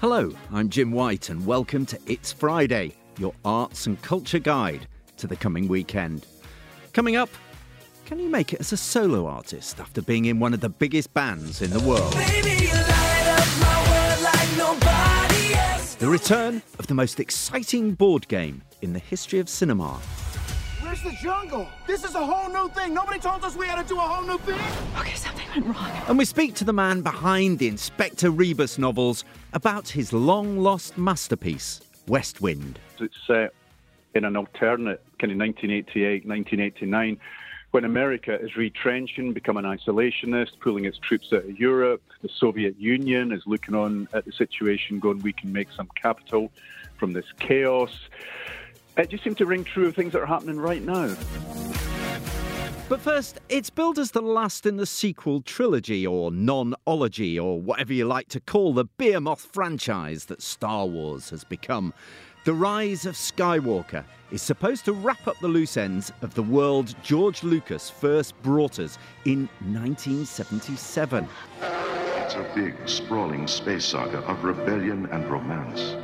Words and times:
Hello, 0.00 0.32
I'm 0.50 0.70
Jim 0.70 0.92
White, 0.92 1.28
and 1.28 1.44
welcome 1.44 1.84
to 1.84 1.98
It's 2.06 2.32
Friday, 2.32 2.94
your 3.18 3.34
arts 3.44 3.86
and 3.86 4.00
culture 4.00 4.38
guide 4.38 4.86
to 5.18 5.26
the 5.26 5.36
coming 5.36 5.68
weekend. 5.68 6.24
Coming 6.94 7.16
up, 7.16 7.28
can 8.06 8.18
you 8.18 8.30
make 8.30 8.54
it 8.54 8.60
as 8.60 8.72
a 8.72 8.78
solo 8.78 9.26
artist 9.26 9.78
after 9.78 10.00
being 10.00 10.24
in 10.24 10.40
one 10.40 10.54
of 10.54 10.62
the 10.62 10.70
biggest 10.70 11.12
bands 11.12 11.60
in 11.60 11.68
the 11.68 11.80
world? 11.80 12.14
the 15.98 16.08
return 16.08 16.62
of 16.78 16.86
the 16.86 16.94
most 16.94 17.20
exciting 17.20 17.92
board 17.92 18.26
game 18.28 18.62
in 18.80 18.94
the 18.94 18.98
history 18.98 19.38
of 19.38 19.50
cinema. 19.50 20.00
Where's 21.02 21.16
the 21.16 21.22
jungle? 21.22 21.68
This 21.86 22.04
is 22.04 22.14
a 22.14 22.24
whole 22.24 22.50
new 22.50 22.68
thing. 22.74 22.92
Nobody 22.92 23.18
told 23.18 23.44
us 23.44 23.56
we 23.56 23.66
had 23.66 23.80
to 23.80 23.88
do 23.88 23.98
a 23.98 24.02
whole 24.02 24.26
new 24.26 24.38
thing. 24.38 24.60
Okay, 24.98 25.14
something 25.14 25.46
went 25.48 25.66
wrong. 25.66 25.90
And 26.08 26.18
we 26.18 26.24
speak 26.24 26.54
to 26.56 26.64
the 26.64 26.72
man 26.72 27.00
behind 27.00 27.58
the 27.58 27.68
Inspector 27.68 28.28
Rebus 28.30 28.78
novels 28.78 29.24
about 29.52 29.88
his 29.88 30.12
long 30.12 30.58
lost 30.58 30.98
masterpiece, 30.98 31.80
West 32.06 32.40
Wind. 32.40 32.78
It's 32.98 33.14
set 33.26 33.54
in 34.14 34.24
an 34.24 34.36
alternate 34.36 35.02
kind 35.18 35.32
of 35.32 35.38
1988, 35.38 36.26
1989 36.26 37.18
when 37.70 37.84
America 37.84 38.38
is 38.40 38.56
retrenching, 38.56 39.32
becoming 39.32 39.62
isolationist, 39.62 40.58
pulling 40.60 40.86
its 40.86 40.98
troops 40.98 41.32
out 41.32 41.44
of 41.44 41.58
Europe. 41.58 42.02
The 42.20 42.28
Soviet 42.28 42.78
Union 42.78 43.32
is 43.32 43.42
looking 43.46 43.76
on 43.76 44.08
at 44.12 44.24
the 44.24 44.32
situation, 44.32 44.98
going, 44.98 45.20
we 45.20 45.32
can 45.32 45.52
make 45.52 45.68
some 45.70 45.88
capital 45.94 46.50
from 46.98 47.12
this 47.12 47.26
chaos. 47.38 47.96
It 49.00 49.08
just 49.08 49.24
seemed 49.24 49.38
to 49.38 49.46
ring 49.46 49.64
true 49.64 49.88
of 49.88 49.96
things 49.96 50.12
that 50.12 50.20
are 50.20 50.26
happening 50.26 50.60
right 50.60 50.82
now. 50.82 51.16
But 52.90 53.00
first, 53.00 53.40
it's 53.48 53.70
billed 53.70 53.98
as 53.98 54.10
the 54.10 54.20
last 54.20 54.66
in 54.66 54.76
the 54.76 54.84
sequel 54.84 55.40
trilogy 55.40 56.06
or 56.06 56.30
non-ology 56.30 57.38
or 57.38 57.58
whatever 57.58 57.94
you 57.94 58.04
like 58.04 58.28
to 58.28 58.40
call 58.40 58.74
the 58.74 58.84
Behemoth 58.84 59.48
franchise 59.52 60.26
that 60.26 60.42
Star 60.42 60.84
Wars 60.84 61.30
has 61.30 61.44
become. 61.44 61.94
The 62.44 62.52
Rise 62.52 63.06
of 63.06 63.14
Skywalker 63.14 64.04
is 64.32 64.42
supposed 64.42 64.84
to 64.84 64.92
wrap 64.92 65.26
up 65.26 65.38
the 65.40 65.48
loose 65.48 65.78
ends 65.78 66.12
of 66.20 66.34
the 66.34 66.42
world 66.42 66.94
George 67.02 67.42
Lucas 67.42 67.88
first 67.88 68.40
brought 68.42 68.78
us 68.78 68.98
in 69.24 69.48
1977. 69.60 71.26
It's 71.62 72.34
a 72.34 72.46
big, 72.54 72.76
sprawling 72.86 73.46
space 73.46 73.86
saga 73.86 74.18
of 74.18 74.44
rebellion 74.44 75.06
and 75.06 75.24
romance. 75.30 75.96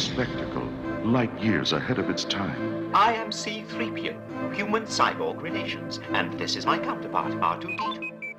It's 0.00 0.08
a 0.08 0.12
spectacle, 0.12 0.66
light 1.04 1.38
years 1.42 1.74
ahead 1.74 1.98
of 1.98 2.08
its 2.08 2.24
time. 2.24 2.90
I 2.94 3.12
am 3.12 3.30
C-3PO, 3.30 4.54
human 4.54 4.84
cyborg 4.84 5.42
relations, 5.42 6.00
and 6.14 6.32
this 6.40 6.56
is 6.56 6.64
my 6.64 6.78
counterpart, 6.78 7.32
R2-D2. 7.32 8.34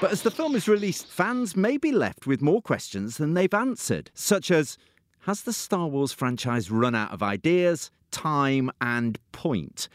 But 0.00 0.10
as 0.10 0.22
the 0.22 0.30
film 0.30 0.56
is 0.56 0.66
released, 0.66 1.06
fans 1.06 1.54
may 1.54 1.76
be 1.76 1.92
left 1.92 2.26
with 2.26 2.40
more 2.40 2.62
questions 2.62 3.18
than 3.18 3.34
they've 3.34 3.52
answered, 3.52 4.10
such 4.14 4.50
as 4.50 4.78
Has 5.26 5.42
the 5.42 5.52
Star 5.52 5.86
Wars 5.86 6.12
franchise 6.12 6.70
run 6.70 6.94
out 6.94 7.12
of 7.12 7.22
ideas, 7.22 7.90
time, 8.10 8.70
and 8.80 9.18
point? 9.32 9.90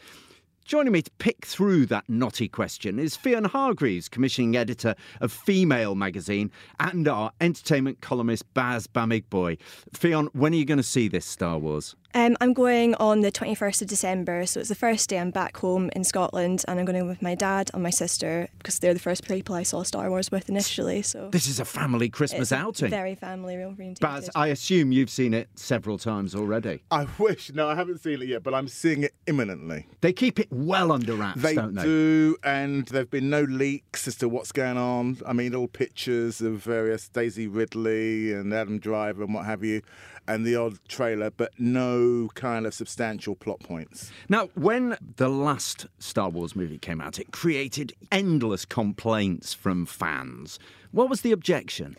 Joining 0.64 0.94
me 0.94 1.02
to 1.02 1.10
pick 1.18 1.44
through 1.44 1.84
that 1.86 2.08
knotty 2.08 2.48
question 2.48 2.98
is 2.98 3.18
Ffion 3.18 3.48
Hargreaves, 3.48 4.08
commissioning 4.08 4.56
editor 4.56 4.94
of 5.20 5.30
Femail 5.30 5.94
magazine, 5.94 6.50
and 6.80 7.06
our 7.06 7.32
entertainment 7.38 8.00
columnist 8.00 8.52
Baz 8.54 8.86
Bamigboye. 8.86 9.58
Ffion, 9.94 10.28
when 10.32 10.54
are 10.54 10.56
you 10.56 10.64
going 10.64 10.78
to 10.78 10.82
see 10.82 11.06
this 11.06 11.26
Star 11.26 11.58
Wars? 11.58 11.94
Um, 12.16 12.36
I'm 12.40 12.52
going 12.52 12.94
on 12.94 13.22
the 13.22 13.32
21st 13.32 13.82
of 13.82 13.88
December, 13.88 14.46
so 14.46 14.60
it's 14.60 14.68
the 14.68 14.76
first 14.76 15.10
day 15.10 15.18
I'm 15.18 15.32
back 15.32 15.56
home 15.56 15.90
in 15.96 16.04
Scotland, 16.04 16.64
and 16.68 16.78
I'm 16.78 16.86
going 16.86 17.08
with 17.08 17.20
my 17.20 17.34
dad 17.34 17.72
and 17.74 17.82
my 17.82 17.90
sister 17.90 18.48
because 18.58 18.78
they're 18.78 18.94
the 18.94 19.00
first 19.00 19.26
people 19.26 19.56
I 19.56 19.64
saw 19.64 19.82
Star 19.82 20.08
Wars 20.08 20.30
with 20.30 20.48
initially. 20.48 21.02
So 21.02 21.28
this 21.30 21.48
is 21.48 21.58
a 21.58 21.64
family 21.64 22.08
Christmas 22.08 22.52
it's 22.52 22.52
outing. 22.52 22.90
Very 22.90 23.16
family 23.16 23.56
oriented. 23.56 23.98
But 24.00 24.28
I 24.36 24.46
assume 24.48 24.92
you've 24.92 25.10
seen 25.10 25.34
it 25.34 25.48
several 25.56 25.98
times 25.98 26.36
already. 26.36 26.84
I 26.92 27.08
wish. 27.18 27.52
No, 27.52 27.68
I 27.68 27.74
haven't 27.74 27.98
seen 27.98 28.22
it 28.22 28.28
yet, 28.28 28.44
but 28.44 28.54
I'm 28.54 28.68
seeing 28.68 29.02
it 29.02 29.14
imminently. 29.26 29.88
They 30.00 30.12
keep 30.12 30.38
it 30.38 30.46
well 30.52 30.92
under 30.92 31.14
wraps, 31.14 31.42
they 31.42 31.56
don't 31.56 31.74
they? 31.74 31.82
they? 31.82 31.88
do, 31.88 32.36
and 32.44 32.86
there've 32.86 33.10
been 33.10 33.28
no 33.28 33.42
leaks 33.42 34.06
as 34.06 34.14
to 34.18 34.28
what's 34.28 34.52
going 34.52 34.76
on. 34.76 35.18
I 35.26 35.32
mean, 35.32 35.52
all 35.52 35.66
pictures 35.66 36.40
of 36.40 36.58
various 36.58 37.08
Daisy 37.08 37.48
Ridley 37.48 38.32
and 38.32 38.54
Adam 38.54 38.78
Driver 38.78 39.24
and 39.24 39.34
what 39.34 39.46
have 39.46 39.64
you 39.64 39.82
and 40.26 40.44
the 40.44 40.56
odd 40.56 40.78
trailer, 40.88 41.30
but 41.30 41.52
no 41.58 42.28
kind 42.34 42.66
of 42.66 42.74
substantial 42.74 43.34
plot 43.34 43.60
points. 43.60 44.10
Now, 44.28 44.48
when 44.54 44.96
the 45.16 45.28
last 45.28 45.86
Star 45.98 46.28
Wars 46.28 46.56
movie 46.56 46.78
came 46.78 47.00
out, 47.00 47.18
it 47.18 47.32
created 47.32 47.92
endless 48.10 48.64
complaints 48.64 49.54
from 49.54 49.86
fans. 49.86 50.58
What 50.92 51.08
was 51.08 51.22
the 51.22 51.32
objection? 51.32 51.96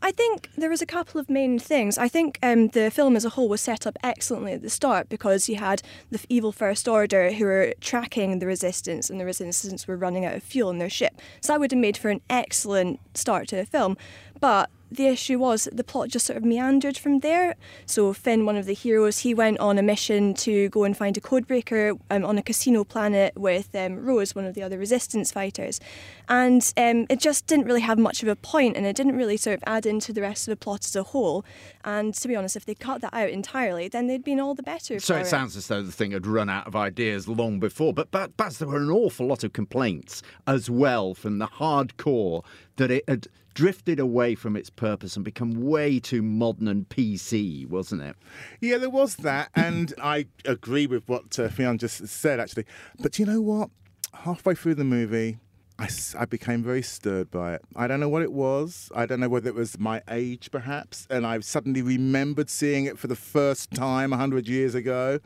I 0.00 0.12
think 0.12 0.50
there 0.56 0.70
was 0.70 0.80
a 0.80 0.86
couple 0.86 1.20
of 1.20 1.28
main 1.28 1.58
things. 1.58 1.98
I 1.98 2.08
think 2.08 2.38
um, 2.42 2.68
the 2.68 2.90
film 2.90 3.16
as 3.16 3.24
a 3.24 3.30
whole 3.30 3.48
was 3.48 3.60
set 3.60 3.86
up 3.86 3.98
excellently 4.04 4.52
at 4.52 4.62
the 4.62 4.70
start 4.70 5.08
because 5.08 5.48
you 5.48 5.56
had 5.56 5.82
the 6.10 6.20
evil 6.28 6.52
First 6.52 6.86
Order 6.86 7.32
who 7.32 7.44
were 7.44 7.74
tracking 7.80 8.38
the 8.38 8.46
Resistance, 8.46 9.10
and 9.10 9.20
the 9.20 9.24
Resistance 9.24 9.88
were 9.88 9.96
running 9.96 10.24
out 10.24 10.34
of 10.34 10.42
fuel 10.42 10.70
in 10.70 10.78
their 10.78 10.90
ship. 10.90 11.20
So 11.40 11.52
that 11.52 11.60
would 11.60 11.72
have 11.72 11.80
made 11.80 11.96
for 11.96 12.10
an 12.10 12.20
excellent 12.30 13.00
start 13.14 13.48
to 13.48 13.56
the 13.56 13.66
film. 13.66 13.96
But 14.40 14.70
the 14.90 15.06
issue 15.06 15.38
was 15.38 15.68
the 15.72 15.84
plot 15.84 16.08
just 16.08 16.26
sort 16.26 16.36
of 16.36 16.44
meandered 16.44 16.96
from 16.96 17.20
there. 17.20 17.56
So 17.86 18.12
Finn, 18.12 18.46
one 18.46 18.56
of 18.56 18.66
the 18.66 18.74
heroes, 18.74 19.20
he 19.20 19.34
went 19.34 19.58
on 19.58 19.78
a 19.78 19.82
mission 19.82 20.34
to 20.34 20.68
go 20.70 20.84
and 20.84 20.96
find 20.96 21.16
a 21.16 21.20
codebreaker 21.20 21.98
um, 22.10 22.24
on 22.24 22.38
a 22.38 22.42
casino 22.42 22.84
planet 22.84 23.36
with 23.36 23.74
um, 23.74 24.04
Rose, 24.04 24.34
one 24.34 24.44
of 24.44 24.54
the 24.54 24.62
other 24.62 24.78
resistance 24.78 25.30
fighters. 25.32 25.80
And 26.28 26.72
um, 26.76 27.06
it 27.08 27.20
just 27.20 27.46
didn't 27.46 27.66
really 27.66 27.80
have 27.80 27.98
much 27.98 28.22
of 28.22 28.28
a 28.28 28.36
point 28.36 28.76
and 28.76 28.86
it 28.86 28.96
didn't 28.96 29.16
really 29.16 29.36
sort 29.36 29.56
of 29.56 29.64
add 29.66 29.86
into 29.86 30.12
the 30.12 30.22
rest 30.22 30.48
of 30.48 30.52
the 30.52 30.56
plot 30.56 30.84
as 30.84 30.96
a 30.96 31.02
whole. 31.02 31.44
And 31.84 32.14
to 32.14 32.28
be 32.28 32.36
honest, 32.36 32.56
if 32.56 32.64
they 32.64 32.74
cut 32.74 33.00
that 33.02 33.14
out 33.14 33.30
entirely, 33.30 33.88
then 33.88 34.06
they'd 34.06 34.24
been 34.24 34.40
all 34.40 34.54
the 34.54 34.62
better. 34.62 34.98
So 35.00 35.16
it, 35.16 35.22
it, 35.22 35.26
sounds 35.26 35.56
as 35.56 35.66
though 35.66 35.82
the 35.82 35.92
thing 35.92 36.12
had 36.12 36.26
run 36.26 36.48
out 36.48 36.66
of 36.66 36.76
ideas 36.76 37.28
long 37.28 37.60
before. 37.60 37.92
But, 37.92 38.10
but, 38.10 38.36
but 38.36 38.54
there 38.54 38.68
were 38.68 38.78
an 38.78 38.90
awful 38.90 39.26
lot 39.26 39.44
of 39.44 39.52
complaints 39.52 40.22
as 40.46 40.70
well 40.70 41.14
from 41.14 41.38
the 41.38 41.46
hardcore 41.46 42.44
that 42.78 42.90
it 42.90 43.04
had 43.06 43.28
drifted 43.54 43.98
away 43.98 44.34
from 44.34 44.56
its 44.56 44.70
purpose 44.70 45.16
and 45.16 45.24
become 45.24 45.50
way 45.50 45.98
too 45.98 46.22
modern 46.22 46.68
and 46.68 46.88
PC, 46.88 47.68
wasn't 47.68 48.00
it? 48.00 48.16
Yeah, 48.60 48.78
there 48.78 48.88
was 48.88 49.16
that, 49.16 49.50
and 49.54 49.92
I 50.02 50.26
agree 50.44 50.86
with 50.86 51.06
what 51.08 51.38
uh, 51.38 51.48
Ffion 51.48 51.78
just 51.78 52.06
said, 52.06 52.40
actually. 52.40 52.64
But 53.00 53.18
you 53.18 53.26
know 53.26 53.40
what? 53.40 53.70
Halfway 54.14 54.54
through 54.54 54.76
the 54.76 54.84
movie, 54.84 55.38
I, 55.78 55.88
I, 56.18 56.24
became 56.24 56.62
very 56.62 56.82
stirred 56.82 57.30
by 57.30 57.54
it. 57.54 57.62
I 57.76 57.86
don't 57.86 58.00
know 58.00 58.08
what 58.08 58.22
it 58.22 58.32
was. 58.32 58.90
I 58.94 59.06
don't 59.06 59.20
know 59.20 59.28
whether 59.28 59.48
it 59.48 59.54
was 59.54 59.78
my 59.78 60.02
age, 60.08 60.50
perhaps. 60.50 61.06
And 61.10 61.26
I 61.26 61.38
suddenly 61.40 61.82
remembered 61.82 62.50
seeing 62.50 62.86
it 62.86 62.98
for 62.98 63.06
the 63.06 63.16
first 63.16 63.70
time 63.72 64.10
100 64.10 64.48
years 64.48 64.74
ago, 64.74 65.20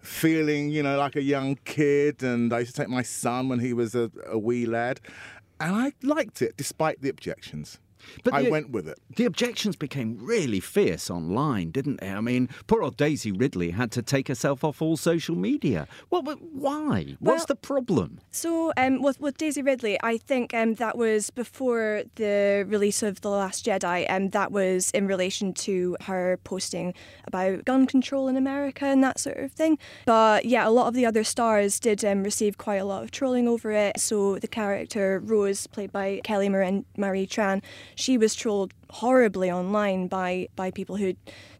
feeling, 0.00 0.70
you 0.70 0.82
know, 0.82 0.98
like 0.98 1.14
a 1.14 1.22
young 1.22 1.56
kid. 1.64 2.22
And 2.22 2.52
I 2.52 2.60
used 2.60 2.74
to 2.74 2.82
take 2.82 2.90
my 2.90 3.02
son 3.02 3.48
when 3.48 3.60
he 3.60 3.72
was 3.72 3.94
a, 3.94 4.10
a 4.26 4.38
wee 4.38 4.66
lad 4.66 5.00
and 5.62 5.76
I 5.76 5.92
liked 6.02 6.42
it 6.42 6.56
despite 6.56 7.00
the 7.00 7.08
objections. 7.08 7.78
But 8.24 8.34
I 8.34 8.48
went 8.48 8.70
with 8.70 8.88
it. 8.88 8.98
The 9.16 9.24
objections 9.24 9.76
became 9.76 10.18
really 10.20 10.60
fierce 10.60 11.10
online, 11.10 11.70
didn't 11.70 12.00
they? 12.00 12.10
I 12.10 12.20
mean, 12.20 12.48
poor 12.66 12.82
old 12.82 12.96
Daisy 12.96 13.32
Ridley 13.32 13.70
had 13.70 13.90
to 13.92 14.02
take 14.02 14.28
herself 14.28 14.64
off 14.64 14.80
all 14.82 14.96
social 14.96 15.36
media. 15.36 15.86
Well, 16.10 16.22
but 16.22 16.38
why? 16.40 17.16
Well, 17.20 17.34
What's 17.34 17.46
the 17.46 17.56
problem? 17.56 18.20
So, 18.30 18.72
um, 18.76 19.02
with, 19.02 19.20
with 19.20 19.36
Daisy 19.36 19.62
Ridley, 19.62 19.98
I 20.02 20.18
think 20.18 20.54
um, 20.54 20.74
that 20.74 20.96
was 20.96 21.30
before 21.30 22.02
the 22.16 22.64
release 22.68 23.02
of 23.02 23.20
The 23.20 23.30
Last 23.30 23.64
Jedi, 23.66 24.06
and 24.08 24.24
um, 24.24 24.30
that 24.30 24.52
was 24.52 24.90
in 24.92 25.06
relation 25.06 25.52
to 25.54 25.96
her 26.02 26.38
posting 26.44 26.94
about 27.26 27.64
gun 27.64 27.86
control 27.86 28.28
in 28.28 28.36
America 28.36 28.84
and 28.86 29.02
that 29.02 29.18
sort 29.18 29.38
of 29.38 29.52
thing. 29.52 29.78
But 30.06 30.44
yeah, 30.44 30.66
a 30.66 30.70
lot 30.70 30.88
of 30.88 30.94
the 30.94 31.06
other 31.06 31.24
stars 31.24 31.80
did 31.80 32.04
um, 32.04 32.22
receive 32.22 32.58
quite 32.58 32.76
a 32.76 32.84
lot 32.84 33.02
of 33.02 33.10
trolling 33.10 33.48
over 33.48 33.70
it. 33.72 33.98
So, 34.00 34.38
the 34.38 34.48
character 34.48 35.20
Rose, 35.24 35.66
played 35.66 35.92
by 35.92 36.20
Kelly 36.24 36.48
Marie 36.48 37.26
Tran, 37.26 37.62
she 37.94 38.18
was 38.18 38.34
trolled 38.34 38.72
horribly 38.90 39.50
online 39.50 40.06
by 40.06 40.48
by 40.56 40.70
people 40.70 40.96
who 40.96 41.14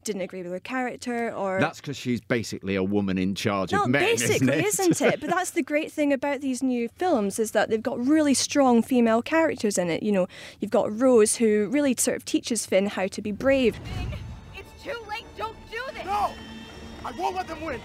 didn't 0.05 0.23
agree 0.23 0.43
with 0.43 0.53
her 0.53 0.61
character 0.61 1.33
or 1.33 1.61
that's 1.61 1.81
because 1.81 1.97
she's 1.97 2.21
basically 2.21 2.75
a 2.75 2.83
woman 2.83 3.17
in 3.17 3.35
charge 3.35 3.73
no, 3.73 3.85
of 3.85 3.91
men 3.91 4.03
basically 4.03 4.35
isn't 4.35 4.49
it? 4.49 4.67
isn't 4.67 5.01
it? 5.01 5.21
But 5.21 5.31
that's 5.31 5.51
the 5.51 5.63
great 5.63 5.93
thing 5.93 6.13
about 6.13 6.41
these 6.41 6.63
new 6.63 6.89
films 6.89 7.39
is 7.39 7.53
that 7.53 7.71
they've 7.71 7.83
got 7.83 8.05
really 8.05 8.35
strong 8.35 8.83
female 8.83 9.23
characters 9.23 9.79
in 9.79 9.89
it. 9.91 10.03
You 10.03 10.13
know 10.13 10.29
you've 10.61 10.71
got 10.71 10.93
rose 11.01 11.37
who 11.37 11.69
really 11.71 11.95
sort 11.97 12.17
of 12.17 12.25
teaches 12.25 12.67
finn 12.67 12.87
how 12.87 13.07
to 13.07 13.23
be 13.23 13.33
brave. 13.33 13.79
It's 14.55 14.83
too 14.83 14.99
late. 15.09 15.25
Don't 15.37 15.57
do 15.71 15.81
this. 15.95 16.05
No! 16.05 16.33
I 17.05 17.13
won't 17.13 17.37
let 17.37 17.49
them 17.49 17.61
win 17.63 17.81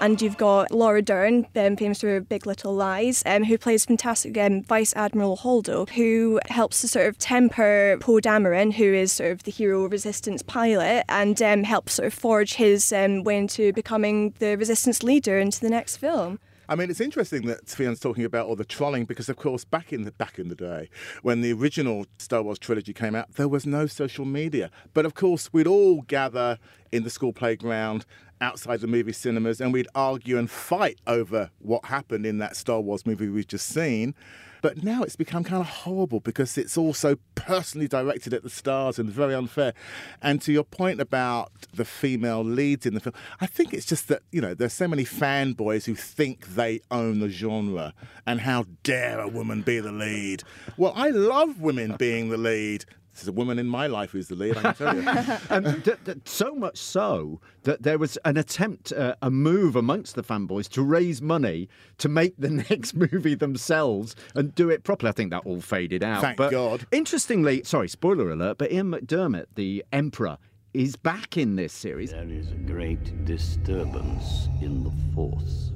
And 0.00 0.20
you've 0.20 0.36
got 0.36 0.70
Laura 0.70 1.00
Dern, 1.00 1.46
um, 1.56 1.76
famous 1.76 2.00
for 2.00 2.20
Big 2.20 2.46
Little 2.46 2.74
Lies, 2.74 3.22
um, 3.26 3.44
who 3.44 3.56
plays 3.56 3.84
fantastic 3.84 4.36
um, 4.36 4.62
Vice 4.62 4.92
Admiral 4.96 5.36
Holdo, 5.36 5.88
who 5.90 6.40
helps 6.48 6.80
to 6.82 6.88
sort 6.88 7.06
of 7.06 7.16
temper 7.16 7.96
Poe 8.00 8.20
Dameron, 8.20 8.72
who 8.74 8.92
is 8.92 9.12
sort 9.12 9.30
of 9.30 9.44
the 9.44 9.50
hero 9.50 9.88
resistance 9.88 10.42
pilot, 10.42 11.04
and 11.08 11.40
um, 11.40 11.64
helps 11.64 11.94
sort 11.94 12.06
of 12.06 12.14
forge 12.14 12.54
his 12.54 12.92
um, 12.92 13.22
way 13.22 13.38
into 13.38 13.72
becoming 13.72 14.34
the 14.40 14.56
resistance 14.56 15.02
leader 15.02 15.38
into 15.38 15.60
the 15.60 15.70
next 15.70 15.96
film. 15.96 16.38
I 16.68 16.76
mean, 16.76 16.88
it's 16.90 17.00
interesting 17.00 17.46
that 17.46 17.66
Ffion's 17.66 18.00
talking 18.00 18.24
about 18.24 18.46
all 18.46 18.56
the 18.56 18.64
trolling 18.64 19.04
because, 19.04 19.28
of 19.28 19.36
course, 19.36 19.64
back 19.64 19.92
in 19.92 20.04
the 20.04 20.12
back 20.12 20.38
in 20.38 20.48
the 20.48 20.54
day, 20.54 20.88
when 21.22 21.42
the 21.42 21.52
original 21.52 22.06
Star 22.18 22.42
Wars 22.42 22.58
trilogy 22.58 22.94
came 22.94 23.14
out, 23.14 23.34
there 23.34 23.48
was 23.48 23.66
no 23.66 23.86
social 23.86 24.24
media. 24.24 24.70
But 24.94 25.04
of 25.04 25.14
course, 25.14 25.52
we'd 25.52 25.66
all 25.66 26.02
gather 26.02 26.58
in 26.90 27.02
the 27.02 27.10
school 27.10 27.32
playground 27.34 28.06
outside 28.44 28.80
the 28.80 28.86
movie 28.86 29.12
cinemas, 29.12 29.60
and 29.60 29.72
we'd 29.72 29.88
argue 29.94 30.36
and 30.38 30.50
fight 30.50 31.00
over 31.06 31.50
what 31.58 31.86
happened 31.86 32.26
in 32.26 32.38
that 32.38 32.56
Star 32.56 32.80
Wars 32.80 33.06
movie 33.06 33.28
we've 33.28 33.48
just 33.48 33.66
seen. 33.66 34.14
But 34.60 34.82
now 34.82 35.02
it's 35.02 35.16
become 35.16 35.44
kind 35.44 35.60
of 35.60 35.68
horrible 35.68 36.20
because 36.20 36.56
it's 36.56 36.78
also 36.78 37.16
personally 37.34 37.86
directed 37.86 38.32
at 38.32 38.42
the 38.42 38.48
stars 38.48 38.98
and 38.98 39.10
very 39.10 39.34
unfair. 39.34 39.74
And 40.22 40.40
to 40.40 40.52
your 40.52 40.64
point 40.64 41.02
about 41.02 41.52
the 41.74 41.84
female 41.84 42.42
leads 42.42 42.86
in 42.86 42.94
the 42.94 43.00
film, 43.00 43.14
I 43.42 43.46
think 43.46 43.74
it's 43.74 43.84
just 43.84 44.08
that, 44.08 44.22
you 44.32 44.40
know, 44.40 44.54
there's 44.54 44.72
so 44.72 44.88
many 44.88 45.04
fanboys 45.04 45.84
who 45.84 45.94
think 45.94 46.54
they 46.54 46.80
own 46.90 47.20
the 47.20 47.28
genre 47.28 47.92
and 48.26 48.40
how 48.40 48.64
dare 48.82 49.20
a 49.20 49.28
woman 49.28 49.60
be 49.60 49.80
the 49.80 49.92
lead. 49.92 50.42
Well, 50.78 50.94
I 50.96 51.10
love 51.10 51.60
women 51.60 51.96
being 51.98 52.30
the 52.30 52.38
lead. 52.38 52.86
There's 53.14 53.28
a 53.28 53.32
woman 53.32 53.58
in 53.58 53.68
my 53.68 53.86
life 53.86 54.10
who's 54.10 54.28
the 54.28 54.34
lead, 54.34 54.56
I 54.56 54.72
can 54.72 54.74
tell 54.74 54.96
you. 54.96 55.36
um, 55.50 55.80
d- 55.80 55.92
d- 56.04 56.20
so 56.24 56.54
much 56.54 56.76
so 56.78 57.40
that 57.62 57.82
there 57.82 57.98
was 57.98 58.16
an 58.24 58.36
attempt, 58.36 58.92
uh, 58.92 59.14
a 59.22 59.30
move 59.30 59.76
amongst 59.76 60.14
the 60.16 60.22
fanboys 60.22 60.68
to 60.70 60.82
raise 60.82 61.22
money 61.22 61.68
to 61.98 62.08
make 62.08 62.34
the 62.36 62.50
next 62.70 62.94
movie 62.94 63.34
themselves 63.34 64.16
and 64.34 64.54
do 64.54 64.68
it 64.68 64.82
properly. 64.84 65.10
I 65.10 65.12
think 65.12 65.30
that 65.30 65.46
all 65.46 65.60
faded 65.60 66.02
out. 66.02 66.22
Thank 66.22 66.36
but 66.36 66.50
God. 66.50 66.86
Interestingly, 66.90 67.62
sorry, 67.64 67.88
spoiler 67.88 68.30
alert, 68.30 68.58
but 68.58 68.72
Ian 68.72 68.90
McDiarmid, 68.90 69.46
the 69.54 69.84
Emperor, 69.92 70.38
is 70.72 70.96
back 70.96 71.36
in 71.36 71.54
this 71.54 71.72
series. 71.72 72.10
There 72.10 72.28
is 72.28 72.50
a 72.50 72.56
great 72.56 73.24
disturbance 73.24 74.48
in 74.60 74.82
the 74.82 74.90
Force. 75.14 75.70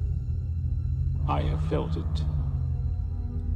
I 1.27 1.41
have 1.41 1.63
felt 1.69 1.95
it. 1.95 2.23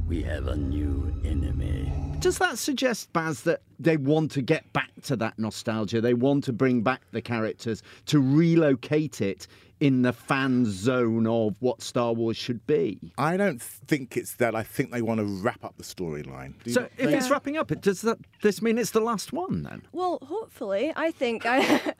We 0.06 0.22
have 0.22 0.48
a 0.48 0.56
new 0.56 1.14
enemy. 1.24 1.92
Does 2.20 2.38
that 2.38 2.58
suggest, 2.58 3.12
Baz, 3.12 3.42
that 3.42 3.62
they 3.78 3.96
want 3.96 4.30
to 4.32 4.42
get 4.42 4.72
back 4.72 4.90
to 5.04 5.16
that 5.16 5.38
nostalgia? 5.38 6.00
They 6.00 6.14
want 6.14 6.44
to 6.44 6.52
bring 6.52 6.82
back 6.82 7.02
the 7.12 7.22
characters 7.22 7.82
to 8.06 8.20
relocate 8.20 9.20
it 9.20 9.46
in 9.80 10.02
the 10.02 10.12
fan 10.12 10.64
zone 10.66 11.26
of 11.26 11.56
what 11.60 11.82
Star 11.82 12.12
Wars 12.12 12.36
should 12.36 12.66
be? 12.66 13.12
I 13.18 13.36
don't 13.36 13.60
think 13.60 14.16
it's 14.16 14.36
that. 14.36 14.54
I 14.54 14.62
think 14.62 14.92
they 14.92 15.02
want 15.02 15.18
to 15.18 15.26
wrap 15.26 15.64
up 15.64 15.76
the 15.76 15.82
storyline. 15.82 16.54
So 16.66 16.82
not 16.82 16.90
if 16.96 17.06
think? 17.06 17.20
it's 17.20 17.30
wrapping 17.30 17.56
up, 17.56 17.70
it 17.72 17.80
does 17.80 18.02
that 18.02 18.18
this 18.42 18.62
mean 18.62 18.78
it's 18.78 18.92
the 18.92 19.00
last 19.00 19.32
one 19.32 19.62
then? 19.62 19.82
Well, 19.92 20.18
hopefully, 20.22 20.92
I 20.96 21.10
think. 21.10 21.44
I, 21.44 21.58
Hang 21.60 21.94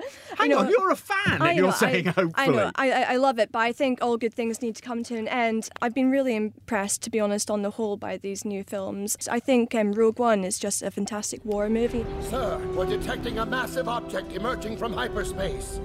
you 0.45 0.49
know, 0.49 0.59
on, 0.61 0.71
you're 0.71 0.91
a 0.91 0.97
fan 0.97 1.43
I 1.43 1.51
and 1.51 1.59
you're 1.59 1.73
saying 1.73 2.09
I, 2.09 2.13
hopefully. 2.13 2.33
I 2.37 2.47
know, 2.47 2.71
I, 2.77 2.91
I 2.91 3.03
I 3.15 3.17
love 3.17 3.39
it, 3.39 3.53
but 3.53 3.59
I 3.59 3.73
think 3.73 3.99
all 4.01 4.17
good 4.17 4.35
things 4.35 4.63
need 4.63 4.77
to 4.77 4.83
come 4.83 5.03
to 5.05 5.17
an 5.17 5.29
end. 5.29 5.69
I've 5.83 5.95
been 5.95 6.11
really 6.11 6.35
impressed, 6.35 7.03
to 7.03 7.11
be 7.11 7.21
honest, 7.21 7.51
on 7.51 7.63
the 7.63 7.71
whole, 7.71 7.97
by 7.97 8.17
these 8.17 8.45
new 8.45 8.65
films. 8.65 9.17
I 9.31 9.41
think 9.41 9.75
um, 9.75 9.93
Rogue 9.93 10.19
One 10.19 10.45
is 10.45 10.59
just 10.59 10.83
a 10.83 10.91
fantastic 10.91 11.45
war 11.45 11.64
movie. 11.69 12.05
Sir, 12.23 12.59
we're 12.75 12.87
detecting 12.87 13.39
a 13.39 13.47
massive 13.47 13.89
object 13.89 14.33
emerging 14.33 14.77
from 14.77 14.93
hyperspace. 14.93 15.81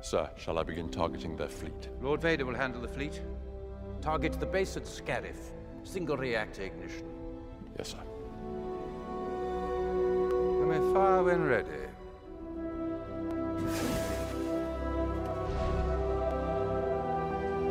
Sir, 0.00 0.28
shall 0.36 0.58
I 0.58 0.62
begin 0.62 0.90
targeting 0.90 1.36
their 1.36 1.48
fleet? 1.48 1.88
Lord 2.02 2.20
Vader 2.20 2.44
will 2.44 2.54
handle 2.54 2.82
the 2.82 2.88
fleet. 2.88 3.22
Target 4.02 4.38
the 4.38 4.46
base 4.46 4.76
at 4.76 4.84
Scarif. 4.84 5.52
Single 5.82 6.16
reactor 6.16 6.62
ignition. 6.62 7.06
Yes, 7.78 7.88
sir. 7.88 7.98
You 10.60 10.66
may 10.68 10.92
fire 10.92 11.22
when 11.22 11.44
ready. 11.44 11.68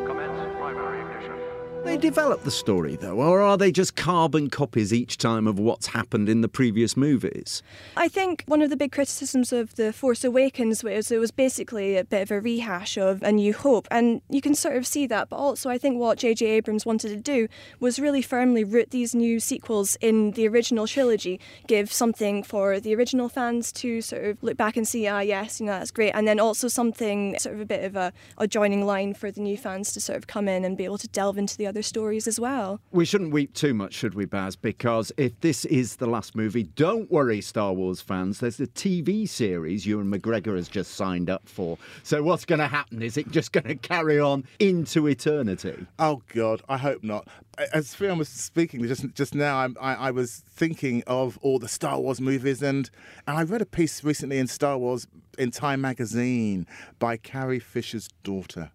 Commence 0.05 0.55
primary 0.57 1.01
ignition. 1.01 1.42
They 1.83 1.97
develop 1.97 2.43
the 2.43 2.49
story 2.49 2.95
though, 2.95 3.17
or 3.17 3.41
are 3.41 3.57
they 3.57 3.69
just 3.69 3.97
carbon 3.97 4.49
copies 4.49 4.93
each 4.93 5.17
time 5.17 5.45
of 5.45 5.59
what's 5.59 5.87
happened 5.87 6.29
in 6.29 6.39
the 6.39 6.47
previous 6.47 6.95
movies? 6.95 7.61
I 7.97 8.07
think 8.07 8.45
one 8.47 8.61
of 8.61 8.69
the 8.69 8.77
big 8.77 8.93
criticisms 8.93 9.51
of 9.51 9.75
The 9.75 9.91
Force 9.91 10.23
Awakens 10.23 10.81
was 10.81 11.11
it 11.11 11.17
was 11.17 11.31
basically 11.31 11.97
a 11.97 12.05
bit 12.05 12.21
of 12.21 12.31
a 12.31 12.39
rehash 12.39 12.97
of 12.97 13.21
A 13.21 13.33
New 13.33 13.53
Hope, 13.53 13.89
and 13.91 14.21
you 14.29 14.39
can 14.39 14.55
sort 14.55 14.77
of 14.77 14.87
see 14.87 15.05
that. 15.07 15.27
But 15.27 15.35
also, 15.35 15.69
I 15.69 15.77
think 15.77 15.99
what 15.99 16.17
J.J. 16.17 16.45
Abrams 16.45 16.85
wanted 16.85 17.09
to 17.09 17.17
do 17.17 17.49
was 17.81 17.99
really 17.99 18.21
firmly 18.21 18.63
root 18.63 18.91
these 18.91 19.13
new 19.13 19.41
sequels 19.41 19.97
in 19.97 20.31
the 20.31 20.47
original 20.47 20.87
trilogy, 20.87 21.37
give 21.67 21.91
something 21.91 22.43
for 22.43 22.79
the 22.79 22.95
original 22.95 23.27
fans 23.27 23.73
to 23.73 24.01
sort 24.01 24.23
of 24.23 24.41
look 24.41 24.55
back 24.55 24.77
and 24.77 24.87
see, 24.87 25.05
ah, 25.05 25.19
yes, 25.19 25.59
you 25.59 25.65
know, 25.65 25.73
that's 25.73 25.91
great, 25.91 26.11
and 26.11 26.27
then 26.27 26.39
also 26.39 26.69
something 26.69 27.37
sort 27.37 27.55
of 27.55 27.61
a 27.61 27.65
bit 27.65 27.83
of 27.83 27.97
a, 27.97 28.13
a 28.37 28.47
joining 28.47 28.85
line 28.85 29.13
for 29.13 29.31
the 29.31 29.41
new 29.41 29.57
fans 29.57 29.91
to 29.91 29.99
sort 29.99 30.17
of 30.17 30.27
come 30.27 30.47
in 30.47 30.63
and 30.63 30.77
be 30.77 30.85
able 30.85 30.97
to 30.97 31.09
delve 31.09 31.37
into 31.37 31.57
the 31.57 31.72
stories 31.81 32.27
as 32.27 32.39
well. 32.39 32.79
We 32.91 33.05
shouldn't 33.05 33.31
weep 33.31 33.53
too 33.53 33.73
much, 33.73 33.93
should 33.93 34.13
we, 34.13 34.25
Baz? 34.25 34.55
Because 34.55 35.11
if 35.17 35.39
this 35.39 35.65
is 35.65 35.95
the 35.95 36.05
last 36.07 36.35
movie, 36.35 36.63
don't 36.63 37.09
worry, 37.11 37.41
Star 37.41 37.73
Wars 37.73 38.01
fans. 38.01 38.39
There's 38.39 38.59
a 38.59 38.67
TV 38.67 39.27
series 39.27 39.85
Ewan 39.85 40.11
McGregor 40.11 40.55
has 40.55 40.67
just 40.67 40.95
signed 40.95 41.29
up 41.29 41.47
for. 41.47 41.77
So 42.03 42.21
what's 42.21 42.45
going 42.45 42.59
to 42.59 42.67
happen? 42.67 43.01
Is 43.01 43.17
it 43.17 43.31
just 43.31 43.51
going 43.51 43.63
to 43.67 43.75
carry 43.75 44.19
on 44.19 44.43
into 44.59 45.07
eternity? 45.07 45.87
Oh 45.97 46.21
God, 46.33 46.61
I 46.69 46.77
hope 46.77 47.03
not. 47.03 47.27
As 47.71 47.93
Fiona 47.93 48.15
was 48.15 48.29
speaking 48.29 48.85
just 48.87 49.05
just 49.13 49.35
now, 49.35 49.57
I'm, 49.57 49.77
I, 49.79 49.95
I 49.95 50.11
was 50.11 50.43
thinking 50.49 51.03
of 51.07 51.37
all 51.41 51.59
the 51.59 51.67
Star 51.67 51.99
Wars 51.99 52.19
movies, 52.19 52.61
and 52.61 52.89
and 53.27 53.37
I 53.37 53.43
read 53.43 53.61
a 53.61 53.65
piece 53.65 54.03
recently 54.03 54.39
in 54.39 54.47
Star 54.47 54.77
Wars 54.77 55.07
in 55.37 55.51
Time 55.51 55.81
magazine 55.81 56.67
by 56.99 57.17
Carrie 57.17 57.59
Fisher's 57.59 58.09
daughter, 58.23 58.71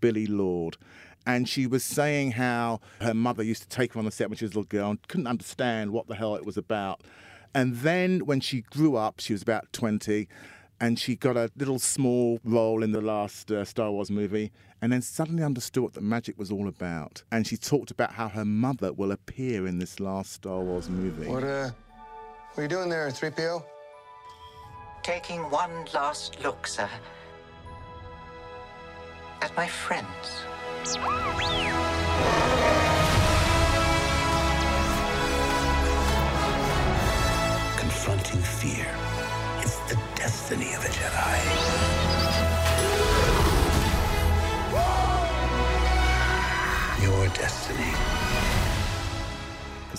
Billie 0.00 0.26
Lourd. 0.26 0.76
And 1.26 1.48
she 1.48 1.66
was 1.66 1.84
saying 1.84 2.32
how 2.32 2.80
her 3.00 3.14
mother 3.14 3.42
used 3.42 3.62
to 3.62 3.68
take 3.68 3.92
her 3.92 3.98
on 3.98 4.04
the 4.04 4.10
set 4.10 4.30
when 4.30 4.36
she 4.36 4.44
was 4.44 4.52
a 4.52 4.58
little 4.58 4.68
girl 4.68 4.90
and 4.90 5.08
couldn't 5.08 5.26
understand 5.26 5.92
what 5.92 6.06
the 6.08 6.14
hell 6.14 6.34
it 6.34 6.46
was 6.46 6.56
about. 6.56 7.02
And 7.54 7.76
then 7.76 8.20
when 8.26 8.40
she 8.40 8.62
grew 8.62 8.96
up, 8.96 9.20
she 9.20 9.32
was 9.32 9.42
about 9.42 9.72
20, 9.72 10.28
and 10.80 10.98
she 10.98 11.16
got 11.16 11.36
a 11.36 11.50
little 11.56 11.78
small 11.78 12.40
role 12.44 12.82
in 12.82 12.92
the 12.92 13.00
last 13.00 13.50
uh, 13.50 13.64
Star 13.64 13.90
Wars 13.90 14.10
movie, 14.10 14.50
and 14.80 14.92
then 14.92 15.02
suddenly 15.02 15.42
understood 15.42 15.82
what 15.82 15.92
the 15.92 16.00
magic 16.00 16.38
was 16.38 16.50
all 16.50 16.68
about. 16.68 17.22
And 17.30 17.46
she 17.46 17.56
talked 17.56 17.90
about 17.90 18.12
how 18.12 18.28
her 18.28 18.44
mother 18.44 18.92
will 18.92 19.12
appear 19.12 19.66
in 19.66 19.78
this 19.78 20.00
last 20.00 20.32
Star 20.32 20.60
Wars 20.60 20.88
movie. 20.88 21.26
What, 21.26 21.44
uh, 21.44 21.70
what 22.54 22.58
are 22.58 22.62
you 22.62 22.68
doing 22.68 22.88
there, 22.88 23.08
3PO? 23.08 23.62
Taking 25.02 25.40
one 25.50 25.86
last 25.92 26.42
look, 26.42 26.66
sir. 26.66 26.88
At 29.42 29.54
my 29.56 29.66
friends. 29.66 30.44
Confronting 37.76 38.40
fear. 38.40 38.86
It's 39.58 39.76
the 39.90 39.98
destiny 40.16 40.72
of 40.72 40.82
a 40.82 40.88
Jedi. 40.88 41.38
Your 47.02 47.28
destiny. 47.28 47.92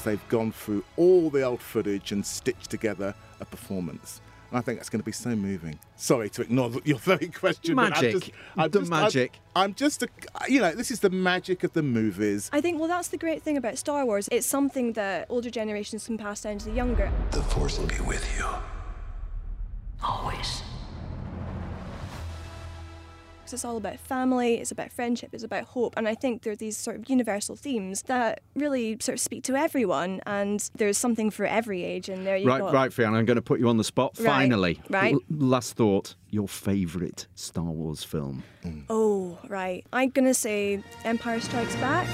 They've 0.04 0.28
gone 0.30 0.52
through 0.52 0.84
all 0.98 1.30
the 1.30 1.44
old 1.44 1.62
footage 1.62 2.12
and 2.12 2.26
stitched 2.26 2.72
together 2.72 3.14
a 3.40 3.46
performance. 3.46 4.20
And 4.52 4.58
I 4.58 4.62
think 4.62 4.80
that's 4.80 4.90
going 4.90 5.00
to 5.00 5.06
be 5.06 5.14
so 5.14 5.34
moving. 5.34 5.80
Sorry 5.96 6.30
to 6.32 6.42
ignore 6.42 6.70
your 6.84 6.98
very 7.00 7.28
question. 7.30 7.76
but 7.78 7.84
I'm 7.84 7.90
Magic. 7.92 8.12
just- 8.12 8.32
I'm 8.58 8.70
The 8.70 8.80
just- 8.80 8.92
I'm- 8.92 9.04
magic. 9.04 9.40
I'm 9.56 9.74
just 9.74 10.04
a, 10.04 10.10
you 10.50 10.60
know, 10.62 10.74
this 10.74 10.92
is 10.92 11.00
the 11.00 11.10
magic 11.10 11.64
of 11.64 11.72
the 11.74 11.82
movies. 11.82 12.50
I 12.52 12.60
think, 12.62 12.78
well, 12.80 12.90
that's 12.90 13.08
the 13.08 13.18
great 13.18 13.42
thing 13.44 13.56
about 13.58 13.78
Star 13.78 14.06
Wars. 14.06 14.28
It's 14.32 14.46
something 14.46 14.94
that 14.94 15.26
older 15.30 15.50
generations 15.50 16.06
can 16.06 16.18
pass 16.18 16.42
down 16.42 16.58
to 16.60 16.66
the 16.66 16.72
younger. 16.74 17.10
The 17.32 17.42
Force 17.44 17.80
will 17.80 17.88
be 17.88 18.00
with 18.02 18.26
you. 18.38 18.46
Always. 20.04 20.61
Because 23.52 23.60
it's 23.60 23.66
all 23.66 23.76
about 23.76 24.00
family, 24.00 24.56
it's 24.62 24.72
about 24.72 24.94
friendship, 24.94 25.32
it's 25.34 25.44
about 25.44 25.66
hope. 25.66 25.96
And 25.98 26.08
I 26.08 26.16
think 26.16 26.44
there 26.44 26.54
are 26.54 26.56
these 26.56 26.78
sort 26.78 26.96
of 26.96 27.10
universal 27.10 27.58
themes 27.58 28.04
that 28.04 28.40
really 28.56 28.96
sort 29.02 29.16
of 29.16 29.20
speak 29.20 29.44
to 29.44 29.58
everyone. 29.58 30.22
And 30.26 30.70
there's 30.76 30.98
something 30.98 31.30
for 31.30 31.46
every 31.46 31.84
age. 31.84 32.08
And 32.08 32.26
there 32.26 32.38
you 32.38 32.48
Right, 32.48 32.60
go. 32.60 32.68
right, 32.68 32.74
right, 32.74 32.94
Fiona, 32.94 33.18
I'm 33.18 33.26
going 33.26 33.36
to 33.36 33.42
put 33.42 33.60
you 33.60 33.68
on 33.68 33.76
the 33.76 33.84
spot. 33.84 34.14
Right, 34.20 34.26
Finally, 34.26 34.82
right. 34.90 35.16
L- 35.16 35.20
last 35.30 35.76
thought 35.76 36.16
your 36.30 36.48
favourite 36.48 37.28
Star 37.36 37.66
Wars 37.66 38.06
film? 38.06 38.42
Mm. 38.64 38.86
Oh, 38.90 39.38
right. 39.50 39.86
I'm 39.92 40.12
going 40.12 40.28
to 40.28 40.34
say 40.34 40.82
Empire 41.04 41.42
Strikes 41.42 41.76
Back. 41.76 42.08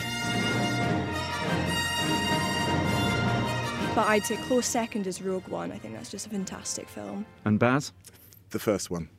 But 3.94 4.08
I'd 4.08 4.26
say 4.26 4.38
close 4.38 4.66
second 4.66 5.06
is 5.06 5.22
Rogue 5.22 5.48
One. 5.50 5.72
I 5.72 5.78
think 5.78 5.94
that's 5.94 6.10
just 6.10 6.26
a 6.26 6.30
fantastic 6.32 6.90
film. 6.90 7.28
And 7.46 7.60
Baz? 7.60 7.94
The 8.50 8.60
first 8.60 8.90
one. 8.90 9.10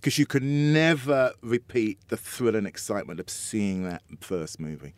Because 0.00 0.18
you 0.18 0.24
could 0.24 0.42
never 0.42 1.34
repeat 1.42 1.98
the 2.08 2.16
thrill 2.16 2.56
and 2.56 2.66
excitement 2.66 3.20
of 3.20 3.28
seeing 3.28 3.84
that 3.84 4.00
first 4.20 4.58
movie. 4.58 4.94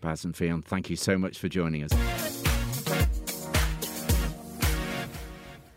Baz 0.00 0.24
and 0.24 0.34
Fiona, 0.34 0.62
thank 0.62 0.88
you 0.88 0.96
so 0.96 1.18
much 1.18 1.38
for 1.38 1.48
joining 1.48 1.82
us. 1.82 1.92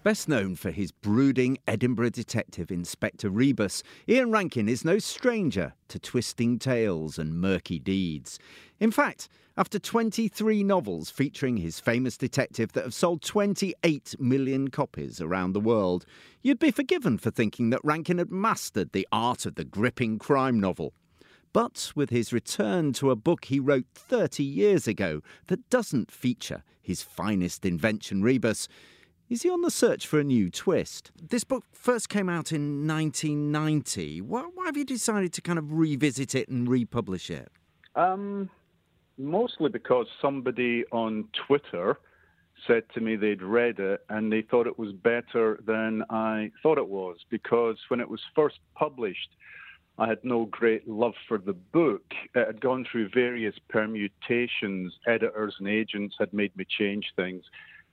Best 0.04 0.30
known 0.30 0.56
for 0.56 0.72
his 0.72 0.94
brooding 0.94 1.58
Edinburgh 1.68 2.12
detective 2.12 2.72
Inspector 2.72 3.30
Rebus, 3.30 3.84
Ian 4.08 4.32
Rankin 4.32 4.70
is 4.70 4.86
no 4.86 5.00
stranger 5.00 5.74
to 5.90 6.00
twisting 6.00 6.58
tales 6.58 7.20
and 7.20 7.42
murky 7.42 7.78
deeds. 7.78 8.40
In 8.80 8.90
fact, 8.90 9.28
after 9.58 9.79
23 9.79 10.63
novels 10.63 11.10
featuring 11.10 11.58
his 11.58 11.79
famous 11.79 12.17
detective 12.17 12.72
that 12.74 12.84
have 12.84 12.93
sold 12.93 13.22
28 13.22 14.15
million 14.20 14.70
copies 14.70 15.20
around 15.20 15.53
the 15.53 15.60
world, 15.60 16.05
you'd 16.41 16.60
be 16.60 16.72
forgiven 16.72 17.17
for 17.17 17.31
thinking 17.31 17.70
that 17.70 17.84
Rankin 17.84 18.17
had 18.17 18.31
mastered 18.31 18.91
the 18.91 19.08
art 19.12 19.46
of 19.46 19.55
the 19.55 19.65
gripping 19.65 20.20
crime 20.20 20.60
novel. 20.60 20.93
But 21.53 21.91
with 21.96 22.12
his 22.12 22.31
return 22.31 22.93
to 22.93 23.12
a 23.12 23.15
book 23.15 23.46
he 23.46 23.60
wrote 23.60 23.88
30 23.93 24.41
years 24.43 24.88
ago 24.88 25.22
that 25.48 25.70
doesn't 25.70 26.12
feature 26.12 26.63
his 26.81 27.03
finest 27.03 27.65
invention, 27.65 28.22
Rebus, 28.22 28.70
is 29.29 29.43
he 29.43 29.50
on 29.50 29.62
the 29.62 29.72
search 29.72 30.08
for 30.08 30.20
a 30.20 30.24
new 30.24 30.50
twist? 30.50 31.12
This 31.22 31.43
book 31.43 31.65
first 31.74 32.10
came 32.10 32.29
out 32.29 32.51
in 32.51 32.88
1990. 32.88 34.22
Why, 34.22 34.43
why 34.53 34.65
have 34.65 34.77
you 34.77 34.86
decided 34.86 35.34
to 35.34 35.41
kind 35.41 35.60
of 35.60 35.74
revisit 35.74 36.36
it 36.36 36.48
and 36.48 36.67
republish 36.67 37.29
it? 37.29 37.50
Um, 37.96 38.50
mostly 39.18 39.70
because 39.70 40.08
somebody 40.22 40.84
on 40.91 41.27
Twitter 41.48 41.98
said 42.68 42.84
to 42.94 43.01
me 43.01 43.15
they'd 43.15 43.41
read 43.41 43.80
it 43.80 44.01
and 44.10 44.32
they 44.32 44.41
thought 44.44 44.68
it 44.68 44.77
was 44.77 44.91
better 44.91 45.60
than 45.65 46.03
I 46.10 46.51
thought 46.62 46.77
it 46.77 46.88
was. 46.88 47.18
Because 47.30 47.77
when 47.88 48.00
it 48.00 48.10
was 48.10 48.22
first 48.36 48.60
published, 48.75 49.30
I 49.98 50.08
had 50.08 50.20
no 50.24 50.46
great 50.46 50.88
love 50.88 51.13
for 51.27 51.38
the 51.38 51.53
book. 51.53 52.03
It 52.34 52.48
had 52.48 52.62
gone 52.62 52.86
through 52.91 53.10
various 53.13 53.56
permutations. 53.70 54.94
Editors 55.08 55.56
and 55.60 55.68
agents 55.68 56.15
had 56.20 56.34
made 56.34 56.56
me 56.56 56.65
change 56.80 57.06
things. 57.15 57.44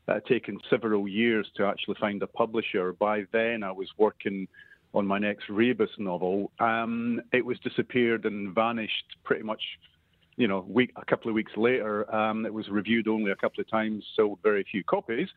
It 0.07 0.13
had 0.13 0.25
taken 0.27 0.59
several 0.71 1.07
years 1.07 1.47
to 1.57 1.67
actually 1.67 1.97
find 2.01 2.23
a 2.23 2.27
publisher. 2.27 2.93
By 2.93 3.25
then, 3.33 3.63
I 3.63 3.73
was 3.73 3.89
working 3.99 4.49
on 4.95 5.07
my 5.07 5.19
next 5.19 5.49
Rebus 5.51 5.91
novel. 5.99 6.51
Um, 6.61 7.21
it 7.33 7.45
was 7.45 7.59
disappeared 7.61 8.25
and 8.25 8.55
vanished 8.55 9.17
pretty 9.25 9.43
much, 9.43 9.61
you 10.39 10.47
know, 10.47 10.65
week 10.69 10.93
a 10.97 11.05
couple 11.05 11.29
of 11.29 11.35
weeks 11.35 11.53
later. 11.57 12.15
Um, 12.15 12.47
it 12.47 12.55
was 12.55 12.69
reviewed 12.69 13.09
only 13.09 13.33
a 13.33 13.37
couple 13.37 13.61
of 13.61 13.69
times, 13.69 14.05
sold 14.15 14.39
very 14.43 14.65
few 14.71 14.85
copies. 14.85 15.29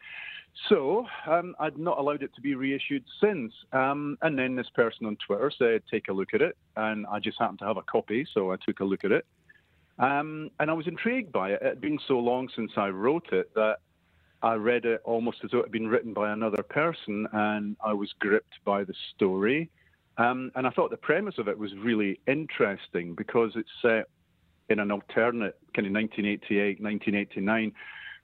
So 0.69 1.07
um, 1.27 1.55
I'd 1.59 1.77
not 1.77 1.97
allowed 1.97 2.23
it 2.23 2.33
to 2.35 2.41
be 2.41 2.55
reissued 2.55 3.03
since. 3.19 3.51
Um, 3.73 4.17
and 4.21 4.37
then 4.37 4.55
this 4.55 4.69
person 4.75 5.07
on 5.07 5.17
Twitter 5.25 5.51
said, 5.57 5.81
take 5.89 6.07
a 6.09 6.13
look 6.13 6.33
at 6.33 6.41
it. 6.41 6.55
And 6.75 7.07
I 7.07 7.19
just 7.19 7.39
happened 7.39 7.59
to 7.59 7.65
have 7.65 7.77
a 7.77 7.81
copy, 7.81 8.27
so 8.31 8.51
I 8.51 8.57
took 8.63 8.79
a 8.79 8.85
look 8.85 9.03
at 9.03 9.11
it. 9.11 9.25
Um, 9.97 10.51
and 10.59 10.69
I 10.69 10.73
was 10.73 10.87
intrigued 10.87 11.31
by 11.31 11.51
it. 11.51 11.61
It 11.61 11.67
had 11.67 11.81
been 11.81 11.99
so 12.07 12.19
long 12.19 12.47
since 12.55 12.71
I 12.77 12.89
wrote 12.89 13.31
it 13.31 13.53
that 13.55 13.77
I 14.43 14.53
read 14.55 14.85
it 14.85 15.01
almost 15.03 15.37
as 15.43 15.51
though 15.51 15.59
it 15.59 15.65
had 15.65 15.71
been 15.71 15.87
written 15.87 16.13
by 16.13 16.31
another 16.31 16.63
person, 16.63 17.27
and 17.33 17.75
I 17.83 17.93
was 17.93 18.11
gripped 18.19 18.63
by 18.65 18.83
the 18.83 18.93
story. 19.15 19.69
Um, 20.17 20.51
and 20.55 20.67
I 20.67 20.69
thought 20.71 20.91
the 20.91 20.97
premise 20.97 21.35
of 21.37 21.47
it 21.47 21.57
was 21.57 21.71
really 21.75 22.19
interesting 22.27 23.15
because 23.15 23.51
it's 23.55 23.69
set 23.81 24.07
in 24.71 24.79
an 24.79 24.91
alternate 24.91 25.57
kind 25.75 25.87
of 25.87 25.93
1988, 25.93 26.81
1989, 26.81 27.71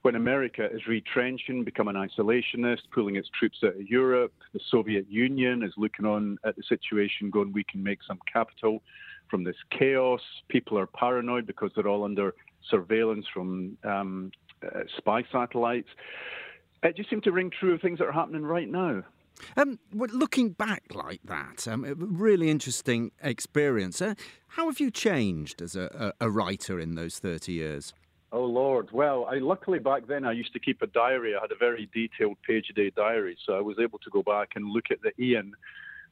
when 0.04 0.16
America 0.16 0.68
is 0.72 0.88
retrenching, 0.88 1.64
becoming 1.64 1.96
isolationist, 1.96 2.82
pulling 2.94 3.16
its 3.16 3.30
troops 3.38 3.58
out 3.64 3.76
of 3.76 3.82
Europe. 3.88 4.34
The 4.54 4.60
Soviet 4.70 5.06
Union 5.10 5.64
is 5.64 5.74
looking 5.78 6.06
on 6.06 6.38
at 6.46 6.56
the 6.56 6.64
situation, 6.70 7.30
going, 7.30 7.52
we 7.52 7.64
can 7.64 7.84
make 7.84 8.00
some 8.08 8.20
capital 8.32 8.82
from 9.30 9.44
this 9.44 9.56
chaos. 9.78 10.22
People 10.48 10.78
are 10.80 10.88
paranoid 10.88 11.46
because 11.46 11.72
they're 11.76 11.88
all 11.88 12.04
under 12.04 12.34
surveillance 12.70 13.26
from 13.34 13.78
um, 13.84 14.32
uh, 14.64 14.82
spy 14.98 15.24
satellites. 15.32 15.90
It 16.84 16.96
just 16.96 17.10
seemed 17.10 17.24
to 17.24 17.32
ring 17.32 17.52
true 17.60 17.74
of 17.74 17.82
things 17.82 18.00
that 18.00 18.06
are 18.06 18.12
happening 18.12 18.44
right 18.44 18.70
now. 18.70 19.04
Um, 19.56 19.80
looking 19.94 20.50
back 20.50 20.84
like 20.94 21.22
that, 21.26 21.68
um, 21.68 21.86
really 21.98 22.50
interesting 22.50 23.12
experience. 23.22 24.02
Uh, 24.02 24.16
how 24.50 24.68
have 24.68 24.80
you 24.80 24.92
changed 24.92 25.62
as 25.62 25.76
a, 25.76 26.14
a, 26.20 26.30
writer 26.30 26.80
in 26.80 26.96
those 26.96 27.20
30 27.20 27.54
years? 27.54 27.94
Oh, 28.32 28.44
Lord. 28.44 28.90
Well, 28.92 29.26
I, 29.26 29.36
luckily 29.36 29.80
back 29.80 30.08
then 30.08 30.26
I 30.26 30.32
used 30.32 30.54
to 30.54 30.60
keep 30.60 30.82
a 30.82 30.88
diary. 30.88 31.36
I 31.36 31.42
had 31.42 31.52
a 31.52 31.58
very 31.58 31.90
detailed 31.94 32.38
page 32.46 32.68
a 32.70 32.74
day 32.74 32.92
diary, 32.96 33.38
so 33.46 33.54
I 33.54 33.62
was 33.62 33.78
able 33.80 34.00
to 34.00 34.10
go 34.10 34.22
back 34.22 34.50
and 34.56 34.70
look 34.70 34.86
at 34.92 35.00
the 35.02 35.12
Ian 35.24 35.54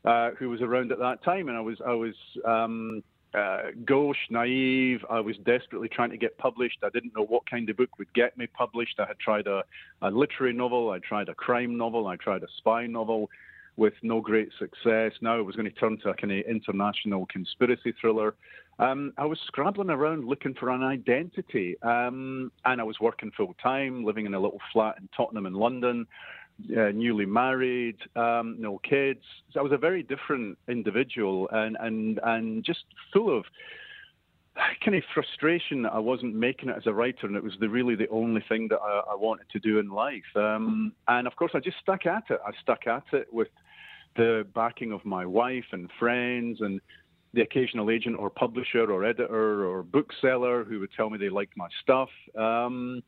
uh, 0.05 0.31
who 0.31 0.49
was 0.49 0.61
around 0.61 0.91
at 0.91 0.99
that 0.99 1.23
time. 1.23 1.49
And 1.49 1.57
I 1.57 1.61
was, 1.61 1.77
I 1.85 1.93
was 1.93 2.15
um, 2.45 3.03
uh, 3.35 3.71
gauche, 3.85 4.17
naive. 4.29 5.03
I 5.09 5.19
was 5.19 5.35
desperately 5.45 5.89
trying 5.89 6.11
to 6.11 6.17
get 6.17 6.37
published. 6.37 6.77
I 6.83 6.89
didn't 6.89 7.15
know 7.15 7.25
what 7.25 7.49
kind 7.49 7.69
of 7.69 7.77
book 7.77 7.97
would 7.97 8.13
get 8.13 8.37
me 8.37 8.47
published. 8.47 8.99
I 8.99 9.07
had 9.07 9.19
tried 9.19 9.47
a, 9.47 9.63
a 10.01 10.09
literary 10.09 10.53
novel, 10.53 10.91
I 10.91 10.99
tried 10.99 11.29
a 11.29 11.35
crime 11.35 11.77
novel, 11.77 12.07
I 12.07 12.15
tried 12.15 12.43
a 12.43 12.47
spy 12.57 12.87
novel 12.87 13.29
with 13.77 13.93
no 14.01 14.21
great 14.21 14.49
success. 14.57 15.11
Now 15.21 15.37
I 15.37 15.41
was 15.41 15.55
going 15.55 15.69
to 15.69 15.79
turn 15.79 15.97
to 16.03 16.09
a 16.09 16.15
kind 16.15 16.31
of 16.31 16.45
international 16.45 17.25
conspiracy 17.25 17.93
thriller. 17.99 18.35
Um, 18.79 19.13
I 19.17 19.25
was 19.25 19.39
scrabbling 19.47 19.89
around 19.89 20.25
looking 20.25 20.53
for 20.53 20.69
an 20.69 20.83
identity, 20.83 21.75
um, 21.81 22.51
and 22.63 22.79
I 22.79 22.83
was 22.83 22.99
working 22.99 23.31
full 23.35 23.55
time, 23.61 24.05
living 24.05 24.25
in 24.25 24.33
a 24.33 24.39
little 24.39 24.61
flat 24.71 24.95
in 24.99 25.09
Tottenham 25.15 25.45
in 25.45 25.53
London 25.53 26.07
uh, 26.77 26.89
newly 26.91 27.25
married, 27.25 27.97
um, 28.15 28.55
no 28.59 28.79
kids. 28.79 29.21
So 29.51 29.59
I 29.59 29.63
was 29.63 29.71
a 29.71 29.77
very 29.77 30.03
different 30.03 30.57
individual 30.67 31.49
and, 31.51 31.77
and, 31.79 32.19
and 32.23 32.63
just 32.63 32.85
full 33.11 33.35
of 33.35 33.45
kind 34.83 34.95
of 34.95 35.03
frustration 35.13 35.83
that 35.83 35.93
I 35.93 35.99
wasn't 35.99 36.35
making 36.35 36.69
it 36.69 36.77
as 36.77 36.87
a 36.87 36.93
writer, 36.93 37.27
and 37.27 37.35
it 37.35 37.43
was 37.43 37.53
the, 37.59 37.67
really 37.67 37.95
the 37.95 38.07
only 38.09 38.43
thing 38.47 38.67
that 38.69 38.79
I, 38.81 39.01
I 39.11 39.15
wanted 39.15 39.49
to 39.51 39.59
do 39.59 39.79
in 39.79 39.89
life. 39.89 40.23
Um, 40.35 40.93
and 41.07 41.27
of 41.27 41.35
course, 41.35 41.51
I 41.53 41.59
just 41.59 41.77
stuck 41.81 42.05
at 42.05 42.23
it. 42.29 42.39
I 42.45 42.51
stuck 42.61 42.87
at 42.87 43.03
it 43.11 43.27
with 43.33 43.49
the 44.15 44.47
backing 44.55 44.93
of 44.93 45.03
my 45.03 45.25
wife 45.25 45.65
and 45.71 45.89
friends 45.99 46.61
and 46.61 46.79
the 47.33 47.41
occasional 47.41 47.91
agent 47.91 48.15
or 48.17 48.29
publisher 48.29 48.89
or 48.89 49.03
editor 49.03 49.67
or 49.67 49.83
bookseller 49.83 50.63
who 50.63 50.79
would 50.79 50.91
tell 50.95 51.09
me 51.09 51.17
they 51.17 51.29
liked 51.29 51.57
my 51.57 51.67
stuff. 51.83 52.09
Um, 52.37 53.03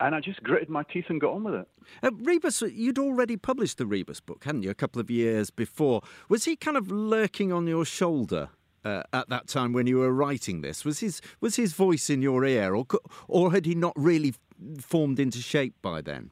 and 0.00 0.14
I 0.14 0.20
just 0.20 0.42
gritted 0.42 0.68
my 0.68 0.82
teeth 0.82 1.06
and 1.08 1.20
got 1.20 1.34
on 1.34 1.44
with 1.44 1.54
it. 1.54 1.68
Uh, 2.02 2.10
Rebus, 2.12 2.62
you'd 2.62 2.98
already 2.98 3.36
published 3.36 3.78
the 3.78 3.86
Rebus 3.86 4.20
book, 4.20 4.44
hadn't 4.44 4.62
you, 4.62 4.70
a 4.70 4.74
couple 4.74 5.00
of 5.00 5.10
years 5.10 5.50
before? 5.50 6.02
Was 6.28 6.44
he 6.44 6.56
kind 6.56 6.76
of 6.76 6.90
lurking 6.90 7.52
on 7.52 7.66
your 7.66 7.84
shoulder 7.84 8.50
uh, 8.84 9.02
at 9.12 9.28
that 9.28 9.46
time 9.46 9.72
when 9.72 9.86
you 9.86 9.98
were 9.98 10.12
writing 10.12 10.60
this? 10.60 10.84
Was 10.84 11.00
his 11.00 11.20
was 11.40 11.56
his 11.56 11.72
voice 11.72 12.10
in 12.10 12.22
your 12.22 12.44
ear, 12.44 12.74
or 12.74 12.86
or 13.28 13.52
had 13.52 13.66
he 13.66 13.74
not 13.74 13.94
really 13.96 14.34
formed 14.80 15.18
into 15.18 15.38
shape 15.38 15.74
by 15.82 16.00
then? 16.00 16.30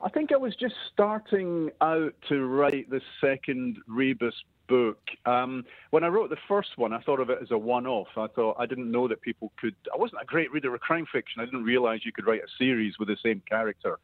I 0.00 0.10
think 0.10 0.32
I 0.32 0.36
was 0.36 0.54
just 0.54 0.74
starting 0.92 1.70
out 1.80 2.14
to 2.28 2.44
write 2.44 2.90
the 2.90 3.00
second 3.22 3.78
Rebus 3.86 4.34
book. 4.66 4.98
Um, 5.26 5.64
when 5.90 6.04
I 6.04 6.08
wrote 6.08 6.30
the 6.30 6.36
first 6.48 6.76
one, 6.76 6.92
I 6.92 7.00
thought 7.00 7.20
of 7.20 7.30
it 7.30 7.38
as 7.42 7.50
a 7.50 7.58
one-off. 7.58 8.08
I 8.16 8.26
thought 8.28 8.56
I 8.58 8.66
didn't 8.66 8.90
know 8.90 9.08
that 9.08 9.22
people 9.22 9.52
could. 9.58 9.74
I 9.92 9.96
wasn't 9.96 10.22
a 10.22 10.26
great 10.26 10.52
reader 10.52 10.74
of 10.74 10.80
crime 10.80 11.06
fiction. 11.12 11.40
I 11.40 11.44
didn't 11.44 11.64
realize 11.64 12.00
you 12.04 12.12
could 12.12 12.26
write 12.26 12.40
a 12.40 12.48
series 12.58 12.98
with 12.98 13.08
the 13.08 13.16
same 13.22 13.42
character. 13.48 13.98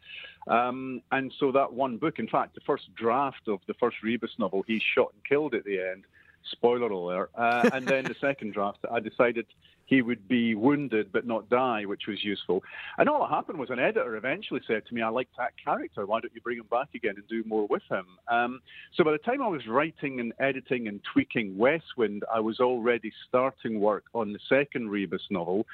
Um, 0.48 1.02
and 1.12 1.32
so 1.38 1.52
that 1.52 1.72
one 1.72 1.96
book, 1.96 2.18
in 2.18 2.28
fact, 2.28 2.54
the 2.54 2.60
first 2.66 2.94
draft 2.94 3.48
of 3.48 3.60
the 3.66 3.74
first 3.74 3.96
Rebus 4.02 4.32
novel, 4.38 4.64
he 4.66 4.80
shot 4.94 5.12
and 5.12 5.24
killed 5.24 5.54
at 5.54 5.64
the 5.64 5.78
end. 5.78 6.04
Spoiler 6.52 6.90
alert. 6.90 7.30
Uh, 7.34 7.70
and 7.72 7.86
then 7.86 8.04
the 8.04 8.14
second 8.20 8.54
draft, 8.54 8.78
I 8.90 9.00
decided 9.00 9.46
he 9.90 10.02
would 10.02 10.28
be 10.28 10.54
wounded 10.54 11.10
but 11.12 11.26
not 11.26 11.50
die, 11.50 11.84
which 11.84 12.06
was 12.06 12.22
useful. 12.22 12.62
And 12.96 13.08
all 13.08 13.20
that 13.20 13.34
happened 13.34 13.58
was 13.58 13.70
an 13.70 13.80
editor 13.80 14.16
eventually 14.16 14.60
said 14.66 14.86
to 14.86 14.94
me, 14.94 15.02
I 15.02 15.08
like 15.08 15.28
that 15.36 15.52
character. 15.62 16.06
Why 16.06 16.20
don't 16.20 16.32
you 16.32 16.40
bring 16.40 16.58
him 16.58 16.66
back 16.70 16.88
again 16.94 17.14
and 17.16 17.26
do 17.28 17.42
more 17.44 17.66
with 17.66 17.82
him? 17.90 18.06
Um, 18.28 18.60
so 18.96 19.02
by 19.02 19.10
the 19.10 19.18
time 19.18 19.42
I 19.42 19.48
was 19.48 19.66
writing 19.66 20.20
and 20.20 20.32
editing 20.38 20.86
and 20.86 21.00
tweaking 21.12 21.58
Westwind, 21.58 22.22
I 22.32 22.38
was 22.38 22.60
already 22.60 23.12
starting 23.28 23.80
work 23.80 24.04
on 24.14 24.32
the 24.32 24.38
second 24.48 24.90
Rebus 24.90 25.22
novel. 25.28 25.66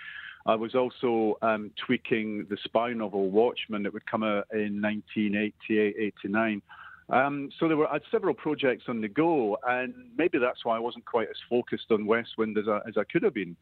I 0.46 0.54
was 0.54 0.74
also 0.74 1.36
um, 1.42 1.72
tweaking 1.84 2.46
the 2.48 2.56
spy 2.64 2.92
novel 2.94 3.30
Watchman 3.30 3.82
that 3.82 3.92
would 3.92 4.06
come 4.10 4.22
out 4.22 4.46
in 4.52 4.80
1988 4.80 5.94
89. 5.98 6.62
Um, 7.08 7.50
so 7.58 7.68
there 7.68 7.76
were 7.76 7.88
I 7.88 7.94
had 7.94 8.02
several 8.10 8.34
projects 8.34 8.84
on 8.88 9.00
the 9.00 9.08
go, 9.08 9.56
and 9.66 9.94
maybe 10.16 10.38
that's 10.38 10.64
why 10.64 10.76
I 10.76 10.80
wasn't 10.80 11.04
quite 11.04 11.28
as 11.28 11.36
focused 11.48 11.90
on 11.90 12.06
Westwind 12.06 12.58
as 12.58 12.68
I, 12.68 12.80
as 12.88 12.96
I 12.96 13.04
could 13.04 13.22
have 13.22 13.34
been. 13.34 13.56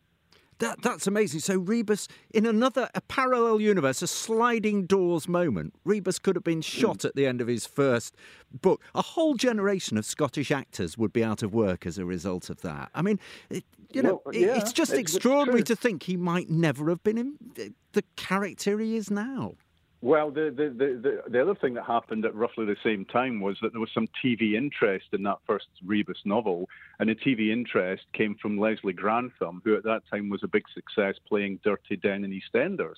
That, 0.59 0.83
that's 0.83 1.07
amazing. 1.07 1.41
So 1.41 1.59
Rebus, 1.59 2.07
in 2.33 2.47
another 2.47 2.89
a 2.95 3.01
parallel 3.01 3.61
universe, 3.61 4.03
a 4.03 4.07
sliding 4.07 4.87
doors 4.87 5.27
moment, 5.29 5.75
Rebus 5.85 6.19
could 6.19 6.37
have 6.37 6.45
been 6.45 6.59
hmm. 6.59 6.63
shot 6.63 7.05
at 7.05 7.17
the 7.17 7.27
end 7.27 7.41
of 7.41 7.49
his 7.49 7.67
first 7.67 8.17
book. 8.53 8.83
A 8.95 9.03
whole 9.03 9.35
generation 9.35 9.99
of 9.99 10.07
Scottish 10.07 10.51
actors 10.51 10.97
would 10.97 11.13
be 11.13 11.25
out 11.25 11.43
of 11.43 11.53
work 11.53 11.87
as 11.87 11.99
a 11.99 12.05
result 12.05 12.51
of 12.51 12.63
that. 12.63 12.91
I 12.95 13.03
mean, 13.03 13.19
it, 13.51 13.65
you 13.93 14.03
know, 14.03 14.23
well, 14.25 14.35
yeah, 14.35 14.57
it's 14.57 14.73
just 14.73 14.93
it's 14.93 15.01
extraordinary 15.01 15.63
to 15.65 15.77
think 15.77 16.05
he 16.05 16.17
might 16.17 16.51
never 16.51 16.89
have 16.89 17.03
been 17.03 17.19
in 17.19 17.75
the 17.93 18.03
character 18.17 18.79
he 18.79 18.97
is 18.97 19.11
now. 19.11 19.55
Well, 20.05 20.31
the, 20.31 20.53
the, 20.55 20.69
the, 20.69 21.23
the, 21.31 21.41
other 21.41 21.55
thing 21.55 21.73
that 21.75 21.87
happened 21.87 22.27
at 22.27 22.35
roughly 22.35 22.67
the 22.67 22.77
same 22.85 23.07
time 23.07 23.41
was 23.41 23.57
that 23.63 23.73
there 23.73 23.81
was 23.81 23.89
some 23.95 24.07
TV 24.23 24.53
interest 24.53 25.07
in 25.15 25.23
that 25.23 25.39
first 25.47 25.65
Rebus 25.83 26.19
novel, 26.27 26.69
and 26.99 27.09
the 27.09 27.15
TV 27.15 27.51
interest 27.51 28.03
came 28.13 28.35
from 28.35 28.59
Leslie 28.59 28.93
Grantham, 28.93 29.63
who 29.65 29.75
at 29.75 29.83
that 29.85 30.03
time 30.11 30.29
was 30.29 30.43
a 30.45 30.47
big 30.47 30.65
success 30.75 31.15
playing 31.27 31.59
Dirty 31.65 31.97
Den 31.97 32.23
in 32.23 32.39
EastEnders. 32.39 32.97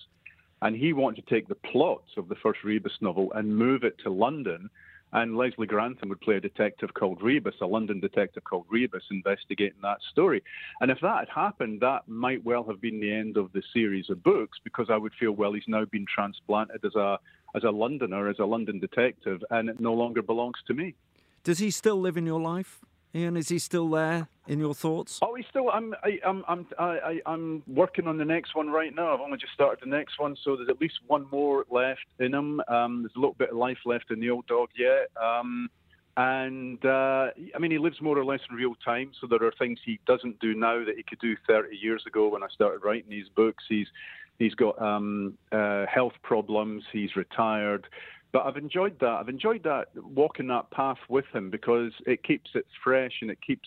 And 0.63 0.75
he 0.75 0.93
wanted 0.93 1.25
to 1.25 1.33
take 1.33 1.47
the 1.47 1.55
plot 1.55 2.03
of 2.17 2.29
the 2.29 2.35
first 2.35 2.65
Rebus 2.65 2.99
novel 3.01 3.33
and 3.37 3.57
move 3.57 3.85
it 3.85 3.99
to 4.03 4.11
London 4.11 4.69
and 5.17 5.35
Leslie 5.35 5.67
Grantham 5.67 6.11
would 6.11 6.21
play 6.21 6.37
a 6.37 6.41
detective 6.41 6.93
called 6.93 7.23
Rebus, 7.23 7.55
a 7.63 7.67
London 7.67 8.01
detective 8.01 8.45
called 8.45 8.67
Rebus, 8.69 9.03
investigating 9.11 9.79
that 9.81 9.97
story. 10.13 10.43
And 10.83 10.91
if 10.91 11.01
that 11.01 11.21
had 11.21 11.29
happened, 11.35 11.81
that 11.81 12.07
might 12.07 12.45
well 12.45 12.65
have 12.65 12.83
been 12.83 13.01
the 13.01 13.13
end 13.13 13.39
of 13.39 13.51
the 13.53 13.63
series 13.73 14.11
of 14.11 14.23
books 14.23 14.59
because 14.63 14.89
I 14.91 14.99
would 14.99 15.15
feel, 15.19 15.33
well, 15.33 15.55
he's 15.55 15.65
now 15.67 15.87
been 15.87 16.05
transplanted 16.07 16.85
as 16.85 16.95
a 16.95 17.19
as 17.55 17.65
a 17.65 17.71
Londoner, 17.71 18.29
as 18.29 18.39
a 18.39 18.45
London 18.45 18.79
detective, 18.79 19.43
and 19.49 19.71
it 19.71 19.81
no 19.81 19.95
longer 19.95 20.21
belongs 20.21 20.59
to 20.67 20.75
me. 20.75 20.95
Does 21.43 21.61
he 21.61 21.71
still 21.71 21.97
live 21.97 22.19
in 22.19 22.27
your 22.27 22.41
life? 22.41 22.85
Ian, 23.17 23.37
is 23.39 23.49
he 23.49 23.59
still 23.59 23.89
there 23.89 24.29
in 24.47 24.59
your 24.59 24.75
thoughts? 24.75 25.21
Oh, 25.23 25.35
he's 25.35 25.47
still. 25.49 25.71
I'm. 25.71 25.95
I, 26.05 26.19
I'm. 26.25 26.45
I'm. 26.47 26.67
I, 26.79 27.21
I'm 27.25 27.63
working 27.67 28.07
on 28.07 28.19
the 28.19 28.27
next 28.27 28.55
one 28.55 28.69
right 28.69 28.95
now. 28.95 29.15
I've 29.15 29.21
only 29.21 29.39
just 29.39 29.55
started 29.55 29.79
the 29.83 29.89
next 29.89 30.19
one, 30.19 30.37
so 30.45 30.55
there's 30.55 30.69
at 30.69 30.83
least 30.83 30.99
one 31.07 31.27
more 31.33 31.65
left 31.71 32.05
in 32.19 32.35
him. 32.35 32.61
Um, 32.69 33.03
there's 33.03 33.17
a 33.17 33.19
little 33.19 33.35
bit 33.39 33.51
of 33.51 33.57
life 33.57 33.79
left 33.87 34.11
in 34.11 34.21
the 34.21 34.29
old 34.29 34.47
dog 34.47 34.69
yet. 34.77 35.09
Um, 35.21 35.71
and 36.19 36.85
uh, 36.85 37.29
I 37.55 37.59
mean, 37.59 37.71
he 37.71 37.79
lives 37.79 38.03
more 38.03 38.19
or 38.19 38.25
less 38.25 38.41
in 38.51 38.57
real 38.57 38.75
time. 38.85 39.13
So 39.19 39.27
there 39.27 39.43
are 39.47 39.53
things 39.59 39.79
he 39.85 39.99
doesn't 40.07 40.39
do 40.41 40.55
now 40.55 40.85
that 40.85 40.97
he 40.97 41.03
could 41.03 41.19
do 41.19 41.37
30 41.47 41.75
years 41.75 42.05
ago 42.07 42.29
when 42.29 42.43
I 42.43 42.49
started 42.49 42.85
writing 42.85 43.09
these 43.09 43.29
books. 43.35 43.65
He's 43.67 43.87
he's 44.39 44.55
got 44.55 44.81
um, 44.81 45.39
uh, 45.53 45.87
health 45.87 46.15
problems. 46.23 46.85
He's 46.93 47.17
retired. 47.17 47.87
But 48.37 48.45
I've 48.45 48.59
enjoyed 48.59 49.01
that. 49.01 49.17
I've 49.19 49.31
enjoyed 49.31 49.63
that 49.63 49.87
walking 49.97 50.49
that 50.49 50.71
path 50.71 50.99
with 51.09 51.25
him 51.33 51.49
because 51.49 51.91
it 52.05 52.23
keeps 52.23 52.51
it 52.55 52.67
fresh 52.85 53.13
and 53.23 53.31
it 53.31 53.39
keeps 53.41 53.67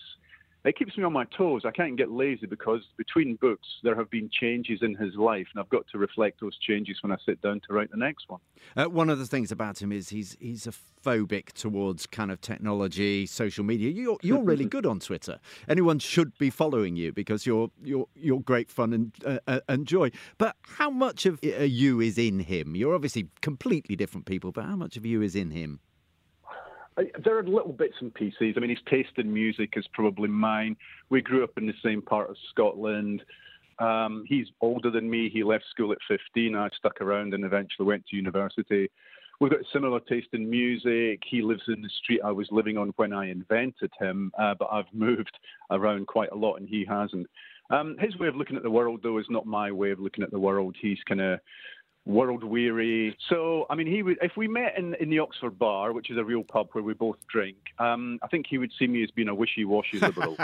it 0.64 0.76
keeps 0.76 0.96
me 0.96 1.04
on 1.04 1.12
my 1.12 1.24
toes. 1.36 1.62
I 1.64 1.70
can't 1.70 1.96
get 1.96 2.10
lazy 2.10 2.46
because 2.46 2.82
between 2.96 3.36
books 3.36 3.66
there 3.82 3.96
have 3.96 4.10
been 4.10 4.28
changes 4.30 4.80
in 4.82 4.94
his 4.94 5.14
life, 5.14 5.46
and 5.52 5.60
I've 5.60 5.68
got 5.70 5.86
to 5.92 5.98
reflect 5.98 6.40
those 6.40 6.56
changes 6.58 6.98
when 7.02 7.12
I 7.12 7.16
sit 7.24 7.40
down 7.40 7.60
to 7.66 7.72
write 7.72 7.90
the 7.90 7.96
next 7.96 8.28
one. 8.28 8.40
Uh, 8.76 8.86
one 8.86 9.08
of 9.08 9.18
the 9.18 9.26
things 9.26 9.50
about 9.50 9.80
him 9.80 9.90
is 9.92 10.10
he's 10.10 10.36
he's 10.40 10.66
a 10.66 10.72
phobic 11.04 11.52
towards 11.52 12.06
kind 12.06 12.30
of 12.30 12.40
technology, 12.40 13.26
social 13.26 13.64
media. 13.64 13.90
You're 13.90 14.18
you're 14.22 14.42
really 14.42 14.64
good 14.66 14.86
on 14.86 15.00
Twitter. 15.00 15.38
Anyone 15.68 15.98
should 15.98 16.36
be 16.38 16.50
following 16.50 16.96
you 16.96 17.12
because 17.12 17.46
you're 17.46 17.70
you're 17.82 18.06
you're 18.14 18.40
great 18.40 18.70
fun 18.70 18.92
and 18.92 19.12
uh, 19.24 19.38
uh 19.46 19.60
and 19.68 19.86
joy. 19.86 20.10
But 20.36 20.56
how 20.62 20.90
much 20.90 21.24
of 21.26 21.40
uh, 21.42 21.62
you 21.62 22.00
is 22.00 22.18
in 22.18 22.40
him? 22.40 22.74
You're 22.74 22.94
obviously 22.94 23.28
completely 23.40 23.96
different 23.96 24.26
people, 24.26 24.52
but 24.52 24.64
how 24.64 24.76
much 24.76 24.96
of 24.96 25.06
you 25.06 25.22
is 25.22 25.34
in 25.34 25.50
him? 25.50 25.80
There 26.96 27.38
are 27.38 27.44
little 27.44 27.72
bits 27.72 27.94
and 28.00 28.12
pieces. 28.12 28.54
I 28.56 28.60
mean, 28.60 28.70
his 28.70 28.78
taste 28.88 29.12
in 29.16 29.32
music 29.32 29.74
is 29.76 29.86
probably 29.92 30.28
mine. 30.28 30.76
We 31.08 31.22
grew 31.22 31.44
up 31.44 31.56
in 31.56 31.66
the 31.66 31.74
same 31.84 32.02
part 32.02 32.30
of 32.30 32.36
Scotland. 32.50 33.22
Um, 33.78 34.24
he's 34.26 34.48
older 34.60 34.90
than 34.90 35.08
me. 35.08 35.30
He 35.30 35.42
left 35.42 35.64
school 35.70 35.92
at 35.92 35.98
15. 36.08 36.54
I 36.54 36.68
stuck 36.76 37.00
around 37.00 37.32
and 37.32 37.44
eventually 37.44 37.86
went 37.86 38.06
to 38.08 38.16
university. 38.16 38.90
We've 39.40 39.50
got 39.50 39.60
similar 39.72 40.00
taste 40.00 40.28
in 40.34 40.50
music. 40.50 41.22
He 41.26 41.40
lives 41.40 41.62
in 41.68 41.80
the 41.80 41.88
street 42.02 42.20
I 42.22 42.30
was 42.30 42.46
living 42.50 42.76
on 42.76 42.92
when 42.96 43.14
I 43.14 43.30
invented 43.30 43.90
him, 43.98 44.30
uh, 44.38 44.54
but 44.58 44.68
I've 44.70 44.84
moved 44.92 45.38
around 45.70 46.06
quite 46.08 46.30
a 46.30 46.36
lot 46.36 46.56
and 46.56 46.68
he 46.68 46.84
hasn't. 46.84 47.26
Um, 47.70 47.96
his 47.98 48.16
way 48.18 48.26
of 48.28 48.36
looking 48.36 48.56
at 48.56 48.62
the 48.62 48.70
world, 48.70 49.00
though, 49.02 49.18
is 49.18 49.26
not 49.30 49.46
my 49.46 49.72
way 49.72 49.92
of 49.92 50.00
looking 50.00 50.24
at 50.24 50.30
the 50.30 50.38
world. 50.38 50.76
He's 50.80 50.98
kind 51.08 51.20
of 51.20 51.40
world 52.06 52.42
weary. 52.44 53.16
So, 53.28 53.66
I 53.70 53.74
mean, 53.74 53.86
he 53.86 54.02
would 54.02 54.18
if 54.22 54.32
we 54.36 54.48
met 54.48 54.76
in, 54.76 54.94
in 54.94 55.10
the 55.10 55.18
Oxford 55.18 55.58
Bar, 55.58 55.92
which 55.92 56.10
is 56.10 56.18
a 56.18 56.24
real 56.24 56.42
pub 56.42 56.68
where 56.72 56.82
we 56.82 56.94
both 56.94 57.16
drink. 57.28 57.56
Um, 57.78 58.18
I 58.22 58.28
think 58.28 58.46
he 58.48 58.58
would 58.58 58.72
see 58.78 58.86
me 58.86 59.02
as 59.02 59.10
being 59.10 59.28
a 59.28 59.34
wishy-washy 59.34 59.98
liberal. 59.98 60.36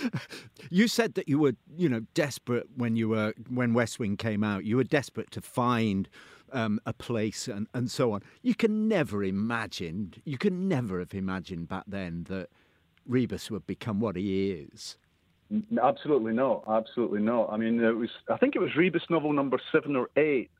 you 0.70 0.88
said 0.88 1.14
that 1.14 1.28
you 1.28 1.38
were, 1.38 1.54
you 1.76 1.88
know, 1.88 2.00
desperate 2.14 2.66
when 2.76 2.96
you 2.96 3.08
were 3.08 3.34
when 3.48 3.74
West 3.74 3.98
Wind 3.98 4.18
came 4.18 4.42
out. 4.42 4.64
You 4.64 4.76
were 4.76 4.84
desperate 4.84 5.30
to 5.32 5.40
find. 5.40 6.08
Um, 6.50 6.80
a 6.86 6.94
place 6.94 7.46
and, 7.46 7.66
and 7.74 7.90
so 7.90 8.12
on. 8.12 8.22
You 8.40 8.54
can 8.54 8.88
never 8.88 9.22
imagine, 9.22 10.14
you 10.24 10.38
can 10.38 10.66
never 10.66 10.98
have 10.98 11.12
imagined 11.12 11.68
back 11.68 11.84
then 11.86 12.24
that 12.30 12.48
Rebus 13.06 13.50
would 13.50 13.66
become 13.66 14.00
what 14.00 14.16
he 14.16 14.52
is. 14.52 14.96
Absolutely 15.82 16.32
not. 16.32 16.64
Absolutely 16.68 17.20
not. 17.20 17.50
I 17.50 17.56
mean, 17.56 17.82
it 17.82 17.96
was. 17.96 18.10
I 18.30 18.36
think 18.36 18.54
it 18.54 18.58
was 18.60 18.76
Rebus 18.76 19.02
novel 19.08 19.32
number 19.32 19.58
seven 19.72 19.96
or 19.96 20.10
eight 20.16 20.50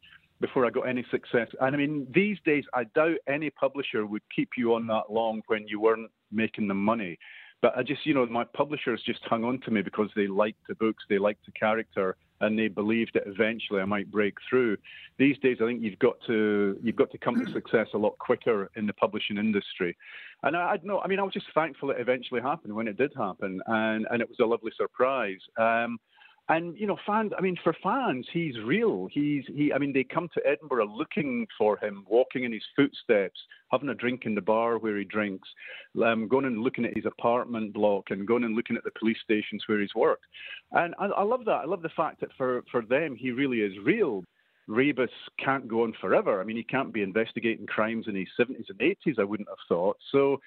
before 0.41 0.67
I 0.67 0.71
got 0.71 0.89
any 0.89 1.05
success. 1.11 1.49
And 1.61 1.75
I 1.75 1.79
mean, 1.79 2.07
these 2.15 2.39
days, 2.45 2.65
I 2.75 2.85
doubt 2.85 3.17
any 3.29 3.51
publisher 3.51 4.07
would 4.07 4.23
keep 4.35 4.51
you 4.57 4.75
on 4.75 4.87
that 4.89 5.11
long 5.11 5.43
when 5.47 5.67
you 5.67 5.81
weren't 5.81 6.11
making 6.31 6.69
the 6.69 6.75
money. 6.75 7.19
But 7.61 7.77
I 7.77 7.83
just, 7.83 8.07
you 8.07 8.15
know, 8.15 8.25
my 8.27 8.45
publishers 8.45 9.03
just 9.05 9.21
hung 9.25 9.43
on 9.43 9.61
to 9.63 9.73
me 9.73 9.83
because 9.83 10.11
they 10.15 10.29
liked 10.29 10.61
the 10.69 10.77
books, 10.77 11.03
they 11.09 11.19
liked 11.19 11.45
the 11.45 11.53
character, 11.53 12.17
and 12.41 12.57
they 12.57 12.69
believed 12.69 13.13
that 13.15 13.25
eventually 13.27 13.81
I 13.81 13.85
might 13.85 14.11
break 14.13 14.35
through. 14.49 14.77
These 15.19 15.39
days, 15.39 15.57
I 15.61 15.67
think 15.67 15.83
you've 15.83 15.99
got 15.99 16.15
to 16.29 16.79
you've 16.83 16.95
got 16.95 17.11
to 17.11 17.19
come 17.19 17.45
to 17.45 17.53
success 17.53 17.89
a 17.95 17.99
lot 17.99 18.17
quicker 18.19 18.71
in 18.77 18.87
the 18.87 18.93
publishing 18.93 19.39
industry. 19.39 19.97
And 20.45 20.57
I, 20.57 20.61
I 20.61 20.79
know, 20.85 21.01
I 21.01 21.09
mean, 21.09 21.19
I 21.19 21.25
was 21.25 21.33
just 21.33 21.47
thankful 21.53 21.91
it 21.91 21.97
eventually 21.99 22.41
happened 22.41 22.73
when 22.73 22.87
it 22.87 22.97
did 22.97 23.13
happen, 23.17 23.61
and 23.67 24.07
and 24.11 24.23
it 24.23 24.29
was 24.29 24.39
a 24.41 24.47
lovely 24.47 24.71
surprise. 24.77 25.41
Um, 25.59 25.99
and 26.49 26.79
you 26.79 26.87
know, 26.87 26.97
fans. 27.07 27.33
I 27.37 27.43
mean, 27.43 27.57
for 27.63 27.75
fans, 27.83 28.27
he's 28.33 28.55
real. 28.65 29.09
He's 29.13 29.45
he. 29.47 29.73
I 29.73 29.79
mean, 29.79 29.93
they 29.93 30.05
come 30.05 30.29
to 30.35 30.47
Edinburgh 30.47 30.87
looking 30.87 31.47
for 31.59 31.77
him, 31.79 32.05
walking 32.09 32.45
in 32.45 32.53
his 32.53 32.63
footsteps, 32.75 33.39
having 33.71 33.91
a 33.91 33.95
drink 33.95 34.23
in 34.25 34.35
the 34.35 34.41
bar 34.41 34.79
where 34.79 34.97
he 34.97 35.05
drinks, 35.05 35.49
um, 36.05 36.27
going 36.27 36.47
and 36.47 36.61
looking 36.61 36.85
at 36.85 36.97
his 36.97 37.07
apartment 37.07 37.75
block, 37.75 38.07
and 38.11 38.27
going 38.27 38.45
and 38.45 38.57
looking 38.57 38.77
at 38.77 38.85
the 38.85 38.91
police 38.99 39.19
stations 39.23 39.63
where 39.67 39.81
he's 39.81 39.95
worked. 39.95 40.25
And 40.73 40.95
I, 40.99 41.07
I 41.07 41.23
love 41.23 41.45
that. 41.45 41.53
I 41.53 41.65
love 41.65 41.83
the 41.83 41.91
fact 41.91 42.21
that 42.21 42.31
for 42.37 42.63
for 42.71 42.83
them, 42.83 43.15
he 43.15 43.31
really 43.31 43.61
is 43.61 43.73
real. 43.85 44.25
Rebus 44.69 45.11
can't 45.43 45.67
go 45.67 45.85
on 45.85 45.95
forever. 46.01 46.41
I 46.41 46.45
mean, 46.45 46.57
he 46.57 46.63
can't 46.63 46.93
be 46.93 47.03
investigating 47.03 47.67
crimes 47.67 48.07
in 48.07 48.15
his 48.15 48.29
70s 48.39 48.67
and 48.69 48.79
80s. 48.79 49.19
I 49.19 49.25
wouldn't 49.25 49.49
have 49.49 49.57
thought 49.67 49.97
so. 50.13 50.41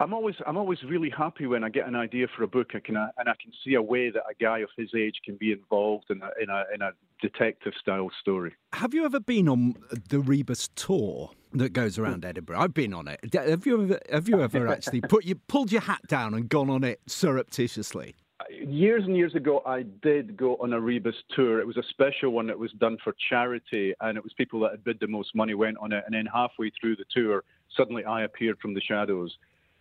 I'm 0.00 0.14
always 0.14 0.36
I'm 0.46 0.56
always 0.56 0.82
really 0.84 1.10
happy 1.10 1.46
when 1.46 1.64
I 1.64 1.70
get 1.70 1.88
an 1.88 1.96
idea 1.96 2.28
for 2.36 2.44
a 2.44 2.48
book 2.48 2.70
I 2.74 2.78
can, 2.78 2.96
uh, 2.96 3.08
and 3.18 3.28
I 3.28 3.34
can 3.42 3.52
see 3.64 3.74
a 3.74 3.82
way 3.82 4.10
that 4.10 4.22
a 4.30 4.34
guy 4.40 4.60
of 4.60 4.68
his 4.76 4.90
age 4.96 5.16
can 5.24 5.36
be 5.36 5.50
involved 5.50 6.06
in 6.10 6.22
a 6.22 6.30
in 6.40 6.48
a, 6.50 6.64
in 6.72 6.82
a 6.82 6.90
detective 7.20 7.72
style 7.80 8.10
story. 8.20 8.54
Have 8.74 8.94
you 8.94 9.04
ever 9.04 9.18
been 9.18 9.48
on 9.48 9.74
the 10.08 10.20
Rebus 10.20 10.68
tour 10.76 11.30
that 11.52 11.72
goes 11.72 11.98
around 11.98 12.24
Edinburgh? 12.24 12.60
I've 12.60 12.74
been 12.74 12.94
on 12.94 13.08
it. 13.08 13.18
Have 13.34 13.66
you 13.66 13.82
ever 13.82 14.00
have 14.10 14.28
you 14.28 14.40
ever 14.40 14.68
actually 14.68 15.00
put 15.00 15.24
you 15.24 15.34
pulled 15.34 15.72
your 15.72 15.82
hat 15.82 16.02
down 16.06 16.32
and 16.34 16.48
gone 16.48 16.70
on 16.70 16.84
it 16.84 17.00
surreptitiously? 17.06 18.14
Years 18.50 19.02
and 19.04 19.16
years 19.16 19.34
ago, 19.34 19.62
I 19.66 19.82
did 19.82 20.36
go 20.36 20.54
on 20.60 20.72
a 20.72 20.80
Rebus 20.80 21.16
tour. 21.34 21.58
It 21.58 21.66
was 21.66 21.76
a 21.76 21.82
special 21.90 22.30
one 22.30 22.46
that 22.46 22.58
was 22.58 22.70
done 22.78 22.98
for 23.02 23.16
charity, 23.28 23.94
and 24.00 24.16
it 24.16 24.22
was 24.22 24.32
people 24.34 24.60
that 24.60 24.70
had 24.70 24.84
bid 24.84 25.00
the 25.00 25.08
most 25.08 25.34
money 25.34 25.54
went 25.54 25.76
on 25.78 25.90
it. 25.90 26.04
And 26.06 26.14
then 26.14 26.26
halfway 26.32 26.70
through 26.80 26.96
the 26.96 27.04
tour, 27.12 27.42
suddenly 27.76 28.04
I 28.04 28.22
appeared 28.22 28.60
from 28.60 28.74
the 28.74 28.80
shadows 28.80 29.36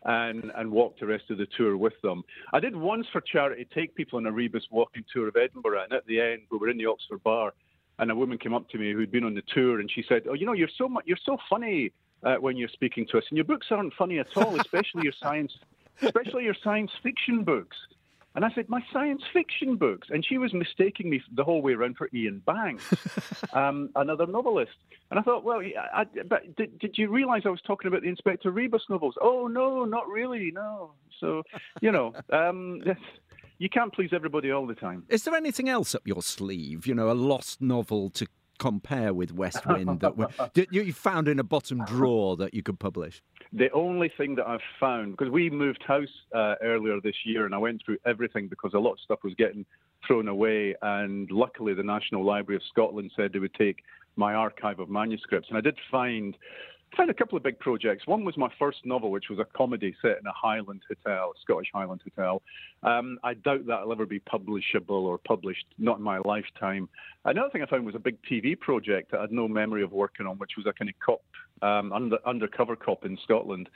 and, 0.07 0.51
and 0.55 0.71
walk 0.71 0.97
the 0.99 1.05
rest 1.05 1.25
of 1.29 1.37
the 1.37 1.45
tour 1.57 1.77
with 1.77 1.99
them. 2.01 2.23
I 2.53 2.59
did 2.59 2.75
once 2.75 3.05
for 3.11 3.21
charity 3.21 3.67
take 3.75 3.93
people 3.93 4.17
on 4.17 4.25
a 4.25 4.31
Rebus 4.31 4.63
walking 4.71 5.03
tour 5.13 5.27
of 5.27 5.35
Edinburgh, 5.35 5.83
and 5.83 5.93
at 5.93 6.07
the 6.07 6.19
end, 6.19 6.43
we 6.49 6.57
were 6.57 6.69
in 6.69 6.77
the 6.77 6.85
Oxford 6.85 7.21
bar, 7.23 7.53
and 7.99 8.09
a 8.09 8.15
woman 8.15 8.37
came 8.37 8.53
up 8.53 8.69
to 8.69 8.77
me 8.77 8.93
who'd 8.93 9.11
been 9.11 9.25
on 9.25 9.35
the 9.35 9.43
tour, 9.53 9.79
and 9.79 9.91
she 9.91 10.03
said, 10.07 10.23
"Oh, 10.29 10.33
you 10.33 10.45
know, 10.45 10.53
you're 10.53 10.69
so 10.77 10.89
you're 11.05 11.17
so 11.23 11.37
funny 11.49 11.91
uh, 12.23 12.35
when 12.35 12.55
you're 12.55 12.69
speaking 12.69 13.05
to 13.11 13.17
us, 13.17 13.25
and 13.29 13.37
your 13.37 13.45
books 13.45 13.67
aren't 13.69 13.93
funny 13.93 14.17
at 14.19 14.35
all, 14.37 14.59
especially 14.59 15.03
your 15.03 15.13
science, 15.21 15.53
especially 16.01 16.45
your 16.45 16.55
science 16.63 16.91
fiction 17.03 17.43
books." 17.43 17.75
And 18.37 18.45
I 18.45 18.51
said, 18.53 18.69
my 18.69 18.83
science 18.93 19.23
fiction 19.33 19.77
books. 19.77 20.09
And 20.11 20.23
she 20.23 20.37
was 20.37 20.53
mistaking 20.53 21.09
me 21.09 21.23
the 21.33 21.43
whole 21.43 21.63
way 21.63 21.73
around 21.73 21.97
for 21.97 22.07
Iain 22.13 22.43
Banks, 22.45 22.85
um, 23.53 23.89
another 23.95 24.27
novelist. 24.27 24.73
And 25.09 25.19
I 25.19 25.23
thought, 25.23 25.43
well, 25.43 25.59
I, 25.59 26.01
I, 26.01 26.05
but 26.29 26.55
did, 26.55 26.77
did 26.77 26.99
you 26.99 27.09
realize 27.09 27.41
I 27.45 27.49
was 27.49 27.61
talking 27.65 27.87
about 27.87 28.03
the 28.03 28.09
Inspector 28.09 28.49
Rebus 28.49 28.83
novels? 28.89 29.15
Oh, 29.19 29.47
no, 29.47 29.85
not 29.85 30.07
really, 30.07 30.51
no. 30.51 30.91
So, 31.19 31.41
you 31.81 31.91
know, 31.91 32.13
um, 32.31 32.83
you 33.57 33.69
can't 33.69 33.91
please 33.91 34.11
everybody 34.13 34.51
all 34.51 34.67
the 34.67 34.75
time. 34.75 35.03
Is 35.09 35.23
there 35.23 35.33
anything 35.33 35.67
else 35.67 35.95
up 35.95 36.07
your 36.07 36.21
sleeve? 36.21 36.85
You 36.85 36.93
know, 36.93 37.09
a 37.09 37.13
lost 37.13 37.59
novel 37.59 38.11
to 38.11 38.27
compare 38.59 39.15
with 39.15 39.31
West 39.31 39.65
Wind 39.65 39.99
that 39.99 40.67
you 40.71 40.93
found 40.93 41.27
in 41.27 41.39
a 41.39 41.43
bottom 41.43 41.83
drawer 41.85 42.37
that 42.37 42.53
you 42.53 42.61
could 42.61 42.77
publish? 42.77 43.23
The 43.53 43.71
only 43.71 44.11
thing 44.17 44.35
that 44.35 44.47
I've 44.47 44.59
found, 44.79 45.11
because 45.11 45.31
we 45.31 45.49
moved 45.49 45.81
house 45.87 46.07
uh, 46.35 46.55
earlier 46.61 46.99
this 47.01 47.15
year 47.23 47.45
and 47.45 47.55
I 47.55 47.57
went 47.57 47.81
through 47.85 47.97
everything 48.05 48.47
because 48.47 48.73
a 48.73 48.79
lot 48.79 48.93
of 48.93 48.99
stuff 48.99 49.19
was 49.23 49.33
getting 49.35 49.65
thrown 50.05 50.27
away. 50.27 50.75
And 50.81 51.29
luckily, 51.31 51.73
the 51.73 51.83
National 51.83 52.25
Library 52.25 52.57
of 52.57 52.61
Scotland 52.69 53.11
said 53.15 53.31
they 53.33 53.39
would 53.39 53.53
take 53.53 53.83
my 54.15 54.33
archive 54.33 54.79
of 54.79 54.89
manuscripts. 54.89 55.47
And 55.49 55.57
I 55.57 55.61
did 55.61 55.77
find 55.89 56.35
found 56.95 57.09
a 57.09 57.13
couple 57.13 57.37
of 57.37 57.43
big 57.43 57.59
projects. 57.59 58.07
One 58.07 58.23
was 58.23 58.37
my 58.37 58.49
first 58.57 58.79
novel, 58.85 59.11
which 59.11 59.29
was 59.29 59.39
a 59.39 59.45
comedy 59.45 59.95
set 60.01 60.19
in 60.19 60.25
a 60.25 60.33
Highland 60.33 60.81
hotel, 60.87 61.33
a 61.35 61.39
Scottish 61.41 61.69
Highland 61.73 62.01
hotel. 62.03 62.41
Um, 62.83 63.19
I 63.23 63.33
doubt 63.33 63.65
that'll 63.67 63.91
ever 63.91 64.05
be 64.05 64.19
publishable 64.19 65.03
or 65.03 65.17
published, 65.17 65.65
not 65.77 65.97
in 65.97 66.03
my 66.03 66.19
lifetime. 66.19 66.87
Another 67.25 67.49
thing 67.49 67.61
I 67.61 67.65
found 67.65 67.85
was 67.85 67.95
a 67.95 67.99
big 67.99 68.17
TV 68.23 68.57
project 68.59 69.11
that 69.11 69.17
I 69.17 69.21
had 69.21 69.31
no 69.31 69.47
memory 69.47 69.83
of 69.83 69.91
working 69.91 70.25
on, 70.25 70.37
which 70.37 70.51
was 70.55 70.65
a 70.65 70.73
kind 70.73 70.89
of 70.89 70.95
cop, 70.99 71.21
um, 71.61 71.91
under, 71.91 72.17
undercover 72.25 72.75
cop 72.75 73.05
in 73.05 73.17
Scotland. 73.23 73.69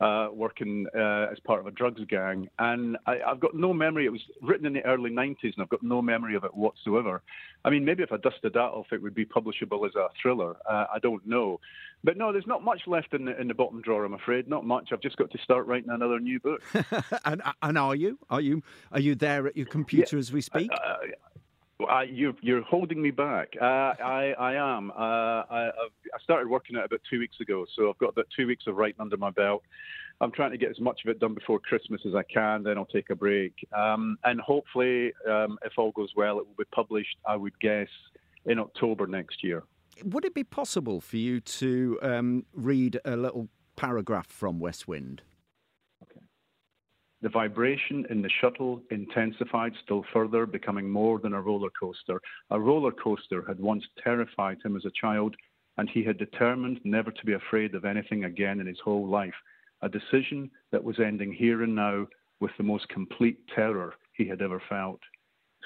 Uh, 0.00 0.28
working 0.32 0.84
uh, 0.96 1.28
as 1.30 1.38
part 1.44 1.60
of 1.60 1.66
a 1.68 1.70
drugs 1.70 2.00
gang. 2.08 2.48
And 2.58 2.96
I, 3.06 3.18
have 3.24 3.38
got 3.38 3.54
no 3.54 3.72
memory. 3.72 4.04
It 4.04 4.10
was 4.10 4.22
written 4.40 4.66
in 4.66 4.72
the 4.72 4.84
early 4.84 5.10
90s, 5.10 5.36
and 5.54 5.54
I've 5.60 5.68
got 5.68 5.84
no 5.84 6.02
memory 6.02 6.34
of 6.34 6.42
it 6.42 6.52
whatsoever. 6.52 7.22
I 7.64 7.70
mean, 7.70 7.84
maybe 7.84 8.02
if 8.02 8.10
I 8.10 8.16
dusted 8.16 8.54
that 8.54 8.58
off, 8.58 8.86
it 8.90 9.00
would 9.00 9.14
be 9.14 9.24
publishable 9.24 9.86
as 9.86 9.94
a 9.94 10.08
thriller. 10.20 10.56
Uh, 10.68 10.86
I 10.92 10.98
don't 11.00 11.24
know. 11.24 11.60
But 12.04 12.16
no, 12.16 12.32
there's 12.32 12.46
not 12.46 12.64
much 12.64 12.82
left 12.86 13.14
in 13.14 13.26
the 13.26 13.40
in 13.40 13.48
the 13.48 13.54
bottom 13.54 13.80
drawer. 13.80 14.04
I'm 14.04 14.14
afraid, 14.14 14.48
not 14.48 14.64
much. 14.64 14.88
I've 14.92 15.00
just 15.00 15.16
got 15.16 15.30
to 15.30 15.38
start 15.38 15.66
writing 15.66 15.90
another 15.90 16.18
new 16.18 16.40
book. 16.40 16.62
and 17.24 17.42
and 17.62 17.78
are 17.78 17.94
you? 17.94 18.18
Are 18.28 18.40
you 18.40 18.62
are 18.90 19.00
you 19.00 19.14
there 19.14 19.46
at 19.46 19.56
your 19.56 19.66
computer 19.66 20.16
Yeah, 20.16 20.20
as 20.20 20.32
we 20.32 20.40
speak? 20.40 20.70
Uh, 20.72 21.86
uh, 21.88 22.00
you're 22.02 22.34
you're 22.40 22.62
holding 22.62 23.00
me 23.00 23.10
back. 23.10 23.50
Uh, 23.60 23.64
I 23.64 24.34
I 24.38 24.54
am. 24.54 24.90
Uh, 24.90 24.94
I 24.94 25.68
I've, 25.68 26.22
started 26.22 26.48
working 26.48 26.76
on 26.76 26.82
it 26.82 26.86
about 26.86 27.00
two 27.08 27.18
weeks 27.18 27.40
ago, 27.40 27.66
so 27.76 27.88
I've 27.88 27.98
got 27.98 28.10
about 28.10 28.26
two 28.36 28.46
weeks 28.46 28.64
of 28.66 28.76
writing 28.76 29.00
under 29.00 29.16
my 29.16 29.30
belt. 29.30 29.62
I'm 30.20 30.30
trying 30.30 30.52
to 30.52 30.58
get 30.58 30.70
as 30.70 30.78
much 30.80 31.00
of 31.04 31.10
it 31.10 31.18
done 31.18 31.34
before 31.34 31.58
Christmas 31.58 32.00
as 32.06 32.14
I 32.14 32.22
can. 32.22 32.62
Then 32.62 32.78
I'll 32.78 32.84
take 32.84 33.10
a 33.10 33.16
break, 33.16 33.54
um, 33.76 34.18
and 34.24 34.40
hopefully, 34.40 35.12
um, 35.28 35.58
if 35.64 35.72
all 35.76 35.92
goes 35.92 36.10
well, 36.16 36.38
it 36.38 36.46
will 36.46 36.54
be 36.58 36.64
published. 36.72 37.16
I 37.26 37.36
would 37.36 37.58
guess 37.60 37.88
in 38.46 38.58
October 38.58 39.06
next 39.06 39.42
year. 39.44 39.62
Would 40.04 40.24
it 40.24 40.34
be 40.34 40.44
possible 40.44 41.00
for 41.00 41.16
you 41.16 41.40
to 41.40 41.98
um, 42.02 42.46
read 42.52 42.98
a 43.04 43.16
little 43.16 43.48
paragraph 43.76 44.26
from 44.26 44.58
West 44.58 44.88
Wind? 44.88 45.22
The 47.20 47.28
vibration 47.28 48.04
in 48.10 48.20
the 48.20 48.28
shuttle 48.40 48.82
intensified 48.90 49.74
still 49.84 50.04
further, 50.12 50.44
becoming 50.44 50.90
more 50.90 51.20
than 51.20 51.34
a 51.34 51.40
roller 51.40 51.70
coaster. 51.78 52.20
A 52.50 52.58
roller 52.58 52.90
coaster 52.90 53.44
had 53.46 53.60
once 53.60 53.84
terrified 54.02 54.58
him 54.64 54.76
as 54.76 54.84
a 54.84 54.90
child, 55.00 55.36
and 55.78 55.88
he 55.88 56.02
had 56.02 56.18
determined 56.18 56.80
never 56.82 57.12
to 57.12 57.24
be 57.26 57.34
afraid 57.34 57.76
of 57.76 57.84
anything 57.84 58.24
again 58.24 58.58
in 58.58 58.66
his 58.66 58.80
whole 58.84 59.06
life. 59.06 59.34
A 59.82 59.88
decision 59.88 60.50
that 60.72 60.82
was 60.82 60.98
ending 60.98 61.32
here 61.32 61.62
and 61.62 61.76
now 61.76 62.08
with 62.40 62.50
the 62.56 62.64
most 62.64 62.88
complete 62.88 63.38
terror 63.54 63.94
he 64.14 64.26
had 64.26 64.42
ever 64.42 64.60
felt. 64.68 65.00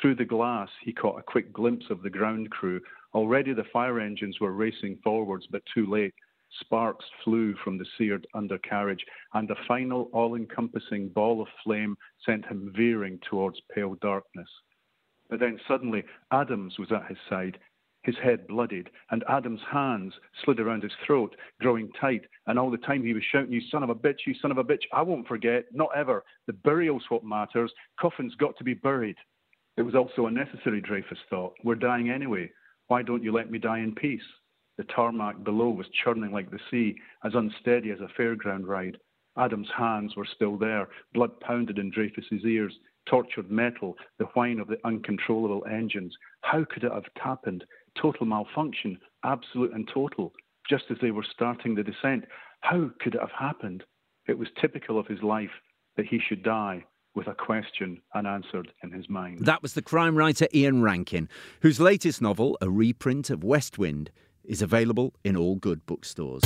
Through 0.01 0.16
the 0.16 0.27
glass, 0.27 0.68
he 0.85 0.92
caught 0.92 1.18
a 1.18 1.22
quick 1.22 1.55
glimpse 1.55 1.87
of 1.88 2.03
the 2.03 2.11
ground 2.11 2.51
crew. 2.51 2.83
Already 3.16 3.55
the 3.55 3.64
fire 3.72 3.98
engines 3.98 4.40
were 4.40 4.52
racing 4.52 4.98
forwards, 5.02 5.46
but 5.50 5.62
too 5.72 5.87
late. 5.87 6.12
Sparks 6.61 7.07
flew 7.24 7.55
from 7.64 7.79
the 7.79 7.87
seared 7.96 8.26
undercarriage, 8.35 9.02
and 9.33 9.50
a 9.50 9.57
final, 9.66 10.11
all 10.12 10.35
encompassing 10.35 11.09
ball 11.09 11.40
of 11.40 11.48
flame 11.64 11.96
sent 12.26 12.44
him 12.44 12.70
veering 12.76 13.18
towards 13.31 13.59
pale 13.74 13.94
darkness. 14.02 14.50
But 15.31 15.40
then 15.40 15.59
suddenly, 15.66 16.05
Adams 16.31 16.79
was 16.79 16.92
at 16.92 17.07
his 17.09 17.16
side, 17.26 17.59
his 18.02 18.16
head 18.22 18.46
bloodied, 18.48 18.90
and 19.11 19.24
Adams' 19.31 19.62
hands 19.66 20.12
slid 20.44 20.61
around 20.61 20.83
his 20.83 20.92
throat, 21.07 21.35
growing 21.59 21.90
tight, 21.98 22.26
and 22.48 22.59
all 22.59 22.70
the 22.70 22.76
time 22.76 23.02
he 23.02 23.14
was 23.14 23.24
shouting, 23.33 23.50
You 23.50 23.62
son 23.70 23.83
of 23.83 23.88
a 23.88 23.94
bitch, 23.94 24.26
you 24.26 24.35
son 24.35 24.50
of 24.50 24.59
a 24.59 24.64
bitch, 24.64 24.85
I 24.92 25.00
won't 25.00 25.26
forget, 25.26 25.64
not 25.72 25.88
ever. 25.96 26.22
The 26.48 26.52
burial's 26.52 27.07
what 27.09 27.24
matters. 27.24 27.72
Coffin's 27.98 28.35
got 28.35 28.59
to 28.59 28.64
be 28.64 28.74
buried. 28.74 29.16
It 29.79 29.83
was 29.83 29.94
also 29.94 30.26
unnecessary, 30.26 30.83
Dreyfus 30.83 31.18
thought. 31.31 31.55
We're 31.64 31.76
dying 31.76 32.11
anyway. 32.11 32.50
Why 32.88 33.03
don't 33.03 33.22
you 33.22 33.33
let 33.33 33.51
me 33.51 33.59
die 33.59 33.81
in 33.81 33.94
peace? 33.94 34.22
The 34.77 34.85
tarmac 34.85 35.42
below 35.42 35.70
was 35.70 35.88
churning 35.88 36.33
like 36.33 36.51
the 36.51 36.61
sea, 36.70 36.96
as 37.25 37.35
unsteady 37.35 37.90
as 37.90 38.01
a 38.01 38.09
fairground 38.20 38.66
ride. 38.66 38.99
Adam's 39.37 39.70
hands 39.77 40.14
were 40.16 40.25
still 40.25 40.57
there, 40.57 40.88
blood 41.12 41.40
pounded 41.40 41.79
in 41.79 41.90
Dreyfus's 41.90 42.44
ears, 42.44 42.79
tortured 43.07 43.51
metal, 43.51 43.96
the 44.18 44.27
whine 44.35 44.61
of 44.61 44.68
the 44.68 44.79
uncontrollable 44.85 45.64
engines. 45.66 46.16
How 46.42 46.64
could 46.64 46.85
it 46.85 46.92
have 46.92 47.05
happened? 47.16 47.64
Total 48.01 48.27
malfunction, 48.27 48.99
absolute 49.25 49.72
and 49.72 49.88
total, 49.88 50.33
just 50.68 50.85
as 50.90 50.99
they 51.01 51.11
were 51.11 51.25
starting 51.25 51.75
the 51.75 51.83
descent. 51.83 52.25
How 52.61 52.90
could 53.01 53.14
it 53.14 53.20
have 53.20 53.33
happened? 53.33 53.85
It 54.27 54.38
was 54.38 54.49
typical 54.61 54.99
of 54.99 55.07
his 55.07 55.22
life 55.22 55.51
that 55.96 56.07
he 56.07 56.18
should 56.18 56.42
die 56.42 56.85
with 57.16 57.26
a 57.26 57.35
question 57.35 58.00
unanswered 58.14 58.70
in 58.85 58.92
his 58.92 59.09
mind. 59.09 59.38
That 59.40 59.62
was 59.62 59.72
the 59.72 59.83
crime 59.83 60.14
writer 60.14 60.46
Ian 60.55 60.83
Rankin, 60.83 61.29
whose 61.62 61.81
latest 61.81 62.22
novel, 62.22 62.57
a 62.61 62.70
reprint 62.70 63.31
of 63.31 63.42
West 63.42 63.79
Wind, 63.79 64.11
is 64.44 64.62
available 64.62 65.14
in 65.24 65.35
all 65.37 65.57
good 65.57 65.85
bookstores. 65.87 66.42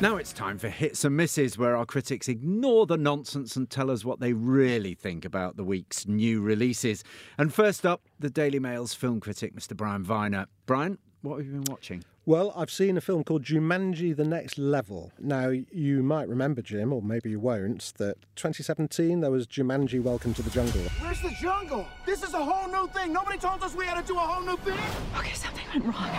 Now 0.00 0.16
it's 0.16 0.32
time 0.32 0.58
for 0.58 0.68
Hits 0.68 1.04
and 1.04 1.16
Misses, 1.16 1.58
where 1.58 1.76
our 1.76 1.84
critics 1.84 2.28
ignore 2.28 2.86
the 2.86 2.96
nonsense 2.96 3.56
and 3.56 3.68
tell 3.68 3.90
us 3.90 4.04
what 4.04 4.20
they 4.20 4.32
really 4.32 4.94
think 4.94 5.24
about 5.24 5.56
the 5.56 5.64
week's 5.64 6.06
new 6.06 6.40
releases. 6.40 7.02
And 7.36 7.52
first 7.52 7.84
up, 7.84 8.02
the 8.20 8.30
Daily 8.30 8.60
Mail's 8.60 8.94
film 8.94 9.18
critic, 9.18 9.56
Mr. 9.56 9.76
Brian 9.76 10.04
Viner. 10.04 10.46
Brian, 10.66 10.98
what 11.22 11.38
have 11.38 11.46
you 11.46 11.52
been 11.54 11.64
watching? 11.68 12.04
Well, 12.28 12.52
I've 12.54 12.70
seen 12.70 12.98
a 12.98 13.00
film 13.00 13.24
called 13.24 13.42
Jumanji 13.42 14.14
The 14.14 14.22
Next 14.22 14.58
Level. 14.58 15.12
Now, 15.18 15.48
you 15.48 16.02
might 16.02 16.28
remember, 16.28 16.60
Jim, 16.60 16.92
or 16.92 17.00
maybe 17.00 17.30
you 17.30 17.40
won't, 17.40 17.94
that 17.96 18.18
2017 18.36 19.22
there 19.22 19.30
was 19.30 19.46
Jumanji 19.46 20.02
Welcome 20.02 20.34
to 20.34 20.42
the 20.42 20.50
Jungle. 20.50 20.82
Where's 21.00 21.22
the 21.22 21.30
jungle? 21.40 21.86
This 22.04 22.22
is 22.22 22.34
a 22.34 22.44
whole 22.44 22.70
new 22.70 22.86
thing. 22.92 23.14
Nobody 23.14 23.38
told 23.38 23.62
us 23.62 23.74
we 23.74 23.86
had 23.86 23.98
to 24.02 24.06
do 24.06 24.14
a 24.14 24.20
whole 24.20 24.44
new 24.44 24.58
thing. 24.58 24.78
Okay, 25.16 25.32
something 25.32 25.64
went 25.72 25.86
wrong. 25.86 26.10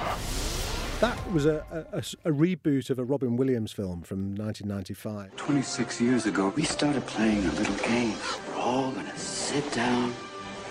That 1.00 1.32
was 1.32 1.46
a, 1.46 1.64
a, 1.94 2.00
a, 2.00 2.34
reboot 2.34 2.90
of 2.90 2.98
a 2.98 3.04
Robin 3.04 3.38
Williams 3.38 3.72
film 3.72 4.02
from 4.02 4.34
1995. 4.34 5.36
26 5.36 6.02
years 6.02 6.26
ago, 6.26 6.52
we 6.56 6.64
started 6.64 7.06
playing 7.06 7.46
a 7.46 7.52
little 7.52 7.88
game. 7.88 8.16
We're 8.48 8.56
all 8.56 8.92
gonna 8.94 9.16
sit 9.16 9.72
down, 9.74 10.16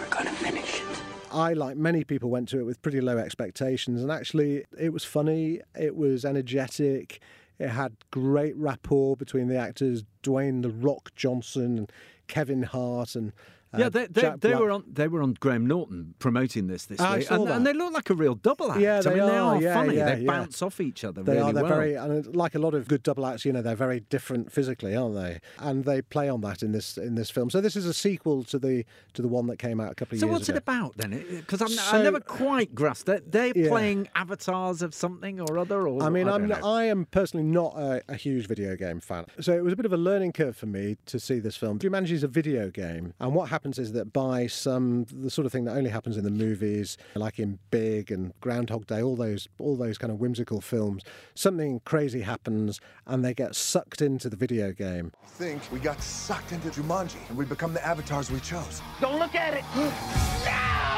we're 0.01 0.09
gonna 0.09 0.33
finish 0.33 0.81
it. 0.81 1.18
I, 1.33 1.53
like 1.53 1.77
many 1.77 2.05
people, 2.05 2.31
went 2.31 2.49
to 2.51 2.61
it 2.61 2.65
with 2.65 2.83
pretty 2.83 3.01
low 3.01 3.19
expectations, 3.19 4.03
and 4.03 4.11
actually, 4.11 4.65
it 4.79 4.93
was 4.93 5.05
funny, 5.05 5.61
it 5.79 5.97
was 5.97 6.25
energetic, 6.25 7.21
it 7.59 7.69
had 7.69 7.93
great 8.11 8.57
rapport 8.57 9.17
between 9.17 9.49
the 9.49 9.57
actors 9.57 10.05
Dwayne 10.23 10.63
The 10.63 10.71
Rock 10.71 11.11
Johnson 11.17 11.79
and 11.79 11.93
Kevin 12.29 12.63
Hart 12.63 13.15
and 13.15 13.33
uh, 13.75 13.79
yeah, 13.79 13.89
they, 13.89 14.07
they, 14.07 14.33
they 14.41 14.55
were 14.55 14.71
on 14.71 14.85
they 14.91 15.09
were 15.09 15.23
on 15.23 15.35
Graham 15.41 15.67
Norton 15.67 16.15
promoting 16.19 16.67
this 16.69 16.87
this 16.87 17.01
I 17.01 17.19
week, 17.19 17.31
and, 17.31 17.49
and 17.49 17.67
they 17.67 17.73
look 17.73 17.93
like 17.93 18.09
a 18.11 18.15
real 18.15 18.35
double 18.35 18.73
act. 18.73 18.81
Yeah, 18.81 18.99
I 18.99 19.03
they 19.03 19.11
mean, 19.11 19.21
are. 19.21 19.27
they 19.31 19.37
are 19.37 19.63
yeah, 19.63 19.75
funny. 19.75 19.97
yeah, 19.97 20.15
they 20.15 20.21
yeah. 20.23 20.27
bounce 20.27 20.63
off 20.63 20.81
each 20.81 21.05
other 21.05 21.23
They 21.23 21.33
really 21.35 21.45
are. 21.51 21.53
They're 21.53 21.63
well. 21.65 21.75
very, 21.75 21.95
and 21.95 22.35
like 22.35 22.55
a 22.55 22.59
lot 22.59 22.75
of 22.75 22.89
good 22.89 23.03
double 23.03 23.27
acts, 23.27 23.45
you 23.45 23.53
know, 23.53 23.61
they're 23.63 23.75
very 23.77 24.01
different 24.01 24.51
physically, 24.53 24.97
aren't 24.97 25.15
they? 25.15 25.41
And 25.59 25.85
they 25.85 26.01
play 26.03 26.29
on 26.29 26.41
that 26.43 26.63
in 26.63 26.73
this 26.73 26.97
in 26.97 27.15
this 27.15 27.31
film. 27.31 27.51
So 27.51 27.61
this 27.61 27.77
is 27.77 27.85
a 27.87 27.95
sequel 27.95 28.45
to 28.45 28.59
the 28.59 28.85
to 29.15 29.23
the 29.23 29.29
one 29.29 29.47
that 29.49 29.59
came 29.59 29.81
out 29.81 29.93
a 29.93 29.95
couple 29.95 30.17
of 30.17 30.21
So 30.21 30.27
years 30.27 30.31
So 30.31 30.33
what's 30.39 30.49
ago. 30.49 30.57
it 30.57 30.63
about 30.63 30.97
then? 30.97 31.25
Because 31.29 31.61
I 31.63 31.67
So- 31.67 32.03
never 32.03 32.21
quite 32.21 32.75
grasped 32.75 33.09
it. 33.11 33.31
They're 33.31 33.53
playing 33.53 34.09
avatars 34.15 34.83
of 34.83 34.95
something 34.95 35.41
or 35.41 35.59
other. 35.59 35.87
Or 35.89 36.03
I 36.03 36.09
mean, 36.09 36.29
I 36.29 36.35
I'm. 36.37 36.53
I 36.65 36.85
am 36.85 37.05
personally 37.07 37.45
not 37.45 37.75
a, 37.77 38.03
a 38.09 38.15
huge 38.15 38.47
video 38.47 38.77
game 38.77 39.01
fan, 39.01 39.27
so 39.41 39.53
it 39.53 39.63
was 39.65 39.73
a 39.73 39.77
bit 39.77 39.87
of 39.87 39.93
a 39.93 39.97
learning 39.97 40.33
curve 40.33 40.57
for 40.57 40.67
me 40.67 40.97
to 41.07 41.19
see 41.21 41.39
this 41.39 41.57
film. 41.57 41.79
Jumanji 41.79 42.13
is 42.13 42.23
a 42.23 42.29
video 42.29 42.71
game, 42.71 43.15
and 43.21 43.35
what 43.35 43.49
happens 43.59 43.81
is 43.81 43.91
that 43.91 44.13
by 44.13 44.47
some 44.47 45.05
the 45.11 45.29
sort 45.29 45.45
of 45.45 45.51
thing 45.51 45.65
that 45.65 45.77
only 45.77 45.91
happens 45.91 46.17
in 46.17 46.23
the 46.23 46.31
movies, 46.31 46.97
like 47.17 47.41
in 47.41 47.59
Big 47.73 48.13
and 48.13 48.33
Groundhog 48.41 48.87
Day, 48.87 49.03
all 49.03 49.17
those 49.17 49.49
all 49.59 49.77
those 49.77 49.99
kind 49.99 50.13
of 50.13 50.21
whimsical 50.21 50.61
films, 50.61 51.03
something 51.35 51.81
crazy 51.85 52.21
happens, 52.21 52.81
and 53.09 53.25
they 53.25 53.35
get 53.35 53.57
sucked 53.57 54.01
into 54.01 54.31
the 54.31 54.37
video 54.37 54.71
game. 54.71 55.11
think 55.27 55.61
we 55.73 55.81
got 55.81 56.01
sucked 56.01 56.53
into 56.53 56.69
Jumanji 56.69 57.19
and 57.29 57.37
we 57.37 57.45
become 57.45 57.75
the 57.75 57.85
avatars 57.85 58.31
we 58.31 58.39
chose. 58.39 58.81
Don't 59.01 59.19
look 59.19 59.35
at 59.35 59.55
it. 59.55 59.65
no! 60.45 60.98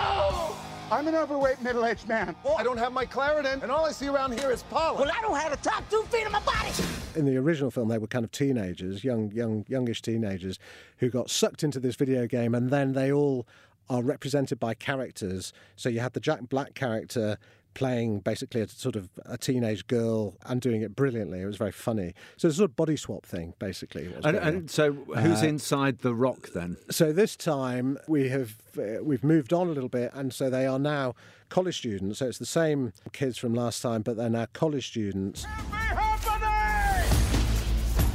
I'm 0.91 1.07
an 1.07 1.15
overweight 1.15 1.63
middle-aged 1.63 2.09
man. 2.09 2.35
I 2.59 2.65
don't 2.65 2.77
have 2.77 2.93
my 2.93 3.07
Claritin, 3.07 3.63
and 3.63 3.71
all 3.71 3.85
I 3.87 3.93
see 3.93 4.09
around 4.09 4.39
here 4.39 4.51
is 4.51 4.65
pollen. 4.65 5.01
Well, 5.01 5.17
I 5.17 5.21
don't 5.23 5.37
have 5.37 5.51
the 5.53 5.69
top 5.69 5.89
two 5.89 6.03
feet 6.05 6.27
of 6.27 6.33
my 6.33 6.41
body. 6.41 6.71
in 7.15 7.25
the 7.27 7.37
original 7.37 7.71
film 7.71 7.89
they 7.89 7.99
were 7.99 8.07
kind 8.07 8.25
of 8.25 8.31
teenagers 8.31 9.03
young 9.03 9.31
young 9.33 9.65
youngish 9.69 10.01
teenagers 10.03 10.59
who 10.99 11.09
got 11.11 11.29
sucked 11.29 11.63
into 11.65 11.81
this 11.81 11.97
video 11.97 12.27
game 12.27 12.55
and 12.55 12.71
then 12.71 12.93
they 12.93 13.11
all 13.13 13.47
are 13.89 14.01
represented 14.03 14.61
by 14.61 14.75
characters 14.75 15.53
so 15.75 15.89
you 15.89 15.99
had 15.99 16.13
the 16.13 16.21
jack 16.21 16.49
black 16.49 16.75
character 16.75 17.37
playing 17.75 18.21
basically 18.21 18.61
a 18.61 18.69
sort 18.69 18.97
of 18.97 19.09
a 19.27 19.39
teenage 19.39 19.87
girl 19.87 20.37
and 20.47 20.61
doing 20.61 20.83
it 20.83 20.95
brilliantly 20.97 21.41
it 21.41 21.47
was 21.47 21.57
very 21.57 21.73
funny 21.73 22.13
so 22.37 22.49
it's 22.49 22.57
a 22.57 22.59
sort 22.59 22.71
of 22.71 22.77
body 22.77 22.97
swap 22.97 23.25
thing 23.25 23.55
basically 23.59 24.13
And, 24.25 24.37
and 24.37 24.71
so, 24.71 24.93
who's 24.93 25.43
Uh, 25.43 25.47
inside 25.47 25.99
the 25.99 26.15
rock 26.15 26.49
then? 26.55 26.77
so 26.91 27.13
this 27.13 27.37
time 27.37 27.99
we 28.09 28.29
have 28.31 28.57
uh, 28.79 29.03
we've 29.03 29.25
moved 29.25 29.53
on 29.53 29.67
a 29.69 29.73
little 29.73 29.89
bit, 29.89 30.11
and 30.15 30.33
so 30.33 30.49
they 30.49 30.65
are 30.67 30.79
now 30.79 31.15
college 31.49 31.77
students. 31.79 32.21
So 32.21 32.27
it's 32.29 32.39
the 32.39 32.47
same 32.47 32.93
kids 33.13 33.37
from 33.37 33.53
last 33.53 33.83
time, 33.83 34.03
but 34.03 34.17
they're 34.17 34.31
now 34.31 34.47
college 34.53 34.87
students. 34.87 35.45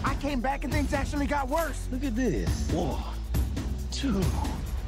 I 0.03 0.15
came 0.21 0.39
back 0.41 0.63
and 0.63 0.71
things 0.73 0.93
actually 0.93 1.27
got 1.27 1.47
worse. 1.49 1.87
Look 1.91 2.03
at 2.03 2.15
this. 2.15 2.49
One, 2.71 3.03
two, 3.91 4.21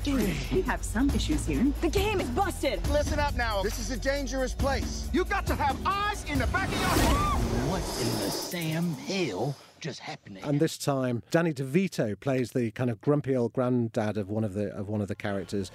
three. 0.07 0.33
We 0.51 0.61
have 0.61 0.83
some 0.83 1.09
issues 1.09 1.45
here. 1.45 1.65
The 1.81 1.89
game 1.89 2.21
is 2.21 2.29
busted. 2.29 2.85
Listen 2.89 3.19
up 3.19 3.35
now. 3.35 3.61
This 3.61 3.79
is 3.79 3.91
a 3.91 3.97
dangerous 3.97 4.53
place. 4.53 5.09
You 5.11 5.25
got 5.25 5.45
to 5.47 5.55
have 5.55 5.77
eyes 5.85 6.23
in 6.29 6.39
the 6.39 6.47
back 6.47 6.67
of 6.69 6.79
your 6.79 6.89
head. 6.89 7.69
What 7.69 7.81
in 7.81 8.11
the 8.19 8.31
Sam 8.31 8.93
Hill 8.93 9.55
just 9.79 9.99
happened? 9.99 10.39
And 10.43 10.59
this 10.59 10.77
time, 10.77 11.23
Danny 11.31 11.53
DeVito 11.53 12.17
plays 12.19 12.51
the 12.51 12.71
kind 12.71 12.89
of 12.89 13.01
grumpy 13.01 13.35
old 13.35 13.53
granddad 13.53 14.17
of 14.17 14.29
one 14.29 14.43
of 14.43 14.53
the 14.53 14.73
of 14.73 14.87
one 14.87 15.01
of 15.01 15.07
the 15.07 15.15
characters. 15.15 15.71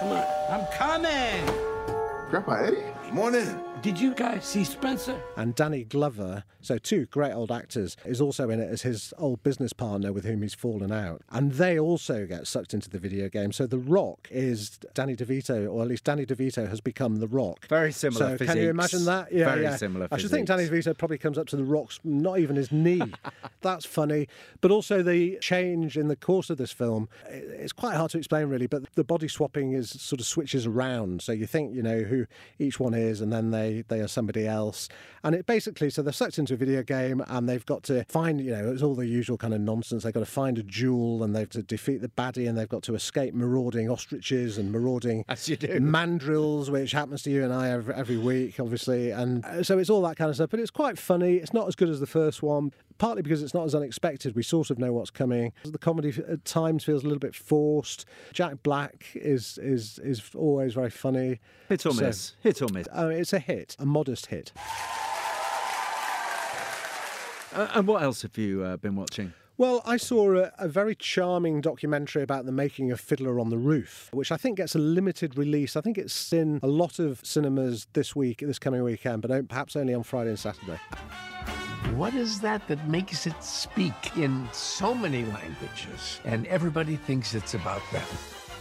Come 0.00 0.12
on. 0.12 0.24
I'm 0.50 0.66
coming. 0.72 1.46
Grandpa 2.30 2.64
Eddie? 2.64 3.12
Morning. 3.12 3.67
Did 3.82 4.00
you 4.00 4.12
guys 4.12 4.44
see 4.44 4.64
Spencer? 4.64 5.22
And 5.36 5.54
Danny 5.54 5.84
Glover, 5.84 6.42
so 6.60 6.78
two 6.78 7.06
great 7.06 7.32
old 7.32 7.52
actors, 7.52 7.96
is 8.04 8.20
also 8.20 8.50
in 8.50 8.58
it 8.60 8.68
as 8.68 8.82
his 8.82 9.14
old 9.18 9.42
business 9.44 9.72
partner 9.72 10.12
with 10.12 10.24
whom 10.24 10.42
he's 10.42 10.52
fallen 10.52 10.90
out. 10.90 11.22
And 11.30 11.52
they 11.52 11.78
also 11.78 12.26
get 12.26 12.48
sucked 12.48 12.74
into 12.74 12.90
the 12.90 12.98
video 12.98 13.28
game. 13.28 13.52
So 13.52 13.66
The 13.66 13.78
Rock 13.78 14.26
is 14.32 14.78
Danny 14.94 15.14
DeVito, 15.14 15.72
or 15.72 15.82
at 15.82 15.88
least 15.88 16.04
Danny 16.04 16.26
DeVito 16.26 16.68
has 16.68 16.80
become 16.80 17.16
The 17.16 17.28
Rock. 17.28 17.68
Very 17.68 17.92
similar 17.92 18.36
So 18.36 18.46
can 18.46 18.56
you 18.58 18.68
imagine 18.68 19.04
that? 19.04 19.32
Yeah, 19.32 19.50
Very 19.50 19.62
yeah. 19.62 19.76
similar 19.76 20.08
I 20.10 20.18
should 20.18 20.30
think 20.30 20.48
Danny. 20.48 20.66
DeVito 20.66 20.98
probably 20.98 21.18
comes 21.18 21.38
up 21.38 21.46
to 21.48 21.56
The 21.56 21.64
Rock's, 21.64 22.00
not 22.02 22.40
even 22.40 22.56
his 22.56 22.72
knee. 22.72 23.00
That's 23.60 23.84
funny. 23.86 24.26
But 24.60 24.72
also 24.72 25.02
the 25.02 25.38
change 25.40 25.96
in 25.96 26.08
the 26.08 26.16
course 26.16 26.50
of 26.50 26.58
this 26.58 26.72
film, 26.72 27.08
it's 27.28 27.72
quite 27.72 27.94
hard 27.94 28.10
to 28.10 28.18
explain 28.18 28.48
really, 28.48 28.66
but 28.66 28.82
the 28.94 29.04
body 29.04 29.28
swapping 29.28 29.72
is 29.72 29.90
sort 29.90 30.20
of 30.20 30.26
switches 30.26 30.66
around. 30.66 31.22
So 31.22 31.32
you 31.32 31.46
think 31.46 31.74
you 31.74 31.82
know 31.82 32.00
who 32.00 32.26
each 32.58 32.80
one 32.80 32.92
is, 32.92 33.20
and 33.20 33.32
then 33.32 33.50
they, 33.52 33.67
they 33.88 34.00
are 34.00 34.08
somebody 34.08 34.46
else. 34.46 34.88
And 35.24 35.34
it 35.34 35.46
basically, 35.46 35.90
so 35.90 36.00
they're 36.02 36.12
sucked 36.12 36.38
into 36.38 36.54
a 36.54 36.56
video 36.56 36.82
game 36.82 37.22
and 37.26 37.48
they've 37.48 37.66
got 37.66 37.82
to 37.84 38.04
find, 38.04 38.40
you 38.40 38.52
know, 38.52 38.70
it's 38.72 38.82
all 38.82 38.94
the 38.94 39.06
usual 39.06 39.36
kind 39.36 39.52
of 39.52 39.60
nonsense. 39.60 40.04
They've 40.04 40.12
got 40.14 40.20
to 40.20 40.26
find 40.26 40.58
a 40.58 40.62
jewel 40.62 41.24
and 41.24 41.34
they've 41.34 41.48
to 41.50 41.62
defeat 41.62 42.00
the 42.00 42.08
baddie 42.08 42.48
and 42.48 42.56
they've 42.56 42.68
got 42.68 42.82
to 42.84 42.94
escape 42.94 43.34
marauding 43.34 43.90
ostriches 43.90 44.58
and 44.58 44.70
marauding 44.70 45.24
As 45.28 45.48
you 45.48 45.56
do. 45.56 45.66
mandrills, 45.80 46.70
which 46.70 46.92
happens 46.92 47.22
to 47.22 47.30
you 47.30 47.42
and 47.44 47.52
I 47.52 47.70
every, 47.70 47.94
every 47.94 48.16
week, 48.16 48.60
obviously. 48.60 49.10
And 49.10 49.44
uh, 49.44 49.62
so 49.64 49.78
it's 49.78 49.90
all 49.90 50.02
that 50.02 50.16
kind 50.16 50.28
of 50.30 50.36
stuff. 50.36 50.50
But 50.50 50.60
it's 50.60 50.70
quite 50.70 50.98
funny. 50.98 51.34
It's 51.36 51.52
not 51.52 51.66
as 51.66 51.74
good 51.74 51.88
as 51.88 51.98
the 52.00 52.06
first 52.06 52.42
one, 52.42 52.72
partly 52.98 53.22
because 53.22 53.42
it's 53.42 53.54
not 53.54 53.64
as 53.64 53.74
unexpected. 53.74 54.36
We 54.36 54.44
sort 54.44 54.70
of 54.70 54.78
know 54.78 54.92
what's 54.92 55.10
coming. 55.10 55.52
The 55.64 55.78
comedy 55.78 56.14
at 56.28 56.44
times 56.44 56.84
feels 56.84 57.02
a 57.02 57.06
little 57.06 57.18
bit 57.18 57.34
forced. 57.34 58.04
Jack 58.32 58.62
Black 58.62 59.06
is 59.14 59.58
is 59.58 59.98
is 60.04 60.22
always 60.36 60.74
very 60.74 60.90
funny. 60.90 61.40
Hit 61.68 61.84
or 61.86 61.92
So- 61.92 62.06
miss. 62.06 62.34
Hit 62.40 62.62
or 62.62 62.68
miss. 62.72 62.86
Uh, 62.96 63.08
it's 63.08 63.32
a 63.32 63.38
hit, 63.40 63.57
a 63.78 63.86
modest 63.86 64.26
hit. 64.26 64.52
Uh, 67.54 67.68
and 67.74 67.86
what 67.86 68.02
else 68.02 68.22
have 68.22 68.36
you 68.36 68.62
uh, 68.62 68.76
been 68.76 68.94
watching? 68.94 69.32
Well, 69.56 69.82
I 69.84 69.96
saw 69.96 70.36
a, 70.36 70.52
a 70.58 70.68
very 70.68 70.94
charming 70.94 71.60
documentary 71.60 72.22
about 72.22 72.46
the 72.46 72.52
making 72.52 72.92
of 72.92 73.00
Fiddler 73.00 73.40
on 73.40 73.50
the 73.50 73.58
Roof, 73.58 74.08
which 74.12 74.30
I 74.30 74.36
think 74.36 74.58
gets 74.58 74.76
a 74.76 74.78
limited 74.78 75.36
release. 75.36 75.74
I 75.74 75.80
think 75.80 75.98
it's 75.98 76.32
in 76.32 76.60
a 76.62 76.68
lot 76.68 77.00
of 77.00 77.20
cinemas 77.24 77.88
this 77.92 78.14
week, 78.14 78.38
this 78.38 78.60
coming 78.60 78.84
weekend, 78.84 79.22
but 79.22 79.48
perhaps 79.48 79.74
only 79.74 79.94
on 79.94 80.04
Friday 80.04 80.30
and 80.30 80.38
Saturday. 80.38 80.78
What 81.96 82.14
is 82.14 82.40
that 82.42 82.68
that 82.68 82.86
makes 82.88 83.26
it 83.26 83.42
speak 83.42 84.16
in 84.16 84.48
so 84.52 84.94
many 84.94 85.24
languages 85.24 86.20
and 86.24 86.46
everybody 86.46 86.94
thinks 86.94 87.34
it's 87.34 87.54
about 87.54 87.82
them? 87.90 88.06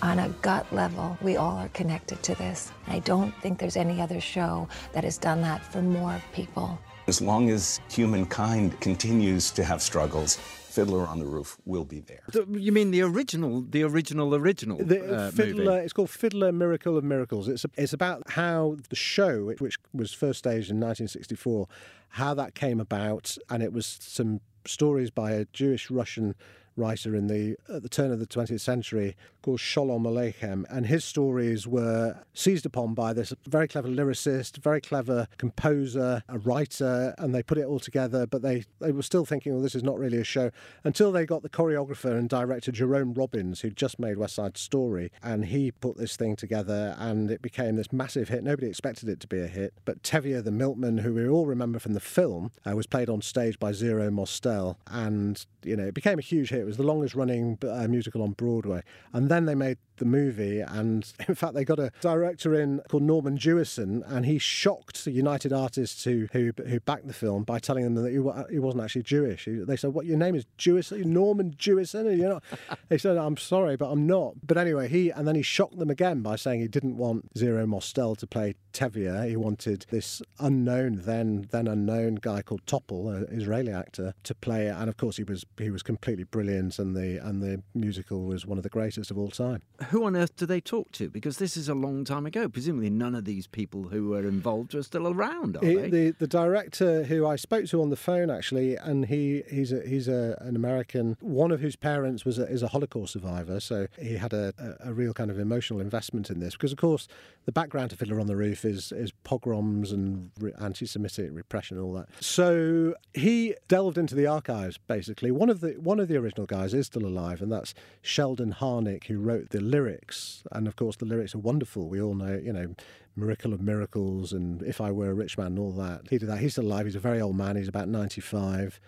On 0.01 0.19
a 0.19 0.29
gut 0.41 0.71
level, 0.71 1.17
we 1.21 1.37
all 1.37 1.57
are 1.57 1.69
connected 1.69 2.21
to 2.23 2.35
this. 2.35 2.71
I 2.87 2.99
don't 2.99 3.33
think 3.41 3.57
there's 3.57 3.75
any 3.77 3.99
other 3.99 4.21
show 4.21 4.67
that 4.93 5.03
has 5.03 5.17
done 5.17 5.41
that 5.41 5.63
for 5.65 5.81
more 5.81 6.21
people. 6.33 6.77
As 7.07 7.19
long 7.21 7.49
as 7.49 7.79
humankind 7.89 8.79
continues 8.79 9.49
to 9.51 9.63
have 9.63 9.81
struggles, 9.81 10.35
Fiddler 10.35 11.07
on 11.07 11.17
the 11.17 11.25
Roof 11.25 11.57
will 11.65 11.85
be 11.85 12.01
there. 12.01 12.21
The- 12.31 12.45
You 12.51 12.71
mean 12.71 12.91
the 12.91 13.01
original, 13.01 13.61
the 13.61 13.81
original, 13.83 14.35
original 14.35 14.77
The 14.77 15.15
uh, 15.27 15.31
Fiddler, 15.31 15.63
movie? 15.63 15.83
it's 15.85 15.93
called 15.93 16.11
Fiddler 16.11 16.51
Miracle 16.51 16.95
of 16.95 17.03
Miracles. 17.03 17.47
It's 17.47 17.65
it's 17.75 17.93
about 17.93 18.29
how 18.31 18.77
the 18.89 18.95
show, 18.95 19.45
which- 19.45 19.61
which 19.61 19.77
was 19.93 20.13
first 20.13 20.39
staged 20.39 20.69
in 20.69 20.79
1964, 20.79 21.67
how 22.09 22.35
that 22.35 22.53
came 22.53 22.79
about, 22.79 23.35
and 23.49 23.63
it 23.63 23.73
was 23.73 23.97
some 23.99 24.41
stories 24.65 25.09
by 25.09 25.31
a 25.31 25.45
Jewish 25.53 25.89
Russian 25.89 26.35
writer 26.75 27.15
in 27.15 27.25
the 27.25 27.55
at 27.73 27.81
the 27.81 27.89
turn 27.89 28.11
of 28.11 28.19
the 28.19 28.27
20th 28.27 28.61
century 28.61 29.15
called 29.47 29.59
Sholom 29.59 30.01
Aleichem, 30.01 30.65
and 30.69 30.87
his 30.87 31.05
stories 31.05 31.65
were 31.65 32.17
seized 32.33 32.65
upon 32.65 32.93
by 32.93 33.13
this 33.13 33.33
very 33.47 33.65
clever 33.65 33.87
lyricist, 33.87 34.57
very 34.57 34.81
clever 34.81 35.29
composer, 35.37 36.21
a 36.27 36.37
writer, 36.37 37.15
and 37.17 37.33
they 37.33 37.41
put 37.41 37.57
it 37.57 37.63
all 37.63 37.79
together. 37.79 38.27
But 38.27 38.41
they 38.41 38.65
they 38.81 38.91
were 38.91 39.03
still 39.03 39.23
thinking, 39.23 39.53
well, 39.53 39.61
this 39.61 39.73
is 39.73 39.83
not 39.83 39.97
really 39.97 40.17
a 40.17 40.25
show 40.25 40.51
until 40.83 41.13
they 41.13 41.25
got 41.25 41.43
the 41.43 41.49
choreographer 41.49 42.11
and 42.11 42.27
director 42.27 42.73
Jerome 42.73 43.13
Robbins, 43.13 43.61
who'd 43.61 43.77
just 43.77 43.99
made 43.99 44.17
West 44.17 44.35
Side 44.35 44.57
Story, 44.57 45.13
and 45.23 45.45
he 45.45 45.71
put 45.71 45.95
this 45.95 46.17
thing 46.17 46.35
together, 46.35 46.97
and 46.99 47.31
it 47.31 47.41
became 47.41 47.77
this 47.77 47.93
massive 47.93 48.27
hit. 48.27 48.43
Nobody 48.43 48.67
expected 48.67 49.07
it 49.07 49.21
to 49.21 49.27
be 49.27 49.39
a 49.39 49.47
hit, 49.47 49.73
but 49.85 50.03
Tevye 50.03 50.43
the 50.43 50.51
milkman, 50.51 50.97
who 50.97 51.13
we 51.13 51.25
all 51.25 51.45
remember 51.45 51.79
from 51.79 51.93
the 51.93 52.01
film, 52.01 52.51
uh, 52.69 52.75
was 52.75 52.85
played 52.85 53.09
on 53.09 53.21
stage 53.21 53.57
by 53.59 53.71
Zero 53.71 54.11
Mostel, 54.11 54.77
and 54.87 55.45
you 55.63 55.77
know 55.77 55.85
it 55.85 55.93
became 55.93 56.19
a 56.19 56.21
huge 56.21 56.49
hit. 56.49 56.59
It 56.59 56.65
was 56.65 56.75
the 56.75 56.83
longest 56.83 57.15
running 57.15 57.57
uh, 57.63 57.87
musical 57.87 58.21
on 58.21 58.33
Broadway, 58.33 58.83
and 59.13 59.29
then 59.29 59.36
they 59.45 59.55
made 59.55 59.77
the 59.97 60.05
movie, 60.05 60.59
and 60.61 61.11
in 61.27 61.35
fact 61.35 61.53
they 61.53 61.65
got 61.65 61.79
a 61.79 61.91
director 62.01 62.53
in 62.53 62.81
called 62.89 63.03
Norman 63.03 63.37
Jewison, 63.37 64.03
and 64.07 64.25
he 64.25 64.37
shocked 64.39 65.05
the 65.05 65.11
United 65.11 65.53
Artists 65.53 66.03
who 66.03 66.27
who, 66.33 66.51
who 66.67 66.79
backed 66.81 67.07
the 67.07 67.13
film 67.13 67.43
by 67.43 67.59
telling 67.59 67.83
them 67.83 67.95
that 67.95 68.09
he, 68.11 68.53
he 68.53 68.59
wasn't 68.59 68.83
actually 68.83 69.03
Jewish. 69.03 69.45
He- 69.45 69.63
They 69.63 69.75
said, 69.77 69.93
"What 69.93 70.05
your 70.05 70.17
name 70.17 70.35
is 70.35 70.45
Jewison, 70.57 71.05
Norman 71.05 71.51
Jewison?" 71.57 72.07
And 72.07 72.17
you're 72.19 72.29
not. 72.29 72.43
He 72.89 72.97
said, 72.97 73.17
"I'm 73.17 73.37
sorry, 73.37 73.75
but 73.75 73.89
I'm 73.91 74.07
not." 74.07 74.35
But 74.45 74.57
anyway, 74.57 74.87
he 74.87 75.09
and 75.09 75.27
then 75.27 75.35
he 75.35 75.41
shocked 75.41 75.77
them 75.77 75.89
again 75.89 76.21
by 76.21 76.35
saying 76.37 76.61
he 76.61 76.67
didn't 76.67 76.97
want 76.97 77.37
Zero 77.37 77.65
Mostel 77.65 78.15
to 78.15 78.25
play 78.27 78.55
Tevye. 78.73 79.27
He 79.29 79.35
wanted 79.35 79.85
this 79.89 80.21
unknown, 80.39 81.01
then 81.05 81.47
then 81.51 81.67
unknown 81.67 82.15
guy 82.15 82.41
called 82.41 82.65
Topol, 82.65 83.13
an 83.15 83.27
Israeli 83.29 83.71
actor, 83.71 84.13
to 84.23 84.35
play 84.35 84.67
it. 84.67 84.75
And 84.75 84.89
of 84.89 84.97
course, 84.97 85.17
he 85.17 85.23
was 85.23 85.45
he 85.57 85.69
was 85.69 85.83
completely 85.83 86.23
brilliant, 86.23 86.79
and 86.79 86.95
the 86.95 87.17
and 87.17 87.41
the 87.41 87.61
musical 87.73 88.23
was 88.23 88.45
one 88.45 88.57
of 88.57 88.63
the 88.63 88.69
greatest 88.69 89.11
of 89.11 89.17
all 89.17 89.29
time. 89.31 89.61
Who 89.89 90.05
on 90.05 90.15
earth 90.15 90.35
do 90.35 90.45
they 90.45 90.59
talk 90.61 90.91
to? 90.93 91.09
Because 91.09 91.37
this 91.37 91.55
is 91.57 91.69
a 91.69 91.73
long 91.73 92.03
time 92.05 92.25
ago. 92.25 92.47
Presumably, 92.49 92.89
none 92.89 93.15
of 93.15 93.25
these 93.25 93.47
people 93.47 93.83
who 93.89 94.09
were 94.09 94.27
involved 94.27 94.75
are 94.75 94.83
still 94.83 95.07
around, 95.07 95.57
are 95.57 95.65
He- 95.65 95.75
they? 95.75 95.89
the 95.89 96.11
the 96.19 96.27
director 96.27 97.03
who 97.03 97.25
I 97.25 97.35
spoke 97.35 97.65
to 97.67 97.81
on 97.81 97.89
the 97.89 97.95
phone 97.95 98.29
actually, 98.29 98.75
and 98.75 99.05
he 99.05 99.43
he's 99.49 99.71
a, 99.71 99.81
he's 99.87 100.07
a, 100.07 100.37
an 100.41 100.55
American, 100.55 101.17
one 101.21 101.51
of 101.51 101.59
whose 101.61 101.75
parents 101.75 102.25
was 102.25 102.37
a, 102.39 102.45
is 102.47 102.63
a 102.63 102.67
Holocaust 102.69 103.13
survivor, 103.13 103.59
so 103.59 103.87
he 103.99 104.15
had 104.17 104.33
a, 104.33 104.53
a, 104.57 104.89
a 104.89 104.93
real 104.93 105.13
kind 105.13 105.31
of 105.31 105.39
emotional 105.39 105.79
investment 105.79 106.29
in 106.29 106.39
this 106.39 106.53
because 106.53 106.71
of 106.71 106.77
course 106.77 107.07
the 107.45 107.51
background 107.51 107.89
to 107.91 107.95
Fiddler 107.97 108.19
on 108.19 108.27
the 108.27 108.35
Roof 108.35 108.65
is 108.65 108.91
is 108.91 109.11
pogroms 109.23 109.91
and 109.91 110.31
re- 110.39 110.51
anti-Semitic 110.59 111.29
repression 111.33 111.77
and 111.77 111.85
all 111.85 111.93
that. 111.93 112.07
So 112.19 112.93
he 113.13 113.55
delved 113.67 113.97
into 113.97 114.15
the 114.15 114.27
archives 114.27 114.77
basically. 114.87 115.31
One 115.31 115.49
of 115.49 115.61
the 115.61 115.71
one 115.79 115.99
of 115.99 116.07
the 116.07 116.17
original 116.17 116.45
guys 116.45 116.73
is 116.73 116.87
still 116.87 117.05
alive, 117.05 117.41
and 117.41 117.51
that's 117.51 117.73
Sheldon 118.01 118.53
Harnick 118.53 119.05
who 119.05 119.17
wrote 119.19 119.49
the 119.51 119.61
lyrics, 119.77 120.43
and 120.51 120.67
of 120.67 120.75
course 120.75 120.95
the 120.97 121.05
lyrics 121.05 121.35
are 121.35 121.39
wonderful. 121.39 121.87
We 121.87 122.01
all 122.01 122.15
know, 122.15 122.39
you 122.43 122.53
know. 122.53 122.75
Miracle 123.19 123.51
of 123.51 123.61
Miracles 123.61 124.31
and 124.31 124.61
If 124.61 124.79
I 124.79 124.91
Were 124.91 125.09
a 125.09 125.13
Rich 125.13 125.39
Man 125.39 125.47
and 125.47 125.59
all 125.59 125.71
that. 125.71 126.01
He 126.07 126.19
did 126.19 126.29
that. 126.29 126.37
He's 126.37 126.51
still 126.51 126.65
alive. 126.65 126.85
He's 126.85 126.95
a 126.95 126.99
very 126.99 127.19
old 127.19 127.35
man. 127.35 127.55
He's 127.55 127.67
about 127.67 127.87
95. 127.87 128.79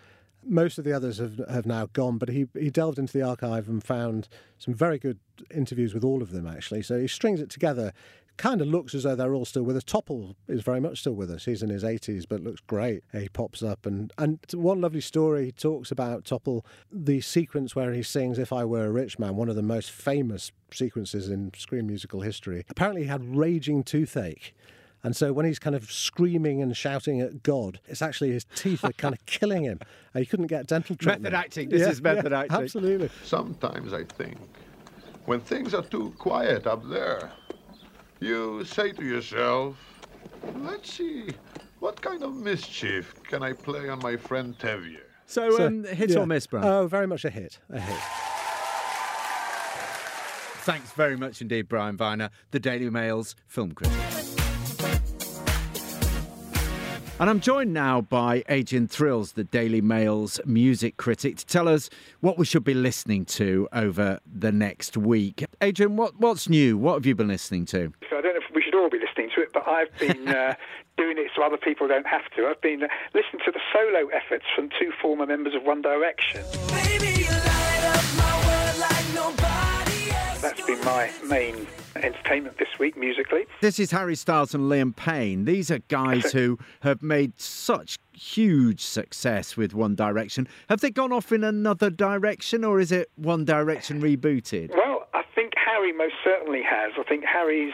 Most 0.46 0.78
of 0.78 0.86
the 0.86 0.94
others 0.94 1.18
have, 1.18 1.42
have 1.50 1.66
now 1.66 1.88
gone, 1.94 2.20
but 2.20 2.30
he, 2.30 2.48
he 2.54 2.70
delved 2.70 3.00
into 3.00 3.12
the 3.12 3.24
archive 3.24 3.68
and 3.68 3.84
found 3.84 4.30
some 4.60 4.76
very 4.76 5.00
good 5.00 5.18
interviews 5.50 5.96
with 5.96 6.04
all 6.04 6.22
of 6.22 6.30
them, 6.30 6.46
actually. 6.46 6.84
So 6.84 7.00
he 7.00 7.08
strings 7.08 7.42
it 7.42 7.50
together. 7.50 7.92
Kind 8.40 8.62
of 8.62 8.70
looks 8.70 8.96
as 8.96 9.04
though 9.04 9.18
they're 9.18 9.36
all 9.36 9.44
still 9.44 9.64
with 9.64 9.76
us. 9.76 9.84
Topol 9.84 10.34
is 10.48 10.62
very 10.62 10.80
much 10.80 11.02
still 11.02 11.12
with 11.12 11.30
us. 11.30 11.44
He's 11.44 11.62
in 11.62 11.70
his 11.70 11.84
80s, 11.84 12.24
but 12.26 12.40
looks 12.40 12.62
great. 12.62 13.04
He 13.12 13.28
pops 13.28 13.62
up. 13.62 13.86
And, 13.86 14.14
and 14.18 14.40
one 14.54 14.80
lovely 14.80 15.02
story 15.02 15.48
he 15.48 15.52
talks 15.52 15.92
about 15.92 16.24
Topol, 16.24 16.64
the 16.90 17.20
sequence 17.20 17.76
where 17.76 17.92
he 17.92 18.02
sings 18.02 18.40
If 18.40 18.54
I 18.54 18.64
Were 18.64 18.86
a 18.86 18.92
Rich 18.92 19.20
Man, 19.20 19.36
one 19.36 19.50
of 19.50 19.58
the 19.58 19.62
most 19.62 19.92
famous 19.92 20.54
sequences 20.72 21.28
in 21.28 21.52
screen 21.54 21.86
musical 21.86 22.22
history. 22.22 22.64
Apparently, 22.70 23.02
he 23.02 23.10
had 23.10 23.36
raging 23.36 23.84
toothache. 23.84 24.56
And 25.04 25.18
so 25.18 25.34
when 25.34 25.46
he's 25.46 25.60
kind 25.60 25.76
of 25.76 25.92
screaming 25.92 26.62
and 26.62 26.78
shouting 26.78 27.20
at 27.20 27.44
God, 27.44 27.82
it's 27.88 28.02
actually 28.02 28.32
his 28.32 28.46
teeth 28.56 28.86
are 28.86 28.94
kind 28.94 29.14
of 29.14 29.26
killing 29.26 29.66
him. 29.66 29.80
And 30.14 30.24
he 30.24 30.26
couldn't 30.26 30.48
get 30.48 30.66
dental 30.66 30.96
treatment. 30.96 31.24
Method 31.24 31.36
acting. 31.36 31.68
This 31.68 31.86
is 31.86 32.02
method 32.02 32.32
acting. 32.32 32.58
Absolutely. 32.58 33.10
Sometimes 33.22 33.92
I 33.92 34.06
think 34.06 34.38
when 35.26 35.42
things 35.42 35.74
are 35.74 35.84
too 35.84 36.14
quiet 36.18 36.66
up 36.68 36.88
there, 36.88 37.34
you 38.20 38.64
say 38.66 38.92
to 38.92 39.04
yourself, 39.04 39.78
let's 40.58 40.92
see, 40.94 41.30
what 41.80 42.02
kind 42.02 42.24
of 42.24 42.34
mischief 42.36 43.14
can 43.24 43.44
I 43.44 43.54
play 43.54 43.90
on 43.90 44.00
my 44.00 44.18
friend 44.18 44.58
Tevye? 44.58 45.00
So, 45.26 45.56
So, 45.58 45.66
um, 45.68 45.84
hit 45.84 46.10
yeah. 46.12 46.20
or 46.20 46.26
miss, 46.26 46.48
Brian? 46.48 46.66
Oh, 46.68 46.88
very 46.88 47.08
much 47.08 47.24
a 47.26 47.30
hit. 47.30 47.60
A 47.70 47.80
hit. 47.80 48.00
Thanks 50.64 50.92
very 50.92 51.16
much 51.16 51.42
indeed, 51.42 51.68
Brian 51.70 51.98
Viner, 51.98 52.30
the 52.52 52.60
Daily 52.60 52.90
Mail's 52.90 53.36
film 53.48 53.72
critic. 53.72 54.39
And 57.20 57.30
I'm 57.30 57.42
joined 57.42 57.74
now 57.74 58.00
by 58.00 58.46
Adrian 58.48 58.88
Thrills, 58.88 59.34
the 59.34 59.44
Daily 59.44 59.82
Mail's 59.82 60.40
music 60.46 60.96
critic, 60.96 61.36
to 61.36 61.46
tell 61.46 61.68
us 61.68 61.90
what 62.22 62.38
we 62.38 62.46
should 62.46 62.64
be 62.64 62.74
listening 62.74 63.26
to 63.26 63.68
over 63.74 64.22
the 64.26 64.54
next 64.54 64.96
week. 64.96 65.44
Adrian, 65.60 65.98
what, 65.98 66.18
what's 66.18 66.48
new? 66.48 66.78
What 66.78 66.94
have 66.94 67.06
you 67.06 67.16
been 67.16 67.28
listening 67.28 67.66
to? 67.68 67.92
So 68.10 68.20
I 68.20 68.22
don't 68.22 68.36
know 68.36 68.40
if 68.48 68.56
we 68.56 68.62
should 68.62 68.74
all 68.74 68.90
be 68.90 69.00
listening 69.00 69.32
to 69.36 69.42
it, 69.42 69.50
but 69.54 69.68
I've 69.68 69.94
been 70.00 70.28
uh, 70.34 70.54
doing 70.98 71.18
it 71.18 71.30
so 71.36 71.44
other 71.44 71.58
people 71.58 71.90
don't 71.90 72.08
have 72.08 72.24
to. 72.38 72.46
I've 72.46 72.62
been 72.62 72.84
uh, 72.84 72.88
listening 73.14 73.42
to 73.44 73.52
the 73.52 73.60
solo 73.74 74.08
efforts 74.16 74.46
from 74.56 74.70
two 74.80 74.94
former 75.02 75.26
members 75.26 75.54
of 75.54 75.64
One 75.64 75.82
Direction. 75.82 76.42
That's 80.42 80.66
been 80.66 80.80
my 80.86 81.12
main 81.28 81.68
entertainment 81.96 82.58
this 82.58 82.80
week 82.80 82.98
musically. 82.98 83.46
This 83.62 83.80
is 83.80 83.92
Harry 83.92 84.16
Styles 84.16 84.54
and 84.54 84.66
Liam 84.66 84.96
Payne. 84.96 85.46
These 85.46 85.72
are 85.72 85.80
guys 85.88 86.32
who 86.32 86.58
have 86.82 87.02
made 87.02 87.40
such 87.40 87.98
huge 88.14 88.82
success 88.82 89.56
with 89.56 89.74
One 89.74 89.96
Direction. 89.96 90.48
Have 90.70 90.82
they 90.82 90.92
gone 90.92 91.12
off 91.12 91.32
in 91.32 91.44
another 91.44 91.90
direction, 91.90 92.64
or 92.64 92.80
is 92.80 92.92
it 92.92 93.10
One 93.16 93.46
Direction 93.46 94.02
rebooted? 94.02 94.72
Well, 94.76 95.08
I 95.14 95.24
think 95.34 95.54
Harry 95.56 95.94
most 95.94 96.16
certainly 96.24 96.62
has. 96.64 96.94
I 97.00 97.04
think 97.04 97.24
Harry's 97.24 97.74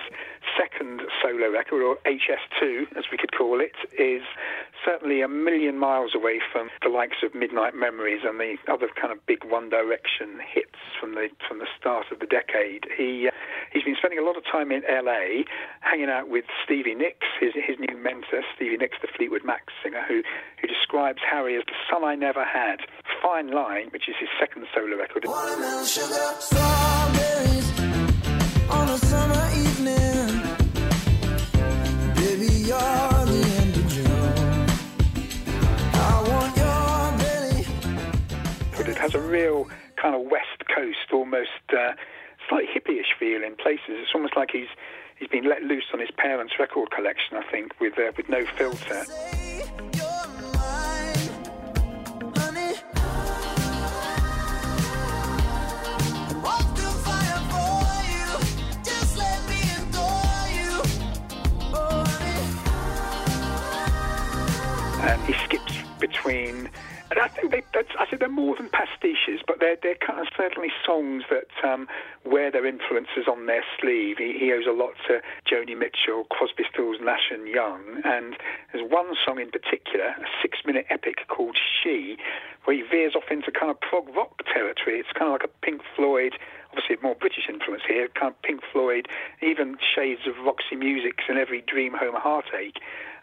second 0.57 1.01
solo 1.21 1.51
record, 1.51 1.81
or 1.83 1.97
HS2 2.05 2.95
as 2.95 3.05
we 3.11 3.17
could 3.17 3.31
call 3.31 3.59
it, 3.59 3.75
is 3.97 4.21
certainly 4.83 5.21
a 5.21 5.27
million 5.27 5.79
miles 5.79 6.13
away 6.15 6.39
from 6.51 6.69
the 6.83 6.89
likes 6.89 7.17
of 7.23 7.33
Midnight 7.33 7.75
Memories 7.75 8.21
and 8.23 8.39
the 8.39 8.55
other 8.71 8.87
kind 8.99 9.11
of 9.11 9.25
big 9.25 9.43
One 9.43 9.69
Direction 9.69 10.39
hits 10.53 10.77
from 10.99 11.15
the 11.15 11.29
from 11.47 11.59
the 11.59 11.67
start 11.77 12.05
of 12.11 12.19
the 12.19 12.27
decade. 12.27 12.85
He 12.95 13.27
uh, 13.27 13.31
he's 13.75 13.83
been 13.83 13.95
spending 13.97 14.17
a 14.17 14.23
lot 14.23 14.37
of 14.37 14.43
time 14.49 14.71
in 14.71 14.81
LA, 14.89 15.43
hanging 15.81 16.09
out 16.09 16.29
with 16.29 16.45
Stevie 16.63 16.95
Nicks, 16.95 17.27
his 17.39 17.53
his 17.53 17.77
new 17.77 17.95
mentor, 17.97 18.41
Stevie 18.55 18.77
Nicks, 18.77 18.97
the 19.01 19.07
Fleetwood 19.15 19.43
Mac 19.43 19.67
singer, 19.83 20.01
who 20.07 20.23
who 20.61 20.67
describes 20.67 21.19
Harry 21.29 21.57
as 21.57 21.63
the 21.67 21.75
son 21.91 22.03
I 22.03 22.15
never 22.15 22.43
had. 22.43 22.79
Fine 23.21 23.51
Line, 23.51 23.89
which 23.91 24.07
is 24.07 24.15
his 24.19 24.29
second 24.39 24.65
solo 24.73 24.97
record. 24.97 25.25
Watermelon 25.27 25.85
sugar, 25.85 26.33
strawberries 26.39 27.79
on 28.69 28.89
a 28.89 28.97
summer 28.97 29.45
evening. 29.53 30.41
Baby, 32.15 32.53
you're 32.65 32.79
the 32.79 33.41
end 33.59 33.75
of 33.75 33.87
June. 33.89 34.65
I 35.93 36.23
want 36.29 36.57
your 36.57 37.17
belly. 37.19 37.67
but 38.77 38.87
it 38.87 38.97
has 38.97 39.13
a 39.13 39.19
real 39.21 39.67
kind 40.01 40.15
of 40.15 40.21
West 40.21 40.63
Coast, 40.73 41.11
almost 41.11 41.49
uh, 41.73 41.93
slightly 42.49 42.67
hippie-ish 42.73 43.13
feel 43.19 43.43
in 43.43 43.55
places. 43.55 43.81
It's 44.01 44.11
almost 44.13 44.35
like 44.35 44.51
he's 44.51 44.67
he's 45.19 45.29
been 45.29 45.45
let 45.45 45.63
loose 45.63 45.85
on 45.93 45.99
his 45.99 46.11
parents' 46.17 46.53
record 46.59 46.91
collection, 46.91 47.37
I 47.37 47.43
think, 47.51 47.73
with 47.79 47.97
uh, 47.97 48.11
with 48.17 48.29
no 48.29 48.45
filter. 48.57 49.03
Honey, 52.37 52.73
walk 56.43 56.65
through 56.75 56.97
fire 57.05 57.41
for 57.51 57.79
you. 58.13 58.27
Just 58.83 59.17
let 59.17 59.39
me 59.49 59.61
adore 59.79 60.47
you. 60.57 60.71
Honey. 61.73 62.39
and 65.11 65.21
he 65.25 65.33
skips 65.45 65.75
between. 65.99 66.69
I 67.21 67.27
think 67.29 67.51
they, 67.51 67.63
that's, 67.73 67.89
I 67.99 68.09
said 68.09 68.19
they're 68.19 68.29
more 68.29 68.55
than 68.55 68.69
pastiches, 68.69 69.41
but 69.45 69.59
they're 69.59 69.77
they're 69.81 69.95
kind 69.95 70.19
of 70.19 70.27
certainly 70.35 70.69
songs 70.85 71.23
that 71.29 71.47
um, 71.67 71.87
wear 72.25 72.51
their 72.51 72.65
influences 72.65 73.27
on 73.29 73.45
their 73.45 73.63
sleeve. 73.79 74.17
He, 74.17 74.37
he 74.37 74.51
owes 74.51 74.65
a 74.67 74.71
lot 74.71 74.93
to 75.07 75.21
Joni 75.49 75.77
Mitchell, 75.77 76.25
Crosby, 76.29 76.63
Stills, 76.71 76.97
Nash 77.01 77.31
and 77.31 77.47
Young, 77.47 78.01
and 78.03 78.35
there's 78.71 78.89
one 78.89 79.13
song 79.25 79.39
in 79.39 79.51
particular, 79.51 80.05
a 80.05 80.27
six-minute 80.41 80.87
epic 80.89 81.27
called 81.27 81.57
"She," 81.83 82.17
where 82.65 82.75
he 82.75 82.83
veers 82.83 83.15
off 83.15 83.31
into 83.31 83.51
kind 83.51 83.71
of 83.71 83.79
prog 83.79 84.09
rock 84.15 84.41
territory. 84.51 84.99
It's 84.99 85.11
kind 85.13 85.33
of 85.33 85.41
like 85.41 85.43
a 85.43 85.65
Pink 85.65 85.81
Floyd 85.95 86.33
obviously 86.75 86.97
more 87.01 87.15
British 87.15 87.47
influence 87.47 87.83
here, 87.87 88.09
kind 88.19 88.33
of 88.33 88.41
Pink 88.41 88.59
Floyd, 88.71 89.07
even 89.41 89.77
shades 89.79 90.27
of 90.27 90.35
Roxy 90.43 90.75
Music's 90.75 91.23
and 91.29 91.37
every 91.37 91.61
Dream 91.61 91.93
Home 91.93 92.15
Heartache. 92.15 92.79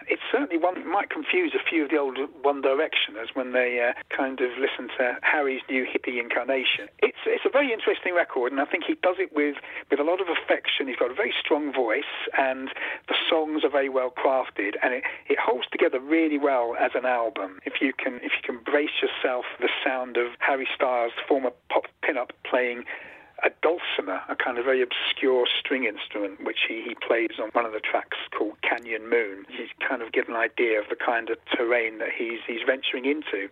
It's 0.08 0.22
certainly 0.30 0.58
one 0.58 0.86
might 0.88 1.10
confuse 1.10 1.54
a 1.54 1.62
few 1.62 1.84
of 1.84 1.90
the 1.90 1.96
old 1.96 2.18
One 2.42 2.62
Directioners 2.62 3.34
when 3.34 3.52
they 3.52 3.80
uh, 3.80 3.92
kind 4.14 4.40
of 4.40 4.50
listen 4.58 4.88
to 4.98 5.18
Harry's 5.22 5.62
new 5.68 5.84
hippie 5.84 6.20
incarnation. 6.20 6.88
It's 6.98 7.18
it's 7.26 7.44
a 7.44 7.50
very 7.50 7.72
interesting 7.72 8.14
record, 8.14 8.52
and 8.52 8.60
I 8.60 8.64
think 8.64 8.84
he 8.86 8.94
does 9.02 9.16
it 9.18 9.32
with, 9.32 9.56
with 9.90 10.00
a 10.00 10.04
lot 10.04 10.20
of 10.20 10.28
affection. 10.28 10.88
He's 10.88 10.96
got 10.96 11.10
a 11.10 11.14
very 11.14 11.34
strong 11.38 11.72
voice, 11.72 12.12
and 12.36 12.68
the 13.08 13.16
songs 13.28 13.64
are 13.64 13.70
very 13.70 13.88
well 13.88 14.10
crafted, 14.10 14.74
and 14.82 14.94
it, 14.94 15.04
it 15.28 15.38
holds 15.38 15.66
together 15.70 16.00
really 16.00 16.38
well 16.38 16.74
as 16.78 16.92
an 16.94 17.06
album. 17.06 17.58
If 17.64 17.80
you 17.80 17.92
can 17.92 18.16
if 18.22 18.32
you 18.36 18.42
can 18.44 18.58
brace 18.62 19.02
yourself 19.02 19.44
for 19.56 19.62
the 19.62 19.72
sound 19.84 20.16
of 20.16 20.32
Harry 20.38 20.68
Styles, 20.74 21.12
former 21.28 21.50
pop 21.70 21.86
pinup, 22.04 22.30
playing 22.48 22.84
a 23.44 23.50
dulcimer, 23.62 24.20
a 24.28 24.36
kind 24.36 24.58
of 24.58 24.64
very 24.64 24.82
obscure 24.82 25.46
string 25.58 25.84
instrument, 25.84 26.44
which 26.44 26.58
he, 26.68 26.82
he 26.82 26.94
plays 27.06 27.38
on 27.42 27.48
one 27.52 27.66
of 27.66 27.72
the 27.72 27.80
tracks 27.80 28.18
called 28.36 28.54
Canyon 28.62 29.08
Moon. 29.08 29.44
He's 29.48 29.68
kind 29.86 30.02
of 30.02 30.12
given 30.12 30.34
an 30.34 30.40
idea 30.40 30.80
of 30.80 30.86
the 30.88 30.96
kind 30.96 31.28
of 31.30 31.38
terrain 31.56 31.98
that 31.98 32.10
he's 32.16 32.40
he's 32.46 32.60
venturing 32.66 33.04
into. 33.04 33.48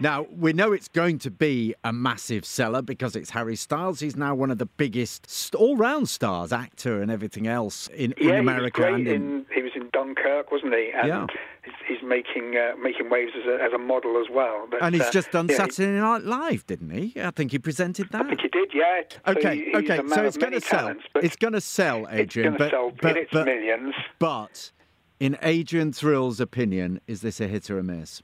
Now, 0.00 0.26
we 0.30 0.52
know 0.52 0.72
it's 0.72 0.88
going 0.88 1.18
to 1.20 1.30
be 1.30 1.74
a 1.82 1.92
massive 1.92 2.44
seller 2.44 2.82
because 2.82 3.16
it's 3.16 3.30
Harry 3.30 3.56
Styles. 3.56 4.00
He's 4.00 4.16
now 4.16 4.34
one 4.34 4.50
of 4.50 4.58
the 4.58 4.66
biggest 4.66 5.54
all 5.54 5.76
round 5.76 6.08
stars, 6.08 6.52
actor 6.52 7.00
and 7.00 7.10
everything 7.10 7.46
else 7.46 7.88
in, 7.88 8.12
in 8.12 8.28
yeah, 8.28 8.34
America. 8.34 8.86
he 8.86 8.92
was 8.92 8.96
and 8.96 9.04
great 9.04 9.14
in, 9.14 9.22
in, 9.22 9.46
he 9.54 9.62
was 9.62 9.72
in 9.74 9.88
Dunkirk, 9.92 10.50
wasn't 10.52 10.74
he? 10.74 10.90
And 10.96 11.08
Yeah. 11.08 11.26
He's, 11.68 11.98
he's 11.98 12.08
making 12.08 12.56
uh, 12.56 12.76
making 12.80 13.10
waves 13.10 13.32
as 13.38 13.46
a, 13.46 13.62
as 13.62 13.72
a 13.72 13.78
model 13.78 14.18
as 14.20 14.26
well. 14.32 14.66
But, 14.70 14.82
and 14.82 14.94
he's 14.94 15.04
uh, 15.04 15.10
just 15.10 15.30
done 15.30 15.48
yeah, 15.48 15.56
Saturday 15.56 15.98
Night 15.98 16.22
Live, 16.22 16.66
didn't 16.66 16.90
he? 16.90 17.20
I 17.20 17.30
think 17.30 17.52
he 17.52 17.58
presented 17.58 18.08
that. 18.10 18.24
I 18.24 18.28
think 18.28 18.40
he 18.40 18.48
did, 18.48 18.70
yeah. 18.74 19.02
So 19.26 19.32
Okay, 19.32 19.56
he- 19.56 19.76
okay, 19.76 20.00
so 20.08 20.24
it's 20.24 20.36
going 20.36 20.52
to 20.52 20.60
sell. 20.60 20.78
talents, 20.80 21.04
It's 21.16 21.36
going 21.36 21.52
to 21.52 21.60
sell, 21.60 22.06
Adrian. 22.10 22.54
It's 22.54 22.58
gonna 22.58 22.58
but, 22.58 22.70
sell 22.70 22.88
in 22.88 22.96
but, 23.02 23.16
its 23.16 23.30
but, 23.32 23.46
millions. 23.46 23.94
But, 24.18 24.72
in 25.20 25.36
Adrian 25.42 25.92
Thrills' 25.92 26.40
opinion, 26.40 27.00
is 27.06 27.20
this 27.22 27.40
a 27.40 27.48
hit 27.48 27.70
or 27.70 27.78
a 27.78 27.82
miss? 27.82 28.22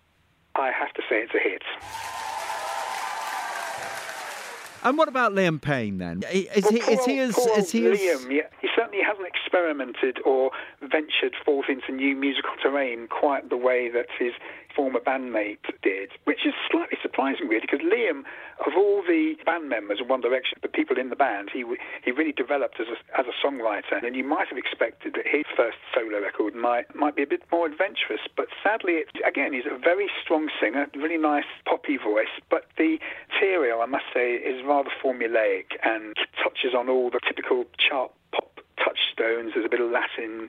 I 0.55 0.71
have 0.71 0.93
to 0.95 1.03
say 1.09 1.17
it's 1.17 1.35
a 1.35 1.41
hit. 1.41 1.63
And 4.85 4.99
what 4.99 5.09
about 5.09 5.33
Liam 5.33 5.61
Payne 5.61 5.97
then? 5.97 6.23
Is 6.31 6.65
Well, 6.65 6.73
he 6.73 6.79
is 6.79 7.05
he 7.07 7.19
as 7.19 7.39
is 7.39 7.73
he 7.73 7.87
as 7.87 7.99
Liam? 7.99 8.31
Yeah, 8.31 8.43
he 8.61 8.69
certainly 8.77 9.03
hasn't 9.03 9.27
experimented 9.27 10.19
or 10.27 10.51
ventured 10.83 11.35
forth 11.43 11.67
into 11.71 11.91
new 11.91 12.15
musical 12.15 12.51
terrain 12.63 13.09
quite 13.09 13.49
the 13.49 13.57
way 13.57 13.89
that 13.89 14.07
his 14.19 14.33
former 14.75 15.01
bandmate 15.01 15.65
did, 15.83 16.11
which 16.25 16.47
is 16.47 16.55
slightly 16.71 16.99
surprising, 17.03 17.49
really, 17.49 17.67
because 17.69 17.85
Liam, 17.85 18.25
of 18.67 18.73
all 18.77 19.03
the 19.07 19.35
band 19.45 19.69
members 19.69 20.01
of 20.01 20.09
One 20.09 20.21
Direction, 20.21 20.59
the 20.63 20.69
people 20.69 20.99
in 20.99 21.11
the 21.11 21.17
band, 21.17 21.51
he 21.53 21.65
he 22.05 22.11
really 22.11 22.33
developed 22.33 22.81
as 22.81 22.87
a, 22.89 23.21
as 23.21 23.27
a 23.27 23.47
songwriter, 23.47 24.03
and 24.03 24.17
you 24.17 24.25
might 24.25 24.49
have 24.49 24.59
expected 24.59 25.15
that 25.15 25.27
his 25.27 25.45
first 25.57 25.79
solo 25.95 26.21
record 26.21 26.55
might 26.55 26.95
might 26.95 27.17
be 27.17 27.23
a 27.23 27.27
bit 27.27 27.43
more 27.51 27.67
adventurous, 27.67 28.21
but 28.37 28.47
sadly, 28.63 29.05
again, 29.27 29.53
he's 29.53 29.67
a 29.71 29.79
very 29.79 30.11
strong 30.23 30.49
singer, 30.61 30.87
really 30.95 31.19
nice 31.19 31.49
poppy 31.65 31.97
voice, 31.97 32.33
but 32.51 32.67
the 32.77 32.99
material, 33.45 33.83
I 33.83 33.87
must 33.87 34.05
say, 34.13 34.35
is 34.35 34.65
rather 34.65 34.91
formulaic 35.03 35.77
and 35.83 36.17
touches 36.43 36.75
on 36.77 36.89
all 36.89 37.11
the 37.11 37.21
typical 37.27 37.65
chart 37.79 38.11
pop 38.33 38.61
touchstones. 38.79 39.53
There's 39.55 39.67
a 39.67 39.69
bit 39.69 39.81
of 39.81 39.91
Latin 39.91 40.49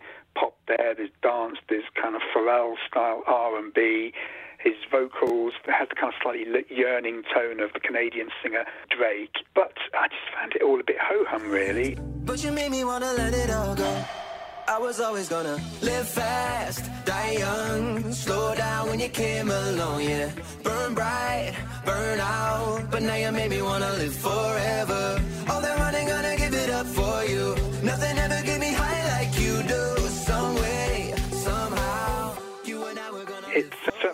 there. 0.67 0.93
There's 0.95 1.09
dance. 1.21 1.57
There's 1.69 1.83
kind 2.01 2.15
of 2.15 2.21
Pharrell 2.35 2.75
style 2.87 3.23
R&B. 3.27 4.13
His 4.59 4.75
vocals 4.89 5.53
has 5.65 5.87
the 5.89 5.95
kind 5.95 6.11
of 6.11 6.19
slightly 6.21 6.45
yearning 6.69 7.23
tone 7.33 7.59
of 7.59 7.73
the 7.73 7.79
Canadian 7.79 8.29
singer 8.41 8.65
Drake. 8.89 9.35
But 9.53 9.73
I 9.93 10.07
just 10.07 10.27
found 10.33 10.53
it 10.55 10.63
all 10.63 10.79
a 10.79 10.83
bit 10.83 10.97
ho 10.99 11.23
hum, 11.27 11.49
really. 11.49 11.97
But 12.25 12.43
you 12.43 12.51
made 12.51 12.71
me 12.71 12.83
wanna 12.83 13.13
let 13.13 13.33
it 13.33 13.51
all 13.51 13.75
go. 13.75 14.05
I 14.67 14.79
was 14.79 14.99
always 14.99 15.29
gonna 15.29 15.57
live 15.83 16.07
fast, 16.09 16.89
die 17.05 17.37
young, 17.37 18.11
slow 18.11 18.55
down 18.55 18.89
when 18.89 18.99
you 18.99 19.09
came 19.09 19.51
along, 19.51 20.01
yeah. 20.01 20.31
Burn 20.63 20.95
bright, 20.95 21.53
burn 21.85 22.19
out, 22.19 22.89
but 22.89 23.03
now 23.03 23.15
you 23.15 23.31
made 23.31 23.51
me 23.51 23.61
wanna 23.61 23.91
live 23.93 24.15
forever. 24.15 25.21
All 25.49 25.61
that 25.61 25.77
running, 25.77 26.07
gonna 26.07 26.35
give 26.37 26.55
it 26.55 26.69
up 26.71 26.87
for 26.87 27.23
you. 27.25 27.55
Nothing 27.83 28.17
ever 28.17 28.41
get 28.43 28.59
me 28.59 28.64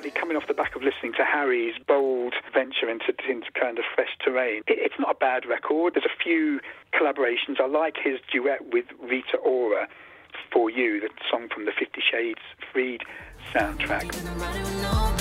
certainly 0.01 0.19
coming 0.19 0.35
off 0.35 0.47
the 0.47 0.53
back 0.55 0.75
of 0.75 0.81
listening 0.81 1.13
to 1.13 1.23
Harry's 1.23 1.75
bold 1.87 2.33
venture 2.53 2.89
into, 2.89 3.13
into 3.29 3.51
kind 3.51 3.77
of 3.77 3.83
fresh 3.93 4.09
terrain. 4.23 4.63
It, 4.65 4.79
it's 4.79 4.95
not 4.99 5.11
a 5.11 5.19
bad 5.19 5.45
record. 5.45 5.93
There's 5.93 6.05
a 6.05 6.23
few 6.23 6.59
collaborations. 6.91 7.59
I 7.59 7.67
like 7.67 7.97
his 8.03 8.19
duet 8.31 8.73
with 8.73 8.85
Rita 8.99 9.37
Ora, 9.37 9.87
For 10.51 10.71
You, 10.71 11.01
the 11.01 11.09
song 11.29 11.49
from 11.53 11.65
the 11.65 11.71
Fifty 11.77 12.01
Shades 12.01 12.41
Freed 12.73 13.03
soundtrack. 13.53 15.20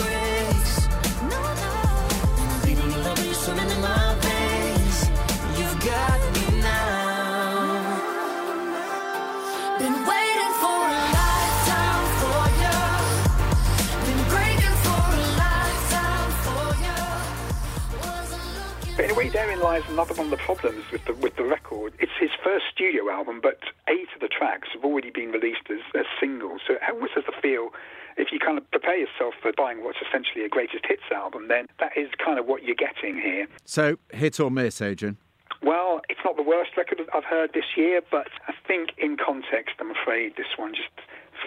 In 19.76 19.82
a 19.82 19.86
way, 19.86 19.86
therein 19.86 19.86
lies 19.86 19.90
another 19.90 20.14
one 20.14 20.26
of 20.26 20.30
the 20.30 20.36
problems 20.44 20.84
with 20.90 21.04
the 21.04 21.14
with 21.14 21.36
the 21.36 21.44
record. 21.44 21.94
It's 21.98 22.12
his 22.18 22.30
first 22.42 22.64
studio 22.72 23.10
album, 23.10 23.40
but 23.42 23.60
eight 23.88 24.08
of 24.14 24.20
the 24.20 24.28
tracks 24.28 24.68
have 24.74 24.84
already 24.84 25.10
been 25.10 25.30
released 25.30 25.70
as, 25.70 25.80
as 25.94 26.06
singles. 26.18 26.60
So 26.66 26.74
how 26.80 26.94
always 26.94 27.10
has 27.14 27.24
the 27.24 27.32
feel, 27.40 27.70
if 28.16 28.32
you 28.32 28.38
kind 28.38 28.58
of 28.58 28.70
prepare 28.70 28.96
yourself 28.96 29.34
for 29.40 29.52
buying 29.56 29.82
what's 29.84 29.98
essentially 30.06 30.44
a 30.44 30.48
greatest 30.48 30.84
hits 30.86 31.02
album, 31.14 31.48
then 31.48 31.66
that 31.78 31.96
is 31.96 32.08
kind 32.24 32.38
of 32.38 32.46
what 32.46 32.62
you're 32.62 32.74
getting 32.74 33.16
here. 33.16 33.46
so 33.64 33.96
hit 34.12 34.40
or 34.40 34.50
miss, 34.50 34.80
Adrian? 34.80 35.16
Well, 35.62 36.00
it's 36.08 36.20
it's 36.20 36.26
not 36.26 36.36
the 36.36 36.42
worst 36.42 36.76
record 36.76 37.00
I've 37.14 37.24
heard 37.24 37.54
this 37.54 37.76
year, 37.76 38.02
but 38.10 38.28
I 38.46 38.52
think 38.68 38.90
in 38.98 39.16
context, 39.16 39.76
I'm 39.80 39.90
afraid 39.90 40.36
this 40.36 40.58
one 40.58 40.74
just 40.74 40.90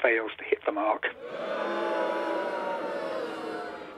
fails 0.01 0.31
to 0.39 0.43
hit 0.43 0.65
the 0.65 0.71
mark. 0.71 1.05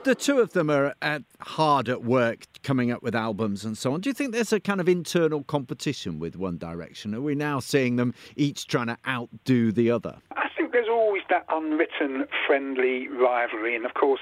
The 0.05 0.13
two 0.13 0.37
of 0.37 0.53
them 0.53 0.69
are 0.69 0.93
at, 1.01 1.23
hard 1.39 1.89
at 1.89 2.03
work 2.03 2.45
coming 2.61 2.91
up 2.91 3.01
with 3.01 3.15
albums 3.15 3.65
and 3.65 3.75
so 3.75 3.91
on. 3.91 4.01
Do 4.01 4.09
you 4.11 4.13
think 4.13 4.33
there's 4.33 4.53
a 4.53 4.59
kind 4.59 4.79
of 4.79 4.87
internal 4.87 5.43
competition 5.43 6.19
with 6.19 6.35
One 6.35 6.59
Direction? 6.59 7.15
Are 7.15 7.21
we 7.21 7.33
now 7.33 7.59
seeing 7.59 7.95
them 7.95 8.13
each 8.35 8.67
trying 8.67 8.85
to 8.85 8.99
outdo 9.07 9.71
the 9.71 9.89
other? 9.89 10.17
I 10.37 10.47
think 10.55 10.73
there's 10.73 10.87
always 10.87 11.23
that 11.31 11.43
unwritten 11.49 12.25
friendly 12.45 13.07
rivalry, 13.07 13.75
and 13.75 13.83
of 13.83 13.95
course, 13.95 14.21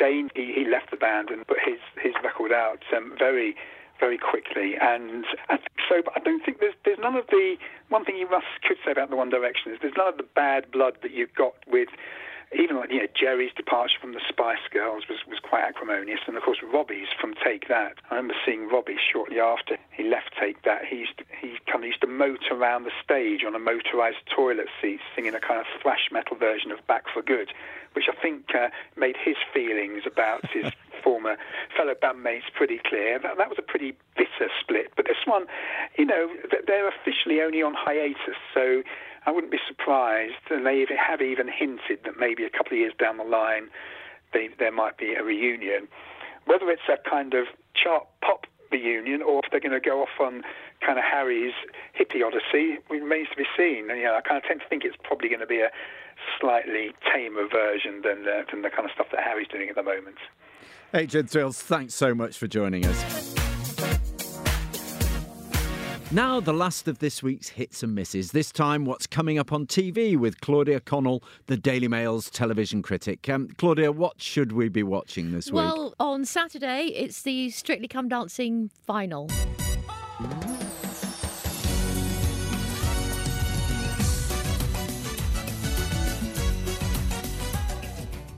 Zayn 0.00 0.30
he, 0.36 0.52
he 0.54 0.64
left 0.70 0.92
the 0.92 0.96
band 0.96 1.30
and 1.30 1.44
put 1.48 1.58
his 1.66 1.80
his 2.00 2.14
record 2.22 2.52
out 2.52 2.84
um, 2.96 3.12
very 3.18 3.56
very 3.98 4.18
quickly. 4.18 4.74
And 4.80 5.24
I 5.48 5.56
think 5.56 5.78
so, 5.88 6.00
but 6.04 6.12
I 6.14 6.20
don't 6.20 6.44
think 6.44 6.60
there's 6.60 6.74
there's 6.84 7.00
none 7.00 7.16
of 7.16 7.26
the 7.26 7.56
one 7.88 8.04
thing 8.04 8.18
you 8.18 8.30
must 8.30 8.46
could 8.62 8.76
say 8.84 8.92
about 8.92 9.10
the 9.10 9.16
One 9.16 9.30
Direction 9.30 9.72
is 9.72 9.78
there's 9.82 9.96
none 9.96 10.06
of 10.06 10.16
the 10.16 10.28
bad 10.36 10.70
blood 10.70 10.98
that 11.02 11.10
you've 11.10 11.34
got 11.34 11.54
with 11.66 11.88
even 12.54 12.76
like 12.76 12.90
you 12.90 12.98
know 12.98 13.06
Geri's 13.14 13.52
departure 13.56 13.98
from 14.00 14.12
the 14.12 14.20
Spice 14.28 14.62
Girls 14.70 15.04
was, 15.08 15.18
was 15.26 15.38
quite 15.40 15.64
acrimonious, 15.64 16.20
and 16.26 16.36
of 16.36 16.42
course 16.42 16.58
Robbie's 16.62 17.08
from 17.20 17.34
Take 17.34 17.68
That. 17.68 17.94
I 18.10 18.16
remember 18.16 18.34
seeing 18.44 18.68
Robbie 18.68 18.96
shortly 19.12 19.40
after 19.40 19.76
he 19.90 20.04
left 20.04 20.34
Take 20.38 20.62
That. 20.62 20.84
He 20.84 20.96
used 20.96 21.18
to, 21.18 21.24
he 21.40 21.58
kind 21.66 21.82
of 21.82 21.88
used 21.88 22.00
to 22.02 22.06
motor 22.06 22.54
around 22.54 22.84
the 22.84 22.92
stage 23.02 23.44
on 23.44 23.54
a 23.54 23.58
motorised 23.58 24.24
toilet 24.34 24.68
seat, 24.80 25.00
singing 25.14 25.34
a 25.34 25.40
kind 25.40 25.60
of 25.60 25.66
thrash 25.82 26.08
metal 26.12 26.36
version 26.36 26.70
of 26.70 26.86
Back 26.86 27.04
for 27.12 27.22
Good, 27.22 27.52
which 27.94 28.06
I 28.08 28.14
think 28.20 28.54
uh, 28.54 28.68
made 28.96 29.16
his 29.16 29.36
feelings 29.52 30.02
about 30.06 30.48
his 30.50 30.72
former 31.06 31.36
fellow 31.76 31.94
bandmates 31.94 32.50
pretty 32.52 32.80
clear. 32.82 33.20
That, 33.22 33.38
that 33.38 33.48
was 33.48 33.58
a 33.58 33.62
pretty 33.62 33.94
bitter 34.16 34.50
split. 34.60 34.90
But 34.96 35.06
this 35.06 35.22
one, 35.24 35.46
you 35.96 36.04
know, 36.04 36.28
they're 36.66 36.88
officially 36.88 37.40
only 37.40 37.62
on 37.62 37.74
hiatus, 37.78 38.34
so 38.52 38.82
I 39.24 39.30
wouldn't 39.30 39.52
be 39.52 39.62
surprised, 39.66 40.42
and 40.50 40.66
they 40.66 40.84
have 40.98 41.22
even 41.22 41.46
hinted 41.46 42.02
that 42.04 42.18
maybe 42.18 42.42
a 42.42 42.50
couple 42.50 42.72
of 42.72 42.78
years 42.78 42.92
down 42.98 43.18
the 43.18 43.24
line 43.24 43.70
they, 44.32 44.50
there 44.58 44.72
might 44.72 44.98
be 44.98 45.14
a 45.14 45.22
reunion. 45.22 45.86
Whether 46.46 46.70
it's 46.70 46.90
a 46.90 46.98
kind 47.08 47.34
of 47.34 47.46
chart 47.74 48.06
pop 48.20 48.46
reunion 48.70 49.22
or 49.22 49.40
if 49.44 49.50
they're 49.50 49.60
going 49.60 49.72
to 49.72 49.80
go 49.80 50.02
off 50.02 50.18
on 50.20 50.42
kind 50.84 50.98
of 50.98 51.04
Harry's 51.04 51.54
hippie 51.98 52.22
odyssey 52.24 52.78
remains 52.90 53.28
to 53.30 53.36
be 53.36 53.46
seen. 53.56 53.90
And 53.90 53.98
you 53.98 54.06
know, 54.06 54.16
I 54.16 54.20
kind 54.20 54.36
of 54.36 54.44
tend 54.44 54.60
to 54.60 54.68
think 54.68 54.84
it's 54.84 54.96
probably 55.02 55.28
going 55.28 55.40
to 55.40 55.46
be 55.46 55.60
a 55.60 55.70
slightly 56.40 56.90
tamer 57.12 57.48
version 57.48 58.02
than 58.02 58.24
the, 58.24 58.44
than 58.50 58.62
the 58.62 58.70
kind 58.70 58.84
of 58.84 58.92
stuff 58.92 59.06
that 59.12 59.22
Harry's 59.22 59.48
doing 59.48 59.68
at 59.68 59.76
the 59.76 59.82
moment. 59.82 60.18
Adrian 60.94 61.26
Thrills, 61.26 61.60
thanks 61.60 61.94
so 61.94 62.14
much 62.14 62.38
for 62.38 62.46
joining 62.46 62.84
us. 62.86 63.34
Now, 66.12 66.38
the 66.38 66.52
last 66.52 66.86
of 66.86 67.00
this 67.00 67.20
week's 67.20 67.48
hits 67.48 67.82
and 67.82 67.92
misses. 67.92 68.30
This 68.30 68.52
time, 68.52 68.84
what's 68.84 69.08
coming 69.08 69.38
up 69.38 69.52
on 69.52 69.66
TV 69.66 70.16
with 70.16 70.40
Claudia 70.40 70.78
Connell, 70.78 71.22
the 71.46 71.56
Daily 71.56 71.88
Mail's 71.88 72.30
television 72.30 72.80
critic. 72.80 73.28
Um, 73.28 73.48
Claudia, 73.58 73.90
what 73.90 74.20
should 74.22 74.52
we 74.52 74.68
be 74.68 74.84
watching 74.84 75.32
this 75.32 75.46
week? 75.46 75.56
Well, 75.56 75.94
on 75.98 76.24
Saturday, 76.24 76.92
it's 76.94 77.22
the 77.22 77.50
Strictly 77.50 77.88
Come 77.88 78.08
Dancing 78.08 78.70
final. 78.86 79.28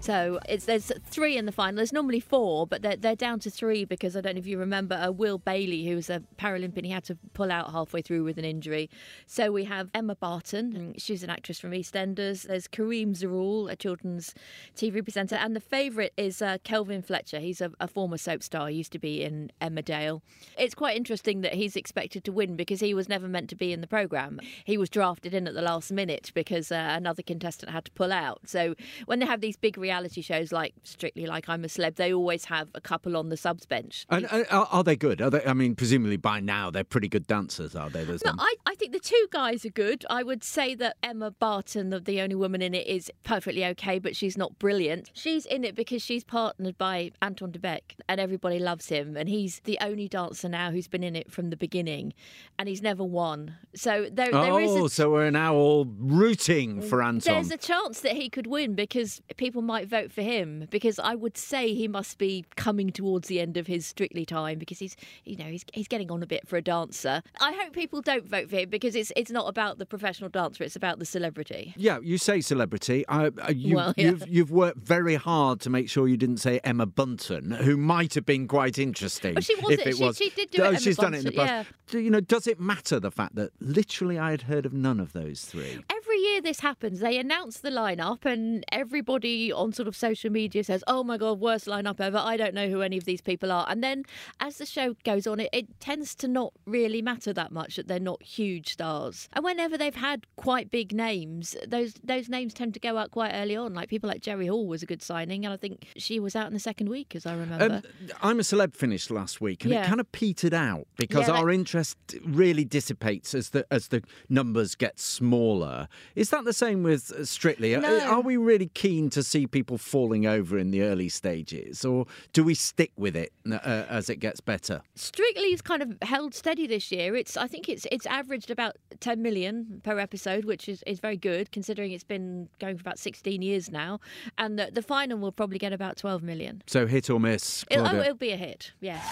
So 0.09 0.41
it's 0.49 0.65
there's 0.65 0.91
three 1.05 1.37
in 1.37 1.45
the 1.45 1.53
final. 1.53 1.77
There's 1.77 1.93
normally 1.93 2.21
four, 2.21 2.67
but 2.67 2.81
they're, 2.81 2.97
they're 2.97 3.15
down 3.15 3.41
to 3.41 3.51
three 3.51 3.85
because 3.85 4.17
I 4.17 4.23
don't 4.23 4.37
know 4.37 4.39
if 4.39 4.47
you 4.47 4.59
remember 4.59 4.95
uh, 4.95 5.11
Will 5.11 5.37
Bayley, 5.37 5.87
who 5.87 5.97
was 5.97 6.09
a 6.09 6.23
Paralympian. 6.39 6.87
He 6.87 6.91
had 6.91 7.05
to 7.05 7.19
pull 7.35 7.53
out 7.53 7.73
halfway 7.73 8.01
through 8.01 8.25
with 8.25 8.39
an 8.39 8.45
injury. 8.47 8.89
So 9.27 9.53
we 9.53 9.65
have 9.65 9.91
Emma 9.93 10.17
Barton. 10.17 10.95
She's 10.97 11.23
an 11.23 11.29
actress 11.29 11.61
from 11.61 11.73
EastEnders. 11.73 12.45
There's 12.45 12.67
Karim 12.69 13.15
Zeroual, 13.15 13.69
a 13.69 13.77
children's 13.77 14.33
TV 14.75 15.03
presenter, 15.03 15.35
and 15.35 15.55
the 15.55 15.61
favourite 15.61 16.15
is 16.17 16.41
uh, 16.41 16.57
Kelvin 16.65 17.03
Fletcher. 17.03 17.39
He's 17.39 17.61
a, 17.61 17.71
a 17.79 17.87
former 17.87 18.17
soap 18.17 18.43
star. 18.43 18.69
He 18.69 18.77
used 18.77 18.93
to 18.93 18.99
be 18.99 19.23
in 19.23 19.53
Emmerdale. 19.61 20.23
It's 20.57 20.75
quite 20.75 20.97
interesting 20.97 21.43
that 21.43 21.53
he's 21.53 21.77
expected 21.77 22.25
to 22.25 22.33
win 22.33 22.57
because 22.57 22.81
he 22.81 22.95
was 22.95 23.11
never 23.11 23.29
meant 23.29 23.51
to 23.51 23.57
be 23.57 23.75
in 23.75 23.83
the 23.83 23.87
programme. 23.87 24.41
He 24.65 24.79
was 24.79 24.89
drafted 24.89 25.35
in 25.35 25.47
at 25.47 25.53
the 25.53 25.61
last 25.61 25.93
minute 25.93 26.33
because 26.35 26.73
uh, 26.73 26.95
another 26.97 27.23
contestant 27.23 27.73
had 27.73 27.85
to 27.85 27.91
pull 27.91 28.11
out. 28.11 28.41
So 28.47 28.75
when 29.05 29.19
they 29.19 29.27
have 29.27 29.43
these 29.43 29.59
big 29.59 29.77
reality 29.77 29.98
reality 29.99 30.23
shows 30.23 30.53
like 30.53 30.75
Strictly 30.85 31.27
Like 31.27 31.49
I'm 31.49 31.65
a 31.65 31.69
Celeb, 31.69 31.97
they 31.97 32.13
always 32.13 32.45
have 32.47 32.69
a 32.75 32.81
couple 32.81 33.17
on 33.17 33.29
the 33.29 33.37
subs 33.37 33.67
bench. 33.67 34.07
And, 34.11 34.27
uh, 34.31 34.45
are, 34.51 34.69
are 34.71 34.85
they 34.85 34.97
good? 34.97 35.21
Are 35.21 35.31
they, 35.31 35.45
I 35.45 35.53
mean, 35.53 35.75
presumably 35.75 36.17
by 36.17 36.41
now 36.41 36.71
they're 36.71 36.85
pretty 36.85 37.09
good 37.09 37.27
dancers, 37.27 37.75
are 37.75 37.91
they? 37.91 38.05
There's 38.05 38.25
no, 38.25 38.33
I, 38.39 38.55
I 38.67 38.75
think 38.77 38.93
the 38.93 39.01
two 39.01 39.27
guys 39.31 39.65
are 39.65 39.71
good. 39.71 40.05
I 40.09 40.23
would 40.23 40.45
say 40.45 40.75
that 40.77 40.97
Emma 41.03 41.31
Barton, 41.33 41.91
the, 41.91 42.01
the 42.01 42.21
only 42.21 42.37
woman 42.37 42.63
in 42.63 42.75
it, 42.75 42.87
is 42.87 43.11
perfectly 43.25 43.65
okay, 43.67 43.99
but 43.99 44.15
she's 44.15 44.37
not 44.37 44.59
brilliant. 44.59 45.11
She's 45.15 45.47
in 45.47 45.65
it 45.65 45.75
because 45.75 46.03
she's 46.03 46.25
partnered 46.25 46.79
by 46.79 47.11
Anton 47.21 47.51
du 47.51 47.59
Beke, 47.59 47.97
and 48.09 48.21
everybody 48.21 48.59
loves 48.59 48.89
him, 48.89 49.17
and 49.17 49.29
he's 49.29 49.61
the 49.65 49.79
only 49.81 50.09
dancer 50.09 50.49
now 50.49 50.71
who's 50.71 50.89
been 50.89 51.03
in 51.03 51.17
it 51.17 51.33
from 51.33 51.51
the 51.51 51.57
beginning, 51.57 52.13
and 52.59 52.69
he's 52.69 52.83
never 52.83 53.03
won. 53.03 53.57
So 53.75 54.09
there, 54.13 54.31
oh, 54.33 54.43
there 54.43 54.61
is. 54.61 54.75
A, 54.77 54.89
so 54.89 55.11
we're 55.11 55.31
now 55.31 55.55
all 55.55 55.87
rooting 55.99 56.83
for 56.83 57.03
Anton. 57.03 57.35
There's 57.35 57.51
a 57.51 57.57
chance 57.57 58.01
that 58.01 58.13
he 58.13 58.29
could 58.29 58.47
win 58.47 58.75
because 58.75 59.21
people 59.37 59.63
might 59.63 59.88
vote 59.89 60.13
for 60.13 60.23
him 60.23 60.67
because 60.71 60.99
I 60.99 61.15
would 61.15 61.37
say 61.37 61.75
he 61.75 61.89
must 61.89 62.19
be 62.19 62.45
coming 62.57 62.91
towards 62.91 63.29
the 63.29 63.41
end 63.41 63.57
of 63.57 63.67
his 63.67 63.87
Strictly 63.87 64.25
time 64.27 64.59
because 64.59 64.79
he's 64.79 64.97
you 65.25 65.37
know 65.37 65.47
he's, 65.47 65.65
he's 65.73 65.89
getting 65.89 66.11
on 66.11 66.23
a 66.23 66.27
bit 66.27 66.47
for 66.47 66.57
a 66.57 66.63
dancer. 66.63 67.23
I 67.41 67.53
hope 67.53 67.73
people 67.73 68.01
don't 68.03 68.27
vote 68.29 68.51
for 68.51 68.57
him 68.57 68.69
because 68.71 68.95
it's 68.95 69.13
it's 69.17 69.31
not 69.31 69.49
about 69.49 69.79
the 69.79 69.87
professional 69.87 70.29
dancer; 70.31 70.63
it's 70.65 70.77
about 70.77 70.99
the 70.99 71.05
celebrity. 71.07 71.75
Yeah, 71.77 71.99
you 72.03 72.19
say 72.19 72.41
celebrity. 72.41 73.05
Uh, 73.09 73.31
you, 73.55 73.77
Well, 73.77 73.95
yeah. 73.97 74.11
You've 74.11 74.29
you've 74.29 74.51
worked 74.51 74.79
very 74.79 75.15
hard 75.17 75.61
to 75.63 75.71
make 75.71 75.89
sure 75.89 76.07
you 76.07 76.17
didn't 76.17 76.39
say 76.39 76.61
Emma 76.65 76.87
Bunton, 76.87 77.51
who 77.51 77.77
might 77.77 78.15
have 78.15 78.27
been 78.27 78.47
quite 78.49 78.79
interesting. 78.79 79.35
Well, 79.35 79.43
she 79.43 79.55
was 79.57 79.73
if 79.73 79.81
it. 79.81 79.87
it 79.89 79.97
She- 79.97 80.05
was. 80.05 80.17
she 80.17 80.31
did 80.31 80.51
do 80.51 80.63
it, 80.63 80.65
Oh, 80.65 80.69
Emma 80.69 80.81
she's 80.81 80.97
done 80.97 81.15
it 81.15 81.19
in 81.19 81.25
the 81.25 81.31
Bunton, 81.33 81.65
past. 81.65 81.71
Do 81.89 81.99
you 82.01 82.11
know? 82.11 82.21
Does 82.21 82.47
it 82.47 82.61
matter 82.61 83.01
the 83.01 83.11
fact 83.11 83.35
that 83.37 83.51
literally 83.61 84.19
I 84.19 84.31
had 84.33 84.43
heard 84.43 84.67
of 84.67 84.73
none 84.73 85.01
of 85.01 85.13
those 85.13 85.43
three? 85.45 85.79
Every 85.91 85.98
year 86.19 86.41
this 86.41 86.61
happens. 86.61 87.01
They 87.01 87.19
announce 87.19 87.59
the 87.61 87.71
lineup, 87.71 88.25
and 88.25 88.65
everybody 88.73 89.53
on 89.53 89.73
sort 89.73 89.89
of 89.89 89.97
social 89.97 90.31
media 90.31 90.65
says, 90.65 90.83
"Oh 90.87 91.05
my 91.05 91.17
god, 91.19 91.41
worst 91.41 91.67
lineup 91.67 92.01
ever." 92.01 92.19
I 92.19 92.37
don't 92.37 92.55
know 92.55 92.69
who 92.69 92.83
any 92.83 92.97
of 92.97 93.05
these 93.05 93.21
people 93.21 93.53
are. 93.53 93.67
And 93.69 93.83
then 93.83 94.05
as 94.41 94.59
the 94.59 94.67
show 94.67 94.95
goes 95.05 95.27
on, 95.27 95.41
it, 95.41 95.49
it 95.53 95.81
tends 95.81 96.15
to 96.17 96.29
not 96.29 96.53
really 96.67 97.03
matter 97.03 97.33
that 97.33 97.53
much 97.53 97.77
that 97.77 97.89
they're 97.89 98.01
not 98.01 98.23
huge 98.23 98.73
stars. 98.73 99.29
And 99.33 99.45
whenever 99.45 99.77
they've 99.79 99.95
had 99.95 100.27
quite 100.37 100.71
big 100.71 100.93
names, 100.93 101.57
those 101.67 101.95
those 102.03 102.29
names 102.29 102.55
tend 102.55 102.75
to 102.75 102.81
go 102.81 102.97
out 102.99 103.11
quite 103.11 103.33
early 103.33 103.57
on. 103.57 103.75
Like 103.75 103.89
people 103.89 104.09
like 104.09 104.21
Jerry 104.23 104.47
Hall 104.47 104.67
was 104.67 104.83
a 104.83 104.87
good 104.87 105.03
signing, 105.03 105.45
and 105.45 105.53
I 105.53 105.57
think 105.57 105.87
she 105.97 106.19
was 106.21 106.35
out 106.37 106.47
in 106.49 106.53
the 106.55 106.61
second 106.61 106.89
week, 106.89 107.15
as 107.15 107.27
I 107.27 107.35
remember. 107.35 107.77
Um, 107.77 107.83
I'm 108.23 108.41
a 108.41 108.43
celeb 108.43 108.75
finished 108.75 109.11
last 109.11 109.41
week, 109.41 109.65
and 109.65 109.73
Yeah. 109.73 109.85
it 109.85 109.89
kind 109.89 110.01
of 110.01 110.11
petered 110.13 110.55
out 110.55 110.87
because 110.97 111.23
Yeah, 111.29 111.35
that- 111.35 111.41
our 111.41 111.51
interest 111.51 111.97
really 112.25 112.65
dissipates 112.65 113.35
as 113.35 113.51
the 113.51 113.67
as 113.71 113.89
the 113.89 114.03
numbers 114.29 114.75
get 114.75 114.99
smaller. 114.99 115.89
Is 116.15 116.31
that 116.31 116.45
the 116.45 116.53
same 116.53 116.83
with 116.83 117.13
uh, 117.13 117.25
Strictly? 117.25 117.75
Are- 117.75 117.81
No. 117.81 117.99
Are 118.01 118.21
we 118.21 118.37
really 118.37 118.69
keen 118.75 119.11
to 119.11 119.23
see 119.23 119.47
people 119.47 119.79
falling 119.79 120.27
over 120.27 120.59
in 120.59 120.71
the 120.71 120.83
early 120.83 121.09
stages, 121.09 121.85
or 121.85 122.07
do 122.33 122.43
we 122.45 122.55
stick 122.55 122.93
with 122.97 123.17
it 123.17 123.33
uh, 123.51 123.59
as 123.89 124.09
it 124.11 124.17
gets 124.17 124.41
better? 124.41 124.83
Strictly's 124.95 125.63
kind 125.63 125.83
of 125.83 125.97
held 126.03 126.35
steady 126.35 126.67
this 126.67 126.91
year. 126.93 127.15
It's 127.17 127.37
I 127.37 127.47
think 127.47 127.69
it's 127.69 127.87
it's 127.93 128.07
averaged 128.07 128.51
about 128.51 128.77
10 129.01 129.23
million 129.23 129.81
per 129.85 129.99
episode, 129.99 130.45
which 130.45 130.69
is, 130.69 130.83
is 130.87 131.01
very 131.01 131.17
good 131.17 131.53
considering 131.53 131.93
it's 131.93 132.05
been 132.05 132.49
going 132.59 132.77
for 132.77 132.81
about 132.83 132.99
16 132.99 133.43
years 133.43 133.71
now. 133.71 134.01
And 134.37 134.59
the, 134.59 134.71
the 134.73 134.83
final 134.83 135.19
will 135.19 135.33
probably 135.33 135.59
get 135.59 135.73
about 135.73 135.97
12 135.97 136.23
million. 136.23 136.63
So 136.67 136.87
hit 136.87 137.11
or 137.11 137.21
miss. 137.21 137.65
It'll, 137.71 137.87
oh, 137.87 138.01
it'll 138.01 138.15
be 138.15 138.31
a 138.33 138.37
hit, 138.37 138.73
yes. 138.81 139.05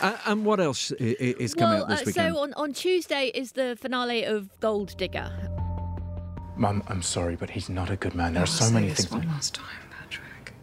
Uh, 0.00 0.16
and 0.26 0.44
what 0.44 0.60
else 0.60 0.92
i- 1.00 1.04
i- 1.04 1.34
is 1.38 1.54
coming 1.54 1.74
well, 1.74 1.82
up 1.84 1.88
this 1.90 2.00
uh, 2.00 2.04
weekend? 2.06 2.34
so 2.34 2.40
on, 2.40 2.52
on 2.54 2.72
Tuesday 2.72 3.30
is 3.34 3.52
the 3.52 3.76
finale 3.80 4.24
of 4.24 4.48
Gold 4.60 4.96
Digger. 4.96 5.30
Mum, 6.56 6.82
I'm 6.88 7.02
sorry, 7.02 7.36
but 7.36 7.50
he's 7.50 7.68
not 7.68 7.90
a 7.90 7.96
good 7.96 8.14
man. 8.14 8.34
There 8.34 8.42
are 8.42 8.46
so 8.46 8.70
many 8.70 8.88
things. 8.88 9.10
One 9.10 9.26
last 9.28 9.54
time, 9.54 9.66
Patrick. 9.98 10.54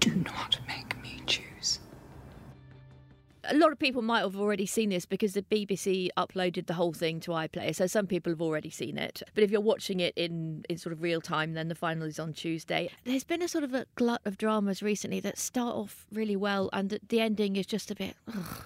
Do 0.00 0.14
not 0.16 0.58
make 0.66 0.76
me 0.78 0.82
choose. 0.82 0.85
A 3.48 3.54
lot 3.56 3.72
of 3.72 3.78
people 3.78 4.02
might 4.02 4.20
have 4.20 4.36
already 4.36 4.66
seen 4.66 4.90
this 4.90 5.06
because 5.06 5.34
the 5.34 5.42
BBC 5.42 6.08
uploaded 6.16 6.66
the 6.66 6.74
whole 6.74 6.92
thing 6.92 7.20
to 7.20 7.30
iPlayer, 7.32 7.74
so 7.74 7.86
some 7.86 8.06
people 8.06 8.32
have 8.32 8.42
already 8.42 8.70
seen 8.70 8.98
it. 8.98 9.22
But 9.34 9.44
if 9.44 9.50
you're 9.50 9.60
watching 9.60 10.00
it 10.00 10.12
in, 10.16 10.64
in 10.68 10.78
sort 10.78 10.92
of 10.92 11.02
real 11.02 11.20
time, 11.20 11.54
then 11.54 11.68
the 11.68 11.74
final 11.74 12.06
is 12.06 12.18
on 12.18 12.32
Tuesday. 12.32 12.90
There's 13.04 13.24
been 13.24 13.42
a 13.42 13.48
sort 13.48 13.64
of 13.64 13.74
a 13.74 13.86
glut 13.94 14.20
of 14.24 14.38
dramas 14.38 14.82
recently 14.82 15.20
that 15.20 15.38
start 15.38 15.74
off 15.74 16.06
really 16.12 16.36
well, 16.36 16.70
and 16.72 16.90
the, 16.90 17.00
the 17.08 17.20
ending 17.20 17.56
is 17.56 17.66
just 17.66 17.90
a 17.90 17.94
bit. 17.94 18.16
Ugh. 18.28 18.64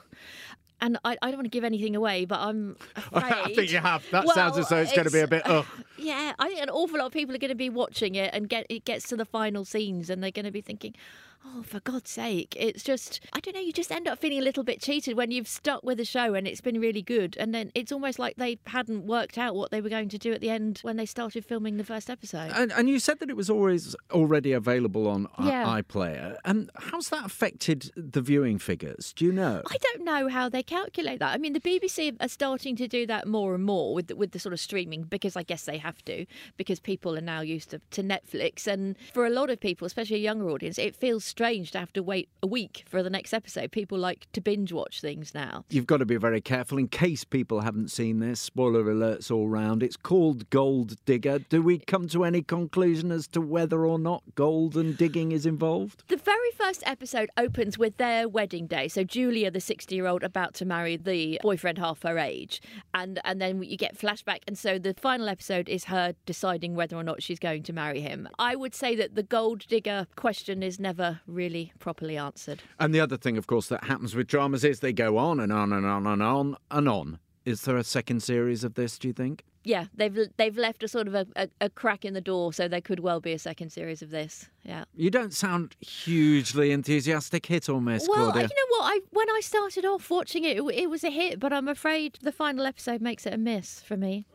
And 0.83 0.99
I, 1.05 1.19
I 1.21 1.29
don't 1.29 1.37
want 1.37 1.45
to 1.45 1.51
give 1.51 1.65
anything 1.65 1.95
away, 1.95 2.25
but 2.25 2.41
I'm 2.41 2.77
afraid. 2.97 3.33
I 3.33 3.55
think 3.55 3.71
you 3.71 3.79
have. 3.79 4.03
That 4.13 4.25
Well, 4.25 4.35
sounds 4.35 4.57
as 4.57 4.71
though 4.71 4.79
it's, 4.79 4.93
going 4.93 5.05
to 5.05 5.11
be 5.13 5.21
a 5.21 5.29
bit. 5.29 5.43
Ugh. 5.45 5.67
Yeah, 5.99 6.33
I 6.39 6.49
think 6.49 6.63
an 6.63 6.71
awful 6.71 6.99
lot 6.99 7.09
of 7.09 7.13
people 7.13 7.35
are 7.35 7.39
going 7.39 7.51
to 7.51 7.55
be 7.55 7.69
watching 7.69 8.15
it 8.15 8.31
and 8.33 8.49
get 8.49 8.65
it 8.71 8.87
gets 8.87 9.07
to 9.11 9.17
the 9.17 9.27
final 9.27 9.67
scenes 9.67 10.09
and 10.09 10.23
they're 10.25 10.31
going 10.31 10.47
to 10.47 10.51
be 10.51 10.63
thinking, 10.63 10.95
Oh, 11.43 11.63
for 11.63 11.81
God's 11.81 12.11
sake. 12.11 12.55
It's 12.59 12.83
just, 12.83 13.19
I 13.33 13.41
don't 13.41 13.55
know, 13.55 13.61
you 13.63 13.73
just 13.73 13.91
end 13.91 14.07
up 14.07 14.19
feeling 14.19 14.39
a 14.39 14.43
little 14.43 14.63
bit 14.63 14.81
cheated 14.81 15.17
when 15.17 15.31
you've 15.31 15.49
stuck 15.49 15.83
with 15.83 15.99
a 15.99 16.05
show 16.05 16.35
and 16.35 16.47
it's 16.47 16.61
been 16.61 16.79
really 16.79 17.01
good. 17.03 17.35
And 17.41 17.55
then 17.55 17.73
it's 17.75 17.91
almost 17.91 18.19
like 18.19 18.37
they 18.37 18.59
hadn't 18.67 19.07
worked 19.07 19.39
out 19.39 19.55
what 19.55 19.71
they 19.71 19.81
were 19.81 19.89
going 19.89 20.11
to 20.11 20.19
do 20.19 20.33
at 20.33 20.43
the 20.43 20.51
end 20.51 20.81
when 20.83 20.97
they 20.97 21.07
started 21.07 21.45
filming 21.47 21.79
the 21.79 21.85
first 21.85 22.11
episode. 22.11 22.53
And, 22.55 22.71
and 22.73 22.89
you 22.91 22.99
said 22.99 23.21
that 23.21 23.31
it 23.31 23.37
was 23.37 23.49
always 23.49 23.97
already 24.11 24.53
available 24.53 25.09
on 25.09 25.29
Yeah. 25.43 25.65
iPlayer. 25.81 26.37
And 26.45 26.71
how's 26.77 27.09
that 27.09 27.25
affected 27.25 27.91
the 27.97 28.21
viewing 28.21 28.59
figures? 28.59 29.13
Do 29.15 29.25
you 29.25 29.33
know? 29.33 29.63
I 29.67 29.77
don't 29.79 30.05
know 30.05 30.29
how 30.29 30.51
they 30.51 30.63
calculate 30.63 31.21
that. 31.21 31.33
I 31.35 31.39
mean, 31.39 31.55
the 31.55 31.61
BBC 31.61 32.17
are 32.21 32.29
starting 32.29 32.77
to 32.77 32.87
do 32.87 33.07
that 33.07 33.27
more 33.27 33.55
and 33.55 33.65
more 33.65 33.95
with 33.95 34.09
the, 34.09 34.17
with 34.17 34.33
the 34.33 34.39
sort 34.39 34.53
of 34.53 34.61
streaming 34.61 35.05
because 35.05 35.37
I 35.37 35.43
guess 35.43 35.65
they 35.65 35.79
have 35.79 36.05
to 36.05 36.27
because 36.59 36.81
people 36.81 37.17
are 37.17 37.21
now 37.23 37.41
used 37.41 37.71
to, 37.71 37.81
to 37.93 38.03
Netflix. 38.03 38.67
And 38.67 38.95
for 39.15 39.25
a 39.27 39.31
lot 39.31 39.49
of 39.49 39.59
people, 39.59 39.87
especially 39.87 40.17
a 40.17 40.21
younger 40.21 40.51
audience, 40.51 40.79
it 40.79 40.95
feels 40.95 41.30
strange 41.31 41.71
to 41.71 41.79
have 41.79 41.93
to 41.95 42.03
wait 42.03 42.29
a 42.43 42.47
week 42.47 42.85
for 42.87 43.03
the 43.03 43.11
next 43.11 43.33
episode. 43.33 43.73
People 43.73 43.99
like 43.99 44.27
to 44.33 44.41
binge 44.41 44.73
watch 44.73 45.01
things 45.01 45.35
now. 45.35 45.65
You've 45.71 45.87
got 45.87 45.99
to 45.99 46.05
be 46.05 46.17
very 46.17 46.41
careful 46.41 46.77
in 46.77 46.89
case 46.89 47.25
people 47.25 47.61
haven't 47.61 47.91
seen 47.91 48.19
this. 48.19 48.41
Spoiler 48.41 48.85
alerts 48.85 49.31
all 49.31 49.49
round. 49.49 49.83
It's 49.83 49.97
called 49.97 50.51
Gold 50.51 50.97
Digger. 51.05 51.39
Do 51.39 51.63
we 51.63 51.79
come 51.79 52.09
to 52.09 52.25
any 52.25 52.43
conclusion 52.43 53.13
as 53.13 53.27
to 53.29 53.41
whether 53.41 53.87
or 53.87 53.99
not 53.99 54.23
gold 54.35 54.77
and 54.77 54.97
digging 54.99 55.33
is 55.33 55.47
involved? 55.47 56.03
The 56.09 56.17
very 56.17 56.51
first 56.57 56.83
episode 56.85 57.31
opens 57.37 57.79
with 57.79 57.97
their 57.97 58.29
wedding 58.29 58.67
day. 58.67 58.89
So 58.89 59.05
Julia, 59.05 59.51
the 59.51 59.61
sixty-year-old, 59.61 60.23
about 60.23 60.55
to 60.55 60.65
marry 60.65 60.97
the 60.97 61.39
boyfriend 61.43 61.79
half 61.79 62.03
her 62.03 62.19
age, 62.19 62.61
and 62.93 63.21
and 63.25 63.41
then 63.41 63.63
you 63.63 63.77
get 63.77 63.97
flashback. 63.97 64.41
And 64.47 64.59
so 64.59 64.79
the 64.79 64.95
final 64.95 65.29
episode 65.29 65.69
is 65.69 65.85
her 65.85 66.15
deciding 66.27 66.75
whether 66.75 66.97
or 66.97 67.05
not 67.05 67.23
she's 67.23 67.39
going 67.39 67.63
to 67.65 67.73
marry 67.73 68.01
him. 68.01 68.29
I 68.39 68.57
would 68.57 68.75
say 68.75 68.97
that 68.97 69.15
the 69.15 69.23
gold 69.23 69.67
digger 69.69 70.07
question 70.17 70.63
is 70.63 70.81
never 70.81 71.20
really 71.27 71.73
properly 71.79 72.17
answered. 72.17 72.63
And 72.79 72.95
the 72.95 73.01
other 73.01 73.17
thing, 73.17 73.37
of 73.39 73.47
course, 73.47 73.69
that 73.69 73.85
happens 73.85 74.15
with 74.15 74.27
dramas 74.27 74.65
is 74.65 74.81
they 74.81 74.93
go 74.93 75.19
on 75.19 75.41
and 75.41 75.53
on 75.53 75.73
and 75.73 75.87
on 75.87 76.07
and 76.07 76.23
on 76.23 76.57
and 76.71 76.89
on. 76.89 77.19
Is 77.45 77.63
there 77.63 77.77
a 77.77 77.85
second 77.85 78.23
series 78.23 78.65
of 78.65 78.75
this, 78.75 78.99
do 78.99 79.09
you 79.09 79.15
think? 79.15 79.45
Yeah, 79.63 79.87
they've 79.95 80.17
they've 80.39 80.57
left 80.57 80.83
a 80.83 80.89
sort 80.89 81.07
of 81.07 81.15
a, 81.15 81.27
a, 81.37 81.49
a 81.61 81.69
crack 81.69 82.07
in 82.07 82.15
the 82.15 82.21
door, 82.23 82.51
so 82.53 82.67
there 82.67 82.81
could 82.81 83.01
well 83.01 83.21
be 83.21 83.33
a 83.33 83.39
second 83.39 83.71
series 83.71 84.01
of 84.01 84.09
this. 84.11 84.49
Yeah. 84.65 84.85
You 84.97 85.11
don't 85.11 85.35
sound 85.35 85.77
hugely 85.81 86.71
enthusiastic. 86.71 87.45
Hit 87.45 87.69
or 87.69 87.79
miss, 87.83 88.07
Well, 88.09 88.31
Claudia? 88.33 88.43
you 88.43 88.49
know 88.49 88.79
what? 88.79 88.85
I 88.95 89.01
when 89.11 89.29
I 89.31 89.41
started 89.43 89.85
off 89.85 90.09
watching 90.09 90.45
it, 90.45 90.57
it, 90.59 90.63
it 90.63 90.89
was 90.89 91.05
a 91.05 91.11
hit, 91.11 91.39
but 91.41 91.53
I'm 91.53 91.69
afraid 91.69 92.19
the 92.23 92.33
final 92.33 92.65
episode 92.65 93.03
makes 93.03 93.27
it 93.27 93.35
a 93.35 93.39
miss 93.39 93.83
for 93.83 93.99
me. 93.99 94.27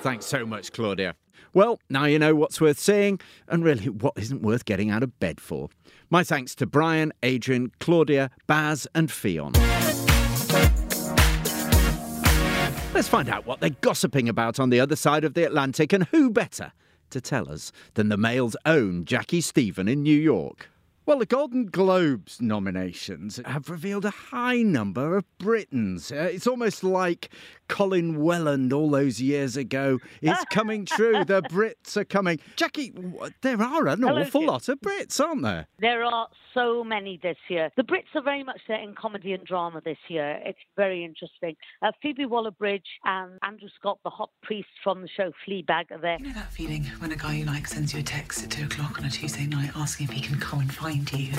Thanks 0.00 0.26
so 0.26 0.44
much, 0.44 0.72
Claudia. 0.72 1.14
Well, 1.54 1.80
now 1.90 2.06
you 2.06 2.18
know 2.18 2.34
what's 2.34 2.62
worth 2.62 2.78
seeing 2.78 3.20
and 3.46 3.62
really 3.62 3.90
what 3.90 4.14
isn't 4.16 4.40
worth 4.40 4.64
getting 4.64 4.90
out 4.90 5.02
of 5.02 5.18
bed 5.20 5.38
for. 5.38 5.68
My 6.08 6.24
thanks 6.24 6.54
to 6.56 6.66
Brian, 6.66 7.12
Adrian, 7.22 7.72
Claudia, 7.78 8.30
Baz, 8.46 8.86
and 8.94 9.10
Ffion. 9.10 9.52
Let's 12.94 13.08
find 13.08 13.28
out 13.28 13.46
what 13.46 13.60
they're 13.60 13.70
gossiping 13.70 14.30
about 14.30 14.58
on 14.58 14.70
the 14.70 14.80
other 14.80 14.96
side 14.96 15.24
of 15.24 15.34
the 15.34 15.44
Atlantic 15.44 15.92
and 15.92 16.04
who 16.04 16.30
better 16.30 16.72
to 17.10 17.20
tell 17.20 17.50
us 17.50 17.70
than 17.94 18.08
the 18.08 18.16
Mail's 18.16 18.56
own 18.64 19.04
Jackie 19.04 19.42
Stephen 19.42 19.88
in 19.88 20.02
New 20.02 20.18
York. 20.18 20.71
Well, 21.04 21.18
the 21.18 21.26
Golden 21.26 21.66
Globes 21.66 22.40
nominations 22.40 23.40
have 23.44 23.68
revealed 23.68 24.04
a 24.04 24.10
high 24.10 24.62
number 24.62 25.16
of 25.16 25.24
Britons. 25.38 26.12
Uh, 26.12 26.30
it's 26.32 26.46
almost 26.46 26.84
like 26.84 27.28
Colin 27.68 28.22
Welland 28.22 28.72
all 28.72 28.88
those 28.88 29.20
years 29.20 29.56
ago. 29.56 29.98
It's 30.20 30.44
coming 30.52 30.84
true. 30.86 31.24
The 31.24 31.42
Brits 31.42 31.96
are 31.96 32.04
coming. 32.04 32.38
Jackie, 32.54 32.92
there 33.40 33.60
are 33.60 33.88
an 33.88 34.02
Hello, 34.02 34.20
awful 34.20 34.42
Jim. 34.42 34.48
lot 34.48 34.68
of 34.68 34.80
Brits, 34.80 35.18
aren't 35.18 35.42
there? 35.42 35.66
There 35.80 36.04
are 36.04 36.28
so 36.54 36.84
many 36.84 37.18
this 37.20 37.38
year. 37.48 37.70
The 37.76 37.82
Brits 37.82 38.14
are 38.14 38.22
very 38.22 38.44
much 38.44 38.60
there 38.68 38.80
in 38.80 38.94
comedy 38.94 39.32
and 39.32 39.44
drama 39.44 39.80
this 39.84 39.98
year. 40.08 40.38
It's 40.44 40.58
very 40.76 41.04
interesting. 41.04 41.56
Uh, 41.82 41.90
Phoebe 42.00 42.26
Waller-Bridge 42.26 42.86
and 43.04 43.40
Andrew 43.42 43.68
Scott, 43.76 43.98
the 44.04 44.10
hot 44.10 44.30
priest 44.44 44.68
from 44.84 45.02
the 45.02 45.08
show 45.08 45.32
Fleabag, 45.48 45.90
are 45.90 45.98
there. 45.98 46.18
You 46.20 46.28
know 46.28 46.34
that 46.34 46.52
feeling 46.52 46.84
when 47.00 47.10
a 47.10 47.16
guy 47.16 47.34
you 47.34 47.44
like 47.46 47.66
sends 47.66 47.92
you 47.92 47.98
a 48.00 48.04
text 48.04 48.44
at 48.44 48.50
two 48.50 48.66
o'clock 48.66 49.00
on 49.00 49.06
a 49.06 49.10
Tuesday 49.10 49.46
night 49.46 49.70
asking 49.74 50.06
if 50.08 50.12
he 50.12 50.20
can 50.20 50.38
come 50.38 50.60
and 50.60 50.72
find 50.72 50.91
you? 50.92 51.32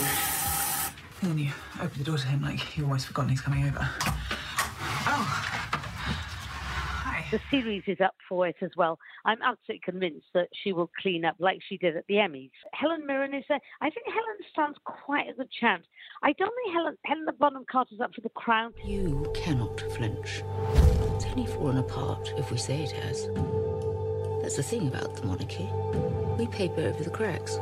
And 1.22 1.32
then 1.32 1.38
you 1.38 1.52
open 1.80 1.98
the 1.98 2.04
door 2.04 2.18
to 2.18 2.28
him 2.28 2.42
like 2.42 2.76
you've 2.76 2.88
almost 2.88 3.08
forgotten 3.08 3.30
he's 3.30 3.42
coming 3.42 3.66
over. 3.66 3.78
Oh, 5.06 5.50
Hi. 7.06 7.26
The 7.32 7.40
series 7.52 7.84
is 7.88 8.02
up 8.02 8.16
for 8.28 8.48
it 8.48 8.56
as 8.62 8.72
well. 8.76 8.98
I'm 9.26 9.38
absolutely 9.42 9.82
convinced 9.86 10.26
that 10.34 10.50
she 10.64 10.74
will 10.74 10.90
clean 11.02 11.24
up 11.24 11.36
like 11.40 11.60
she 11.68 11.78
did 11.78 11.96
at 11.96 12.06
the 12.08 12.16
Emmys. 12.16 12.52
Helen 12.74 13.06
Mirren 13.06 13.34
is 13.34 13.44
there. 13.48 13.60
I 13.80 13.90
think 13.90 14.08
Helen 14.08 14.38
stands 14.52 14.78
quite 14.86 15.30
a 15.30 15.34
good 15.34 15.50
chance. 15.52 15.86
I 16.24 16.34
don't 16.34 16.54
think 16.56 16.74
Helen, 16.76 16.98
Helen 17.06 17.28
Bonham 17.40 17.66
Carter's 17.72 18.02
up 18.02 18.14
for 18.14 18.22
the 18.22 18.30
crown. 18.30 18.74
You 18.84 19.32
cannot 19.36 19.80
flinch. 19.92 20.44
It's 21.16 21.26
only 21.26 21.46
fallen 21.46 21.78
apart 21.78 22.34
if 22.38 22.50
we 22.52 22.58
say 22.58 22.84
it 22.84 22.92
has. 22.92 23.28
That's 24.42 24.58
the 24.58 24.64
thing 24.64 24.88
about 24.88 25.16
the 25.16 25.26
monarchy. 25.26 25.70
We 26.38 26.48
paper 26.48 26.82
over 26.82 27.04
the 27.04 27.10
cracks. 27.10 27.60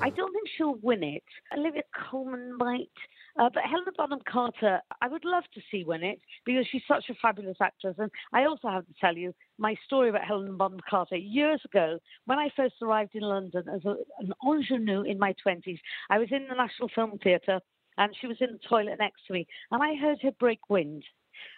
I 0.00 0.10
don't 0.10 0.32
think 0.32 0.35
she'll 0.56 0.76
win 0.82 1.02
it. 1.02 1.24
Olivia 1.56 1.82
Colman 2.10 2.56
might. 2.56 2.90
Uh, 3.38 3.50
but 3.52 3.64
Helena 3.64 3.92
Bonham 3.96 4.20
Carter, 4.26 4.80
I 5.02 5.08
would 5.08 5.24
love 5.24 5.44
to 5.54 5.60
see 5.70 5.84
win 5.84 6.02
it 6.02 6.20
because 6.46 6.66
she's 6.70 6.82
such 6.88 7.04
a 7.10 7.14
fabulous 7.20 7.58
actress. 7.60 7.96
And 7.98 8.10
I 8.32 8.44
also 8.44 8.68
have 8.68 8.86
to 8.86 8.94
tell 9.00 9.16
you 9.16 9.34
my 9.58 9.74
story 9.84 10.08
about 10.08 10.24
Helena 10.24 10.52
Bonham 10.52 10.80
Carter. 10.88 11.16
Years 11.16 11.60
ago, 11.64 11.98
when 12.24 12.38
I 12.38 12.48
first 12.56 12.76
arrived 12.80 13.14
in 13.14 13.22
London 13.22 13.64
as 13.72 13.84
a, 13.84 13.96
an 14.20 14.32
ingenue 14.46 15.02
in 15.02 15.18
my 15.18 15.34
20s, 15.46 15.78
I 16.08 16.18
was 16.18 16.28
in 16.30 16.46
the 16.48 16.54
National 16.54 16.88
Film 16.94 17.18
Theatre 17.22 17.60
and 17.98 18.14
she 18.18 18.26
was 18.26 18.36
in 18.40 18.52
the 18.52 18.68
toilet 18.68 18.96
next 18.98 19.26
to 19.26 19.32
me. 19.34 19.46
And 19.70 19.82
I 19.82 19.94
heard 19.96 20.18
her 20.22 20.32
break 20.32 20.70
wind. 20.70 21.04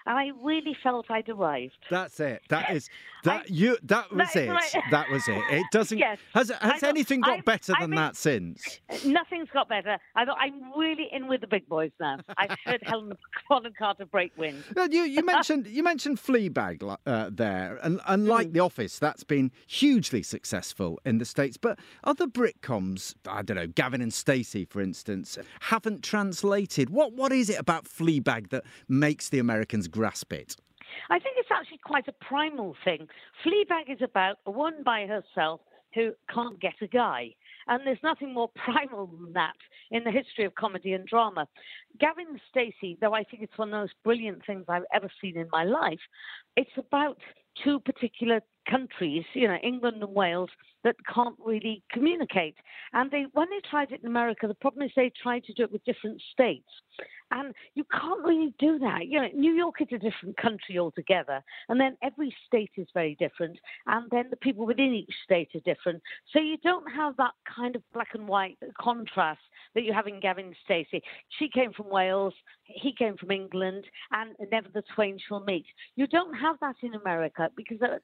And 0.09 0.19
I 0.19 0.31
really 0.43 0.75
felt 0.83 1.11
I'd 1.11 1.29
arrived. 1.29 1.77
That's 1.91 2.19
it. 2.19 2.43
That 2.49 2.71
is 2.75 2.89
that 3.25 3.51
you. 3.51 3.77
That 3.83 4.11
was 4.11 4.33
That 4.33 4.37
it. 4.43 4.49
right. 4.51 4.75
That 4.91 5.11
was 5.11 5.29
it. 5.29 5.43
It 5.51 5.67
doesn't. 5.73 5.99
Yes. 5.99 6.19
Has 6.35 6.51
has 6.61 6.83
anything 6.83 7.21
got 7.21 7.31
I'm- 7.35 7.43
better 7.45 7.75
I'm 7.77 7.83
than 7.91 7.97
that 7.99 8.17
since? 8.17 8.81
Nothing's 9.05 9.49
got 9.53 9.69
better. 9.69 9.99
I 10.17 10.25
thought 10.25 10.39
I'm 10.41 10.73
really 10.77 11.09
in 11.13 11.29
with 11.29 11.43
the 11.43 11.47
big 11.47 11.69
boys 11.69 11.91
now. 12.01 12.19
I've 12.39 12.57
heard 12.65 12.81
Helen 12.87 13.13
Bonham 13.51 13.73
Carter 13.79 14.07
break 14.07 14.33
wind. 14.39 14.65
You, 14.91 15.03
you 15.03 15.23
mentioned 15.35 15.67
you 15.67 15.83
mentioned 15.83 16.19
Fleabag 16.19 16.97
uh, 17.07 17.31
there, 17.31 17.79
and, 17.83 18.01
and 18.07 18.23
Hmm. 18.23 18.29
like 18.31 18.53
The 18.53 18.61
Office, 18.61 18.99
that's 18.99 19.25
been 19.25 19.53
hugely 19.67 20.23
successful 20.23 20.99
in 21.05 21.19
the 21.19 21.25
states. 21.27 21.57
But 21.59 21.79
other 22.03 22.27
Britcoms, 22.27 23.15
I 23.29 23.43
don't 23.43 23.57
know, 23.57 23.67
Gavin 23.67 24.01
and 24.01 24.13
Stacey, 24.15 24.65
for 24.65 24.81
instance, 24.81 25.37
haven't 25.61 26.03
translated. 26.03 26.89
What 26.89 27.13
what 27.13 27.31
is 27.31 27.51
it 27.51 27.59
about 27.61 27.85
Fleabag 27.85 28.49
that 28.51 28.65
makes 28.89 29.29
the 29.29 29.39
Americans 29.39 29.87
grasp 29.99 30.33
it? 30.33 30.57
I 31.11 31.19
think 31.19 31.37
it's 31.39 31.51
actually 31.51 31.81
quite 31.85 32.09
a 32.09 32.13
primal 32.25 32.77
thing. 32.85 33.09
Fleabag 33.45 33.93
is 33.93 34.03
about 34.03 34.37
a 34.47 34.51
woman 34.51 34.83
by 34.85 35.07
herself 35.07 35.61
who 35.95 36.13
can't 36.33 36.61
get 36.61 36.75
a 36.81 36.87
guy. 36.87 37.35
And 37.67 37.87
there's 37.87 38.03
nothing 38.03 38.33
more 38.33 38.51
primal 38.65 39.07
than 39.07 39.33
that 39.35 39.57
in 39.91 40.05
the 40.05 40.11
history 40.11 40.45
of 40.45 40.55
comedy 40.55 40.93
and 40.93 41.07
drama. 41.07 41.49
Gavin 41.99 42.41
Stacey, 42.51 42.97
though 43.01 43.15
I 43.15 43.25
think 43.25 43.43
it's 43.43 43.59
one 43.59 43.69
of 43.69 43.73
the 43.73 43.79
most 43.79 43.95
brilliant 44.05 44.45
things 44.47 44.65
I've 44.69 44.91
ever 44.95 45.11
seen 45.21 45.37
in 45.37 45.49
my 45.51 45.65
life, 45.65 46.01
it's 46.57 46.71
about 46.77 47.19
two 47.65 47.81
particular 47.81 48.41
countries, 48.71 49.25
you 49.35 49.49
know, 49.49 49.57
England 49.63 50.03
and 50.03 50.15
Wales, 50.15 50.51
that 50.85 50.97
can't 51.13 51.37
really 51.45 51.83
communicate. 51.91 52.55
And 52.93 53.11
they, 53.11 53.27
when 53.33 53.49
they 53.51 53.69
tried 53.69 53.93
it 53.93 54.01
in 54.01 54.09
America, 54.09 54.47
the 54.47 54.55
problem 54.55 54.83
is 54.83 54.93
they 54.95 55.13
tried 55.23 55.45
to 55.45 55.53
do 55.53 55.65
it 55.65 55.73
with 55.73 55.85
different 55.85 56.23
states. 56.33 56.69
And 57.31 57.55
you 57.75 57.85
can't 57.91 58.25
really 58.25 58.55
do 58.59 58.79
that. 58.79 59.07
You 59.07 59.21
know, 59.21 59.29
New 59.35 59.53
York 59.53 59.77
is 59.81 59.89
a 59.93 59.99
different 59.99 60.37
country 60.37 60.79
altogether. 60.79 61.43
And 61.69 61.79
then 61.79 61.97
every 62.03 62.35
state 62.47 62.71
is 62.77 62.87
very 62.95 63.17
different. 63.19 63.59
And 63.87 64.11
then 64.11 64.27
the 64.31 64.37
people 64.37 64.65
within 64.65 64.95
each 64.95 65.13
state 65.25 65.51
are 65.55 65.61
different. 65.61 66.03
So 66.33 66.39
you 66.41 66.57
don't 66.59 66.91
have 66.91 67.17
that 67.17 67.35
kind 67.55 67.77
of 67.77 67.83
black 67.93 68.09
and 68.15 68.27
white 68.27 68.57
contrast 68.81 69.41
that 69.75 69.83
you 69.83 69.93
have 69.93 70.07
in 70.07 70.21
Gavin 70.21 70.55
Stacey. 70.65 71.03
She 71.39 71.49
came 71.49 71.73
from 71.73 71.91
Wales, 71.91 72.35
he 72.65 72.95
came 72.95 73.17
from 73.17 73.31
England, 73.31 73.85
and 74.13 74.35
never 74.51 74.69
the 74.73 74.83
twain 74.95 75.19
shall 75.29 75.41
meet. 75.41 75.67
You 75.97 76.07
don't 76.07 76.35
have 76.35 76.57
that 76.61 76.77
in 76.83 76.95
America 76.95 77.51
because 77.57 77.79
there- 77.79 78.01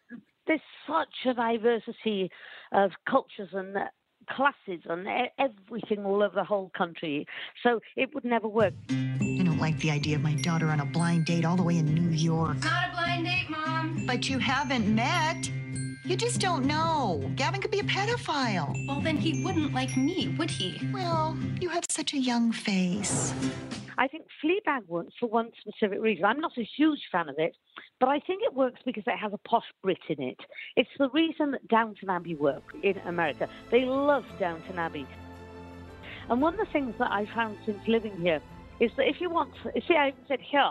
there's 0.46 0.60
such 0.86 1.26
a 1.26 1.34
diversity 1.34 2.30
of 2.72 2.90
cultures 3.08 3.48
and 3.52 3.76
uh, 3.76 3.84
classes 4.30 4.82
and 4.88 5.06
e- 5.06 5.30
everything 5.38 6.04
all 6.04 6.22
over 6.22 6.34
the 6.34 6.44
whole 6.44 6.70
country. 6.76 7.26
So 7.62 7.80
it 7.96 8.14
would 8.14 8.24
never 8.24 8.48
work. 8.48 8.74
I 8.90 9.42
don't 9.44 9.58
like 9.58 9.78
the 9.78 9.90
idea 9.90 10.16
of 10.16 10.22
my 10.22 10.34
daughter 10.34 10.68
on 10.68 10.80
a 10.80 10.86
blind 10.86 11.26
date 11.26 11.44
all 11.44 11.56
the 11.56 11.62
way 11.62 11.78
in 11.78 11.86
New 11.86 12.10
York. 12.10 12.56
Not 12.62 12.90
a 12.90 12.92
blind 12.92 13.26
date, 13.26 13.50
Mom. 13.50 14.04
But 14.06 14.28
you 14.28 14.38
haven't 14.38 14.92
met. 14.94 15.50
You 16.06 16.16
just 16.16 16.38
don't 16.38 16.66
know. 16.66 17.32
Gavin 17.34 17.62
could 17.62 17.70
be 17.70 17.80
a 17.80 17.84
pedophile. 17.84 18.86
Well, 18.86 19.00
then 19.00 19.16
he 19.16 19.42
wouldn't 19.42 19.72
like 19.72 19.96
me, 19.96 20.34
would 20.38 20.50
he? 20.50 20.78
Well, 20.92 21.34
you 21.62 21.70
have 21.70 21.84
such 21.88 22.12
a 22.12 22.18
young 22.18 22.52
face. 22.52 23.32
I 23.96 24.06
think 24.08 24.26
Fleabag 24.44 24.86
works 24.86 25.14
for 25.18 25.30
one 25.30 25.50
specific 25.58 26.02
reason. 26.02 26.26
I'm 26.26 26.40
not 26.40 26.52
a 26.58 26.68
huge 26.76 27.00
fan 27.10 27.30
of 27.30 27.36
it, 27.38 27.56
but 28.00 28.10
I 28.10 28.20
think 28.20 28.42
it 28.42 28.52
works 28.52 28.80
because 28.84 29.04
it 29.06 29.16
has 29.16 29.32
a 29.32 29.38
posh 29.48 29.64
Brit 29.82 29.96
in 30.10 30.22
it. 30.22 30.38
It's 30.76 30.90
the 30.98 31.08
reason 31.08 31.52
that 31.52 31.66
Downton 31.68 32.10
Abbey 32.10 32.34
worked 32.34 32.74
in 32.82 32.98
America. 33.06 33.48
They 33.70 33.86
love 33.86 34.24
Downton 34.38 34.78
Abbey. 34.78 35.06
And 36.28 36.42
one 36.42 36.52
of 36.52 36.60
the 36.60 36.70
things 36.70 36.94
that 36.98 37.12
I 37.12 37.24
found 37.34 37.56
since 37.64 37.78
living 37.88 38.16
here 38.20 38.42
is 38.78 38.90
that 38.98 39.08
if 39.08 39.22
you 39.22 39.30
want, 39.30 39.54
see, 39.88 39.96
I 39.96 40.12
said 40.28 40.40
here. 40.40 40.70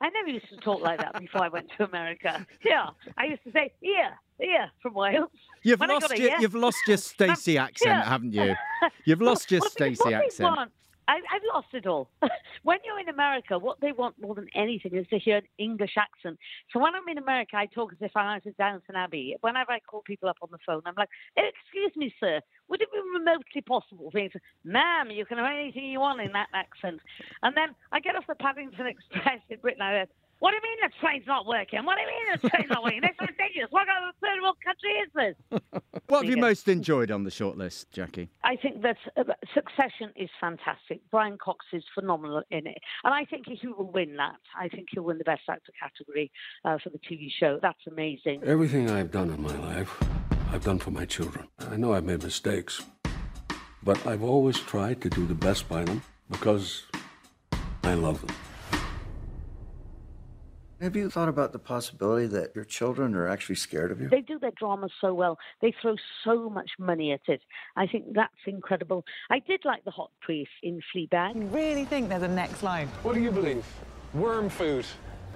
I 0.00 0.08
never 0.08 0.28
used 0.30 0.48
to 0.48 0.56
talk 0.56 0.80
like 0.80 0.98
that 0.98 1.16
before 1.20 1.44
I 1.44 1.48
went 1.48 1.68
to 1.78 1.84
America. 1.84 2.44
Here, 2.60 2.84
I 3.16 3.26
used 3.26 3.44
to 3.44 3.52
say 3.52 3.72
here, 3.80 4.10
here 4.38 4.70
from 4.80 4.94
Wales. 4.94 5.30
You've 5.62 5.80
When 5.80 5.88
lost 5.88 6.16
your 6.16 6.40
you've 6.40 6.54
lost 6.54 6.78
your 6.86 6.94
um, 6.96 6.98
Stacey 6.98 7.58
accent, 7.58 7.90
yeah. 7.90 8.08
haven't 8.08 8.32
you? 8.32 8.54
You've 9.04 9.22
lost 9.22 9.50
your 9.50 9.60
Stacey 9.62 10.14
accent. 10.14 10.56
want- 10.56 10.72
I, 11.08 11.16
I've 11.16 11.42
lost 11.52 11.68
it 11.72 11.86
all. 11.86 12.10
when 12.62 12.78
you're 12.84 12.98
in 13.00 13.08
America, 13.08 13.58
what 13.58 13.80
they 13.80 13.92
want 13.92 14.20
more 14.20 14.34
than 14.34 14.46
anything 14.54 14.94
is 14.94 15.06
to 15.08 15.18
hear 15.18 15.38
an 15.38 15.48
English 15.58 15.94
accent. 15.98 16.38
So 16.72 16.78
when 16.78 16.94
I'm 16.94 17.06
in 17.08 17.18
America, 17.18 17.56
I 17.56 17.66
talk 17.66 17.92
as 17.92 17.98
if 18.00 18.12
I 18.16 18.34
was 18.34 18.42
at 18.46 18.56
Downton 18.56 18.94
Abbey. 18.94 19.36
Whenever 19.40 19.72
I 19.72 19.80
call 19.80 20.02
people 20.02 20.28
up 20.28 20.38
on 20.42 20.48
the 20.52 20.58
phone, 20.64 20.82
I'm 20.86 20.94
like, 20.96 21.08
eh, 21.36 21.42
"Excuse 21.42 21.92
me, 21.96 22.14
sir, 22.20 22.40
would 22.68 22.80
it 22.80 22.92
be 22.92 22.98
remotely 23.14 23.62
possible 23.62 24.10
for 24.10 24.18
you 24.20 24.28
to, 24.30 24.40
ma'am, 24.64 25.10
you 25.10 25.26
can 25.26 25.38
have 25.38 25.50
anything 25.52 25.86
you 25.86 26.00
want 26.00 26.20
in 26.20 26.32
that 26.32 26.48
accent?" 26.54 27.00
And 27.42 27.56
then 27.56 27.74
I 27.90 28.00
get 28.00 28.14
off 28.16 28.26
the 28.28 28.36
Paddington 28.36 28.86
Express 28.86 29.40
in 29.50 29.58
Britain. 29.58 29.82
I 29.82 30.04
go, 30.04 30.10
"What 30.42 30.50
do 30.50 30.56
you 30.56 30.62
mean 30.68 30.78
the 30.82 30.90
train's 31.00 31.26
not 31.28 31.46
working? 31.46 31.84
What 31.84 31.94
do 31.96 32.02
you 32.02 32.08
mean 32.08 32.26
the 32.42 32.48
train's 32.50 32.68
not 32.68 32.82
working? 32.82 33.00
This 33.00 33.14
is 33.22 33.28
ridiculous. 33.28 33.70
What 33.70 33.86
kind 33.86 34.08
of 34.08 34.14
third 34.20 34.42
world 34.42 34.56
country 34.66 34.92
is 35.04 35.10
this?" 35.14 35.36
What 36.08 36.24
have 36.24 36.30
you 36.30 36.36
most 36.36 36.68
enjoyed 36.68 37.10
on 37.10 37.22
the 37.24 37.30
shortlist, 37.30 37.86
Jackie? 37.90 38.28
I 38.44 38.56
think 38.56 38.82
that 38.82 38.98
uh, 39.16 39.22
Succession 39.54 40.10
is 40.14 40.28
fantastic. 40.40 41.00
Brian 41.10 41.38
Cox 41.38 41.64
is 41.72 41.84
phenomenal 41.94 42.42
in 42.50 42.66
it, 42.66 42.78
and 43.04 43.14
I 43.14 43.24
think 43.24 43.46
he 43.46 43.66
will 43.68 43.90
win 43.90 44.16
that. 44.16 44.40
I 44.58 44.68
think 44.68 44.88
he'll 44.90 45.04
win 45.04 45.16
the 45.16 45.24
Best 45.24 45.42
Actor 45.48 45.72
category 45.80 46.30
uh, 46.64 46.76
for 46.82 46.90
the 46.90 46.98
TV 46.98 47.28
show. 47.40 47.58
That's 47.62 47.86
amazing. 47.86 48.42
Everything 48.44 48.90
I've 48.90 49.10
done 49.10 49.30
in 49.30 49.40
my 49.40 49.56
life, 49.56 49.96
I've 50.50 50.64
done 50.64 50.80
for 50.80 50.90
my 50.90 51.06
children. 51.06 51.48
I 51.60 51.76
know 51.76 51.94
I've 51.94 52.04
made 52.04 52.22
mistakes, 52.24 52.82
but 53.82 54.04
I've 54.06 54.24
always 54.24 54.58
tried 54.58 55.00
to 55.02 55.08
do 55.08 55.24
the 55.26 55.34
best 55.34 55.66
by 55.68 55.84
them 55.84 56.02
because 56.28 56.82
I 57.84 57.94
love 57.94 58.20
them. 58.20 58.36
Have 60.82 60.96
you 60.96 61.08
thought 61.08 61.28
about 61.28 61.52
the 61.52 61.60
possibility 61.60 62.26
that 62.26 62.56
your 62.56 62.64
children 62.64 63.14
are 63.14 63.28
actually 63.28 63.54
scared 63.54 63.92
of 63.92 64.00
you? 64.00 64.08
They 64.08 64.20
do 64.20 64.40
their 64.40 64.50
drama 64.50 64.88
so 65.00 65.14
well. 65.14 65.38
They 65.60 65.72
throw 65.80 65.94
so 66.24 66.50
much 66.50 66.72
money 66.76 67.12
at 67.12 67.20
it. 67.28 67.40
I 67.76 67.86
think 67.86 68.14
that's 68.14 68.34
incredible. 68.46 69.04
I 69.30 69.38
did 69.38 69.64
like 69.64 69.84
the 69.84 69.92
hot 69.92 70.10
priest 70.20 70.50
in 70.64 70.80
Fleabag. 70.92 71.36
You 71.36 71.46
really 71.46 71.84
think 71.84 72.08
there's 72.08 72.24
a 72.24 72.28
next 72.28 72.64
line? 72.64 72.88
What 73.04 73.14
do 73.14 73.20
you 73.20 73.30
believe? 73.30 73.64
Worm 74.12 74.48
food. 74.48 74.84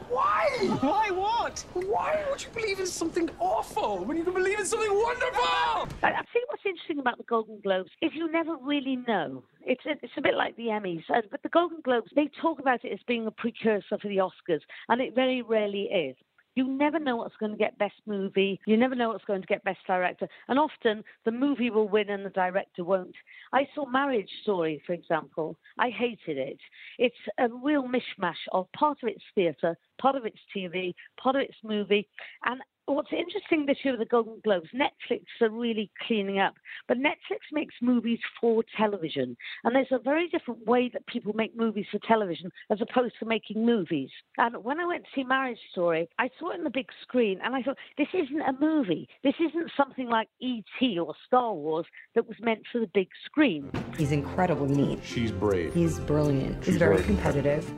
Why? 0.09 0.48
Why 0.80 1.11
what? 1.11 1.64
Why 1.74 2.24
would 2.30 2.42
you 2.42 2.48
believe 2.54 2.80
in 2.80 2.86
something 2.86 3.28
awful 3.38 4.04
when 4.04 4.16
you 4.16 4.24
can 4.24 4.34
believe 4.34 4.59
in 4.59 4.66
something 4.66 4.92
wonderful? 4.92 5.42
I, 5.42 5.86
I 6.02 6.22
think 6.32 6.48
what's 6.48 6.62
interesting 6.64 7.00
about 7.00 7.18
the 7.18 7.24
Golden 7.24 7.61
Globes 7.61 7.90
is 8.00 8.12
you 8.14 8.30
never 8.30 8.57
really 8.57 8.96
know. 9.09 9.42
It's 9.62 9.84
a, 9.84 9.92
it's 10.02 10.12
a 10.16 10.22
bit 10.22 10.34
like 10.34 10.57
the 10.57 10.66
Emmys, 10.66 11.02
but 11.30 11.42
the 11.42 11.48
Golden 11.48 11.80
Globes 11.82 12.11
they 12.14 12.30
talk 12.40 12.61
about 12.61 12.84
it 12.84 12.92
as 12.92 13.00
being 13.09 13.26
a 13.26 13.30
precursor 13.32 13.98
for 14.00 14.09
the 14.09 14.18
Oscars, 14.18 14.61
and 14.88 15.00
it 15.00 15.14
very 15.14 15.42
rarely 15.42 15.82
is. 15.82 16.16
You 16.57 16.66
never 16.66 16.98
know 16.98 17.16
what's 17.16 17.36
going 17.36 17.52
to 17.52 17.59
get 17.59 17.78
Best 17.78 18.00
Movie. 18.07 18.59
You 18.66 18.78
never 18.78 18.94
know 18.94 19.11
what's 19.11 19.26
going 19.26 19.42
to 19.42 19.46
get 19.46 19.62
Best 19.62 19.80
Director. 19.86 20.26
And 20.48 20.59
often 20.59 21.04
the 21.26 21.30
movie 21.30 21.68
will 21.68 21.86
win 21.86 22.09
and 22.09 22.24
the 22.24 22.30
director 22.30 22.82
won't. 22.82 23.14
I 23.52 23.68
saw 23.74 23.86
Marriage 23.86 24.30
Story, 24.42 24.82
for 24.86 24.94
example. 24.94 25.59
I 25.78 25.90
hated 25.90 26.38
it. 26.38 26.59
It's 26.98 27.14
a 27.38 27.48
real 27.62 27.84
mishmash 27.84 28.34
of 28.52 28.72
part 28.72 28.98
of 29.02 29.11
it's 29.11 29.22
theatre, 29.34 29.76
part 30.00 30.16
of 30.16 30.24
it's 30.24 30.38
TV, 30.57 30.94
part 31.22 31.36
of 31.36 31.42
it's 31.42 31.59
movie. 31.62 32.09
And 32.46 32.62
what's 32.95 33.12
interesting 33.12 33.66
this 33.66 33.78
year 33.84 33.93
with 33.93 34.01
the 34.01 34.11
Golden 34.11 34.41
Globes, 34.45 34.68
Netflix 34.74 35.24
are 35.41 35.51
really 35.51 35.91
cleaning 36.07 36.39
up. 36.39 36.55
But 36.89 36.99
Netflix 36.99 37.41
makes 37.53 37.74
movies 37.82 38.18
for 38.41 38.62
television. 38.76 39.37
And 39.64 39.74
there's 39.74 39.87
a 39.91 39.99
very 39.99 40.28
different 40.28 40.66
way 40.66 40.91
that 40.93 41.07
people 41.07 41.32
make 41.32 41.57
movies 41.57 41.87
for 41.91 41.99
television 42.07 42.51
as 42.70 42.78
opposed 42.80 43.14
to 43.20 43.26
making 43.26 43.64
movies. 43.64 44.11
And 44.39 44.62
when 44.64 44.80
I 44.80 44.87
went 44.87 45.05
to 45.05 45.11
see 45.14 45.24
Marriage 45.24 45.59
Story, 45.72 46.09
I 46.18 46.30
saw 46.39 46.51
it 46.51 46.59
on 46.59 46.64
the 46.64 46.70
big 46.70 46.89
screen 47.03 47.41
and 47.43 47.55
I 47.55 47.62
thought, 47.62 47.78
this 47.99 48.09
isn't 48.14 48.41
a 48.41 48.53
movie. 48.61 49.09
This 49.22 49.34
isn't 49.41 49.70
something 49.76 50.09
like 50.09 50.28
E.T. 50.41 50.99
or 50.99 51.14
Star 51.26 51.53
Wars 51.55 51.87
that 52.14 52.28
was 52.28 52.37
meant 52.41 52.62
for 52.70 52.78
the 52.78 52.91
big 52.95 53.09
screen. 53.24 53.70
He's 53.97 54.12
incredibly 54.12 54.74
neat. 54.74 55.01
She's 55.05 55.32
brave. 55.32 55.74
He's 55.74 55.99
brilliant. 56.01 56.64
She's 56.64 56.74
He's 56.74 56.78
very 56.78 56.97
right. 56.97 57.05
competitive. 57.05 57.68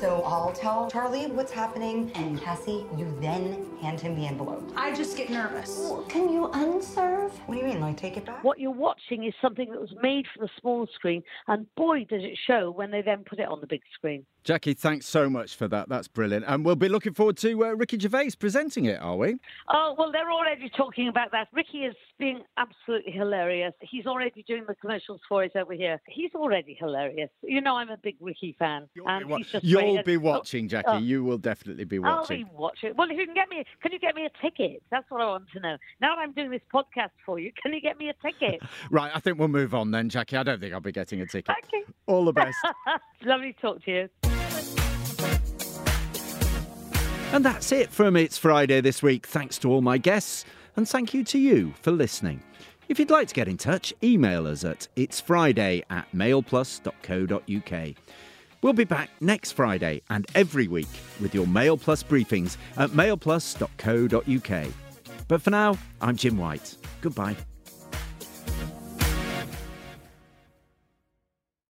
So 0.00 0.22
I'll 0.22 0.52
tell 0.52 0.88
Charlie 0.88 1.26
what's 1.26 1.50
happening, 1.50 2.12
and 2.14 2.40
Cassie, 2.40 2.86
you 2.96 3.12
then 3.20 3.66
hand 3.80 4.00
him 4.00 4.14
the 4.14 4.28
envelope. 4.28 4.72
I 4.76 4.94
just 4.94 5.16
get 5.16 5.28
nervous. 5.28 5.90
Can 6.08 6.32
you 6.32 6.48
unserve? 6.52 7.32
What 7.46 7.56
do 7.56 7.60
you 7.60 7.66
mean? 7.66 7.80
Like 7.80 7.96
take 7.96 8.16
it 8.16 8.24
back? 8.24 8.44
What 8.44 8.60
you're 8.60 8.70
watching 8.70 9.24
is 9.24 9.34
something 9.42 9.68
that 9.72 9.80
was 9.80 9.92
made 10.00 10.26
for 10.32 10.46
the 10.46 10.50
small 10.60 10.86
screen, 10.94 11.24
and 11.48 11.66
boy, 11.74 12.04
does 12.08 12.22
it 12.22 12.38
show 12.46 12.70
when 12.70 12.92
they 12.92 13.02
then 13.02 13.24
put 13.28 13.40
it 13.40 13.48
on 13.48 13.60
the 13.60 13.66
big 13.66 13.80
screen. 13.94 14.24
Jackie, 14.48 14.72
thanks 14.72 15.04
so 15.04 15.28
much 15.28 15.56
for 15.56 15.68
that. 15.68 15.90
That's 15.90 16.08
brilliant. 16.08 16.46
And 16.48 16.64
we'll 16.64 16.74
be 16.74 16.88
looking 16.88 17.12
forward 17.12 17.36
to 17.36 17.66
uh, 17.66 17.72
Ricky 17.72 17.98
Gervais 17.98 18.30
presenting 18.38 18.86
it, 18.86 18.98
are 18.98 19.14
we? 19.14 19.36
Oh, 19.68 19.94
well, 19.98 20.10
they're 20.10 20.30
already 20.32 20.70
talking 20.74 21.08
about 21.08 21.32
that. 21.32 21.48
Ricky 21.52 21.80
is 21.84 21.94
being 22.18 22.40
absolutely 22.56 23.12
hilarious. 23.12 23.74
He's 23.82 24.06
already 24.06 24.42
doing 24.48 24.64
the 24.66 24.74
commercials 24.76 25.20
for 25.28 25.44
it 25.44 25.52
over 25.54 25.74
here. 25.74 26.00
He's 26.06 26.30
already 26.34 26.74
hilarious. 26.80 27.28
You 27.42 27.60
know, 27.60 27.76
I'm 27.76 27.90
a 27.90 27.98
big 27.98 28.16
Ricky 28.22 28.56
fan. 28.58 28.88
and 29.04 29.30
he's 29.36 29.48
just 29.48 29.66
You'll 29.66 30.02
be 30.02 30.14
And- 30.14 30.22
watching, 30.22 30.66
Jackie. 30.66 30.86
oh, 30.88 30.96
You 30.96 31.24
will 31.24 31.36
definitely 31.36 31.84
be 31.84 31.98
watching. 31.98 32.46
I'll 32.46 32.50
be 32.50 32.56
watching. 32.56 32.94
Well, 32.96 33.10
if 33.10 33.18
you 33.18 33.26
can 33.26 33.34
get 33.34 33.50
me, 33.50 33.64
can 33.82 33.92
you 33.92 33.98
get 33.98 34.14
me 34.14 34.24
a 34.24 34.30
ticket? 34.42 34.82
That's 34.90 35.04
what 35.10 35.20
I 35.20 35.26
want 35.26 35.44
to 35.52 35.60
know. 35.60 35.76
Now 36.00 36.16
that 36.16 36.22
I'm 36.22 36.32
doing 36.32 36.50
this 36.50 36.62
podcast 36.74 37.10
for 37.26 37.38
you, 37.38 37.52
can 37.62 37.74
you 37.74 37.82
get 37.82 37.98
me 37.98 38.08
a 38.08 38.14
ticket? 38.26 38.62
Right, 38.90 39.12
I 39.14 39.20
think 39.20 39.38
we'll 39.38 39.48
move 39.48 39.74
on 39.74 39.90
then, 39.90 40.08
Jackie. 40.08 40.38
I 40.38 40.42
don't 40.42 40.58
think 40.58 40.72
I'll 40.72 40.80
be 40.80 40.90
getting 40.92 41.20
a 41.20 41.26
ticket. 41.26 41.54
All 42.06 42.24
the 42.24 42.32
best. 42.32 42.56
Lovely 43.26 43.52
to 43.52 43.60
talk 43.60 43.84
to 43.84 43.90
you. 43.90 44.08
And 47.30 47.44
that's 47.44 47.72
it 47.72 47.90
from 47.90 48.16
It's 48.16 48.38
Friday 48.38 48.80
this 48.80 49.02
week. 49.02 49.26
Thanks 49.26 49.58
to 49.58 49.70
all 49.70 49.82
my 49.82 49.98
guests, 49.98 50.44
and 50.76 50.88
thank 50.88 51.12
you 51.12 51.22
to 51.24 51.38
you 51.38 51.74
for 51.82 51.90
listening. 51.90 52.42
If 52.88 52.98
you'd 52.98 53.10
like 53.10 53.28
to 53.28 53.34
get 53.34 53.48
in 53.48 53.58
touch, 53.58 53.92
email 54.02 54.46
us 54.46 54.64
at 54.64 54.88
itsfriday 54.96 55.82
at 55.90 56.10
mailplus.co.uk. 56.12 57.94
We'll 58.62 58.72
be 58.72 58.84
back 58.84 59.10
next 59.20 59.52
Friday 59.52 60.02
and 60.10 60.26
every 60.34 60.68
week 60.68 60.88
with 61.20 61.34
your 61.34 61.46
Mail 61.46 61.76
Plus 61.76 62.02
briefings 62.02 62.56
at 62.76 62.90
mailplus.co.uk. 62.90 64.72
But 65.28 65.42
for 65.42 65.50
now, 65.50 65.76
I'm 66.00 66.16
Jim 66.16 66.38
White. 66.38 66.76
Goodbye. 67.02 67.36